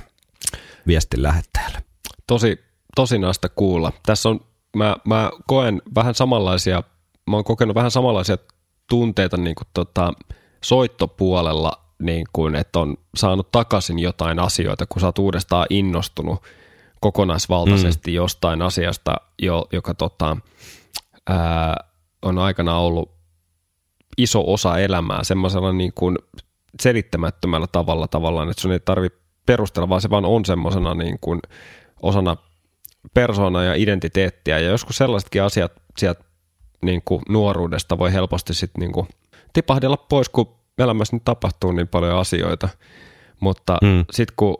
[0.87, 1.79] viestin lähettäjälle.
[2.27, 2.59] tosi,
[2.97, 3.93] tosi naista kuulla.
[4.07, 4.41] Tässä on,
[4.77, 6.83] mä, mä koen vähän samanlaisia,
[7.31, 8.39] mä oon kokenut vähän samanlaisia
[8.89, 10.13] tunteita niin kuin tota,
[10.65, 16.43] soittopuolella, niin kuin, että on saanut takaisin jotain asioita, kun sä oot uudestaan innostunut
[17.01, 18.15] kokonaisvaltaisesti mm.
[18.15, 20.37] jostain asiasta, jo, joka tota,
[21.29, 21.85] ää,
[22.23, 23.11] on aikana ollut
[24.19, 26.19] iso osa elämää semmoisella niin kuin
[26.81, 31.41] selittämättömällä tavalla tavallaan, että sun ei tarvitse perustella, vaan se vaan on semmoisena niin kuin
[32.03, 32.37] osana
[33.15, 34.59] persoonaa ja identiteettiä.
[34.59, 36.25] Ja joskus sellaisetkin asiat sieltä
[36.83, 39.09] niin kuin nuoruudesta voi helposti sitten niin kuin
[39.63, 42.69] tipahdella pois, kun elämässä nyt tapahtuu niin paljon asioita.
[43.41, 44.05] Mutta Mm.
[44.11, 44.57] sitten kun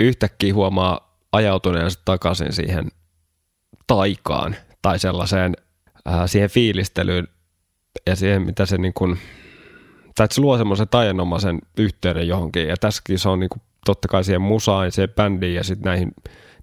[0.00, 2.88] yhtäkkiä huomaa ajautuneensa takaisin siihen
[3.86, 5.56] taikaan tai sellaiseen
[6.04, 7.28] ää, siihen fiilistelyyn
[8.06, 9.18] ja siihen, mitä se niin kuin,
[10.14, 12.68] tai että se luo semmoisen taianomaisen yhteyden johonkin.
[12.68, 16.12] Ja tässäkin se on niin kuin, totta kai siihen musaan siihen bändiin ja sitten näihin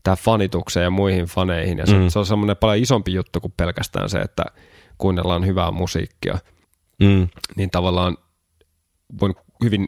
[0.03, 1.77] tähän fanitukseen ja muihin faneihin.
[1.77, 2.07] Ja se, mm.
[2.09, 4.45] se on semmoinen paljon isompi juttu kuin pelkästään se, että
[4.97, 6.37] kuunnellaan hyvää musiikkia.
[7.03, 7.27] Mm.
[7.55, 8.17] Niin tavallaan
[9.21, 9.87] voin hyvin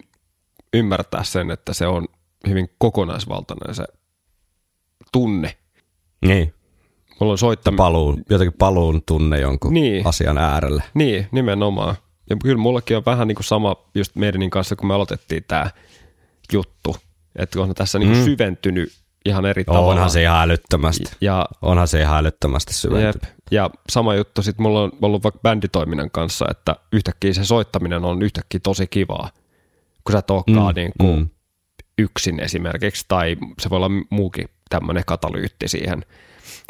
[0.73, 2.07] ymmärtää sen, että se on
[2.47, 3.83] hyvin kokonaisvaltainen se
[5.11, 5.57] tunne.
[6.25, 6.53] Niin,
[7.19, 7.77] Mulla on soittaminen.
[7.77, 10.07] paluun, jotenkin paluun tunne jonkun Niin.
[10.07, 10.83] asian äärelle.
[10.93, 11.95] Niin, nimenomaan.
[12.29, 15.71] Ja kyllä mullakin on vähän niin kuin sama just Merinin kanssa, kun me aloitettiin tämä
[16.53, 16.95] juttu.
[17.35, 18.25] Että on tässä niin kuin Mm.
[18.25, 19.87] syventynyt ihan eri tavalla.
[19.91, 21.03] Onhan se ihan älyttömästi.
[21.21, 23.33] Ja, Onhan se ihan älyttömästi jep, syventynyt.
[23.51, 28.21] ja sama juttu sitten mulla on ollut vaikka bänditoiminnan kanssa, että yhtäkkiä se soittaminen on
[28.21, 29.29] yhtäkkiä tosi kivaa,
[30.03, 31.29] kun sä et Mm, niin kuin mm.
[31.97, 36.05] yksin esimerkiksi, tai se voi olla muukin tämmöinen katalyytti siihen.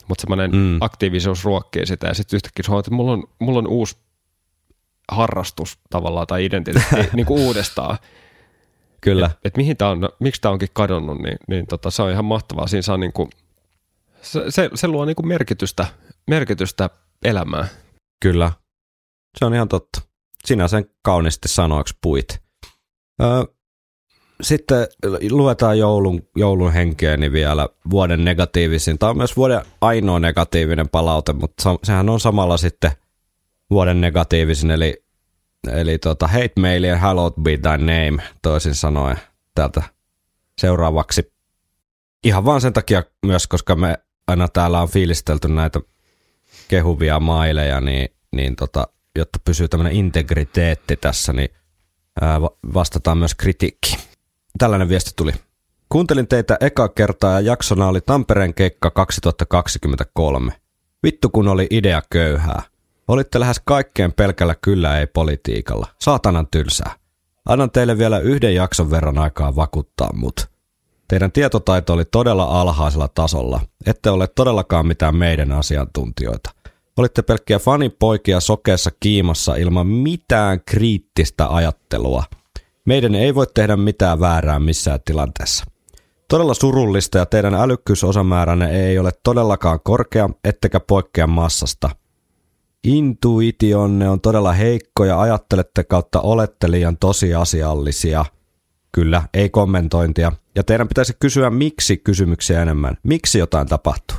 [0.07, 0.77] Mutta semmoinen Mm.
[0.81, 3.97] aktiivisuus ruokkii sitä, ja sitten yhtäkkiä sä huomaat, että mulla on, mulla on uusi
[5.11, 7.97] harrastus tavallaan, tai identiteetti niin kuin uudestaan.
[9.01, 9.31] Kyllä.
[9.43, 12.67] Et mihin tää on, miksi tämä onkin kadonnut, niin, niin tota, se on ihan mahtavaa.
[12.67, 13.29] Siinä saa niin kuin,
[14.21, 15.85] se, se, se luo niin kuin merkitystä,
[16.27, 16.89] merkitystä
[17.23, 17.67] elämään.
[18.21, 18.51] Kyllä.
[19.37, 20.01] Se on ihan totta.
[20.45, 22.41] Sinä sen kauniisti sanoiksi puit.
[23.21, 23.43] Öö,
[24.41, 24.87] sitten
[25.31, 28.99] luetaan joulun, joulun henkeä, niin vielä vuoden negatiivisin.
[28.99, 32.91] Tämä on myös vuoden ainoa negatiivinen palaute, mutta sehän on samalla sitten
[33.69, 35.03] vuoden negatiivisin, eli,
[35.67, 39.17] eli tota, hate mail and hallowed be thy name, toisin sanoen
[39.55, 39.83] täältä
[40.61, 41.33] seuraavaksi.
[42.23, 45.79] Ihan vaan sen takia myös, koska me aina täällä on fiilistelty näitä
[46.67, 51.49] kehuvia maileja, niin, niin tota, jotta pysyy tämmöinen integriteetti tässä, niin
[52.21, 53.99] ää, va- vastataan myös kritiikkiin.
[54.57, 55.31] Tällainen viesti tuli.
[55.89, 60.53] Kuuntelin teitä eka kertaa ja jaksona oli Tampereen keikka 2023.
[61.03, 62.61] Vittu kun oli idea köyhää.
[63.09, 65.87] Olitte lähes kaikkeen pelkällä kyllä ei politiikalla.
[66.01, 66.91] Saatanan tylsää.
[67.45, 70.49] Annan teille vielä yhden jakson verran aikaa vakuuttaa mut.
[71.07, 73.61] Teidän tietotaito oli todella alhaisella tasolla.
[73.85, 76.49] Ette ole todellakaan mitään meidän asiantuntijoita.
[76.97, 82.23] Olitte pelkkiä fanipoikia sokeessa kiimassa ilman mitään kriittistä ajattelua.
[82.85, 85.65] Meidän ei voi tehdä mitään väärää missään tilanteessa.
[86.27, 91.89] Todella surullista ja teidän älykkyysosamääränne ei ole todellakaan korkea, ettekä poikkea massasta.
[92.83, 98.25] Intuitionne on todella heikko ja ajattelette kautta olette liian tosiasiallisia.
[98.91, 100.31] Kyllä, ei kommentointia.
[100.55, 102.97] Ja teidän pitäisi kysyä miksi kysymyksiä enemmän.
[103.03, 104.17] Miksi jotain tapahtuu?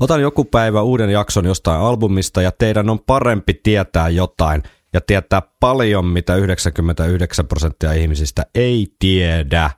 [0.00, 4.62] Otan joku päivä uuden jakson jostain albumista ja teidän on parempi tietää jotain
[4.92, 9.70] ja tietää paljon, mitä 99 prosenttia ihmisistä ei tiedä.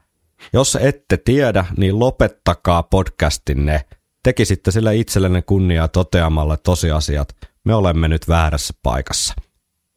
[0.53, 3.85] Jos ette tiedä, niin lopettakaa podcastinne.
[4.27, 7.29] Tekisitte sille itsellenne kunniaa toteamalla tosiasiat.
[7.65, 9.35] Me olemme nyt väärässä paikassa.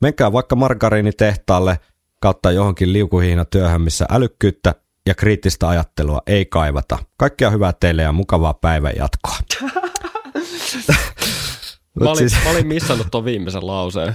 [0.02, 1.80] Menkää vaikka margariinitehtaalle
[2.20, 4.76] kautta johonkin liukuhiina työhön, missä älykkyyttä
[5.06, 6.98] ja kriittistä ajattelua ei kaivata.
[7.18, 9.38] Kaikkea hyvää teille ja mukavaa päivän jatkoa.
[12.00, 12.44] Mä olin, siis...
[12.44, 14.14] mä olin missannut tuon viimeisen lauseen.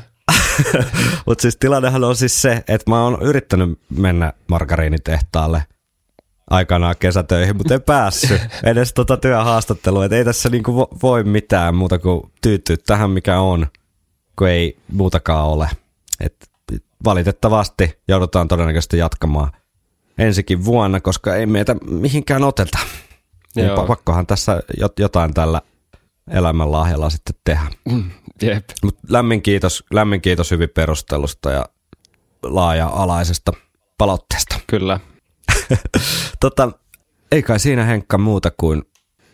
[1.26, 5.62] Mutta siis tilannehan on siis se, että mä oon yrittänyt mennä margariinitehtaalle
[6.50, 10.04] aikanaan kesätöihin, mutta en päässyt edes tota työhaastattelua.
[10.04, 13.66] Et ei tässä niinku vo- voi mitään muuta kuin tyytyä tähän, mikä on,
[14.38, 15.68] kun ei muutakaan ole.
[16.20, 16.50] Et
[17.04, 19.52] valitettavasti joudutaan todennäköisesti jatkamaan
[20.18, 22.78] ensikin vuonna, koska ei meitä mihinkään oteta.
[23.56, 23.84] Niin Joo.
[23.84, 25.62] pa- pakkohan tässä jot- jotain tällä
[26.30, 27.66] elämänlahjalla sitten tehdä.
[28.42, 28.64] Jep.
[28.84, 31.64] Mut lämmin kiitos, lämmin kiitos hyvin perustelusta ja
[32.42, 33.52] laaja-alaisesta
[33.98, 34.56] palautteesta.
[34.66, 35.00] Kyllä.
[36.40, 36.72] Tota,
[37.32, 38.82] ei kai siinä Henkka muuta kuin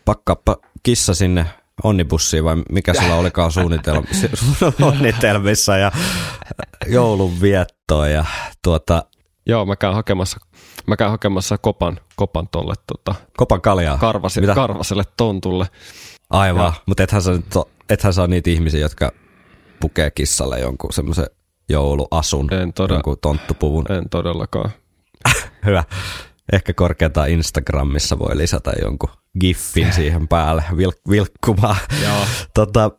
[0.04, 1.46] pakkaappa kissa sinne
[1.84, 4.06] onnibussiin vai mikä sulla olikaan suunnitelma,
[4.80, 5.92] suunnitelmissa ja
[6.86, 8.24] joulun viettoon ja
[8.64, 9.04] tuota,
[9.46, 10.38] Joo, mä käyn hakemassa,
[10.86, 13.98] mä käyn hakemassa kopan, kopan tolle tota, kopan kaljaa.
[13.98, 14.54] karvasille, Mitä?
[14.54, 15.66] karvaselle tontulle.
[16.30, 17.44] Aivan, mutta ethän sä, nyt
[17.90, 19.12] ethän sä niitä ihmisiä, jotka
[19.80, 21.26] pukee kissalle jonkun semmoisen
[21.68, 23.92] jouluasun, En todella- jonkun tonttupuvun.
[23.92, 24.70] En todellakaan.
[25.66, 25.84] Hyvä.
[26.52, 29.10] Ehkä korkeintaan Instagramissa voi lisätä jonkun
[29.40, 31.76] giffin siihen päälle vil- vilkkumaan.
[32.02, 32.24] Joo.
[32.54, 32.90] Tota,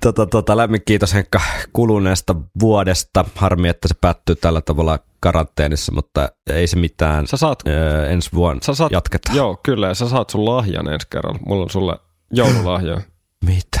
[0.00, 1.40] Tota, tota, lämmin kiitos Henkka
[1.72, 3.24] kuluneesta vuodesta.
[3.34, 7.26] Harmi, että se päättyy tällä tavalla karanteenissa, mutta ei se mitään.
[7.26, 9.36] Sä saat, Öö, ensi vuonna sä saat, jatketaan.
[9.36, 11.38] Joo, kyllä, sä saat sun lahjan ensi kerralla.
[11.46, 11.96] Mulla on sulle
[12.32, 13.00] joululahja.
[13.46, 13.80] Mitä?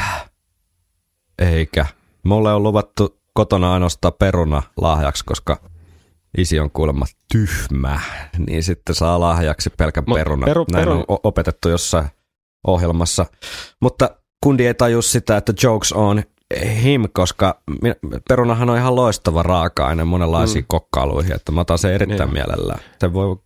[1.38, 1.86] Eikä.
[2.24, 5.60] Mulle on luvattu kotona ainoastaan peruna lahjaksi, koska
[6.38, 8.00] isi on kuulemma tyhmä,
[8.46, 10.46] niin sitten saa lahjaksi pelkän Mut peruna.
[10.46, 12.08] peru- Näin peru- on opetettu jossain
[12.66, 13.26] ohjelmassa.
[13.80, 14.10] Mutta
[14.44, 16.22] kundi ei taju sitä, että jokes on
[16.82, 17.60] him, koska
[18.28, 20.68] perunahan on ihan loistava raaka-aine monenlaisiin mm.
[20.68, 22.32] kokkailuihin, että mä otan sen erittäin Niin.
[22.32, 22.78] mielellään.
[23.00, 23.36] Se voi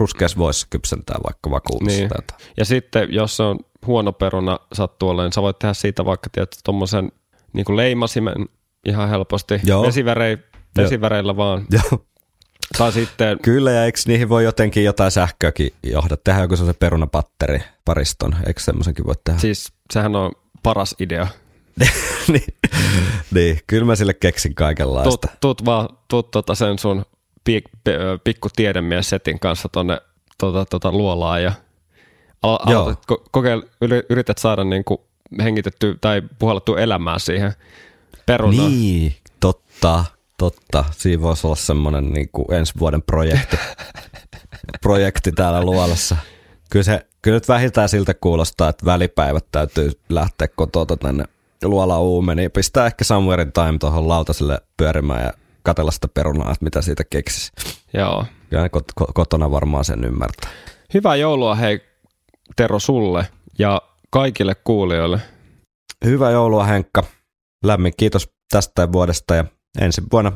[0.00, 2.00] ruskeassa voissa kypsentää vaikka vakuumissa.
[2.00, 2.10] Niin.
[2.56, 6.30] Ja sitten, jos se on huono peruna sattuu olemaan, niin sä voit tehdä siitä vaikka
[6.64, 7.12] tommosen
[7.52, 8.46] niin leimasimen
[8.86, 9.60] ihan helposti.
[9.64, 9.82] Joo.
[9.82, 10.38] Vesivärei,
[10.76, 11.66] vesiväreillä vaan.
[11.70, 12.04] Joo.
[12.78, 16.16] Tai sitten, Kyllä, ja eikö niihin voi jotenkin jotain sähköäkin johda?
[16.16, 19.38] Tehdään joku sellaisen perunapatteri pariston, eikö semmoisenkin voi tehdä?
[19.38, 20.32] siis sehän on
[20.62, 21.26] paras idea.
[22.32, 22.44] niin,
[23.30, 25.28] niin, kyllä mä sille keksin kaikenlaista.
[25.28, 27.04] Tuut, tuut vaan, tuut tota sen sun
[27.44, 27.92] pi, pi,
[28.24, 30.00] pikku tiedemies setin kanssa tonne
[30.38, 31.52] tota, tota luolaan ja
[32.42, 35.04] al, aloitat, ko, kokeil, yri- yrität saada niinku
[35.42, 37.52] hengitetty tai puhallettu elämää siihen
[38.26, 38.70] perunaan.
[38.70, 40.04] Niin, totta,
[40.38, 40.84] totta.
[40.90, 43.56] Siinä voisi olla semmoinen niin kuin ensi vuoden projekti,
[44.82, 46.16] projekti täällä luolassa.
[46.70, 51.24] Kyllä, se, kyllä nyt vähintään siltä kuulostaa, että välipäivät täytyy lähteä kotoa tänne
[51.64, 52.50] luola uumeniin.
[52.50, 55.32] Pistää ehkä somewhere in time tuohon lautaselle pyörimään ja
[55.62, 57.52] katella sitä perunaa, että mitä siitä keksisi.
[57.94, 58.24] Joo.
[58.50, 60.50] Kyllä ne kot- ko- kotona varmaan sen ymmärtää.
[60.94, 61.80] Hyvää joulua hei
[62.56, 63.26] Tero sulle
[63.58, 65.20] ja kaikille kuulijoille.
[66.04, 67.04] Hyvää joulua Henkka.
[67.64, 69.44] Lämmin kiitos tästä vuodesta ja
[69.80, 70.32] ensi vuonna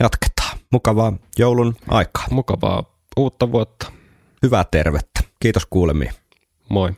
[0.00, 0.58] jatketaan.
[0.72, 2.24] Mukavaa joulun aikaa.
[2.30, 2.84] Mukavaa
[3.16, 3.92] uutta vuotta.
[4.42, 5.20] Hyvää tervettä.
[5.40, 6.12] Kiitos kuulemiin.
[6.68, 6.92] Moi.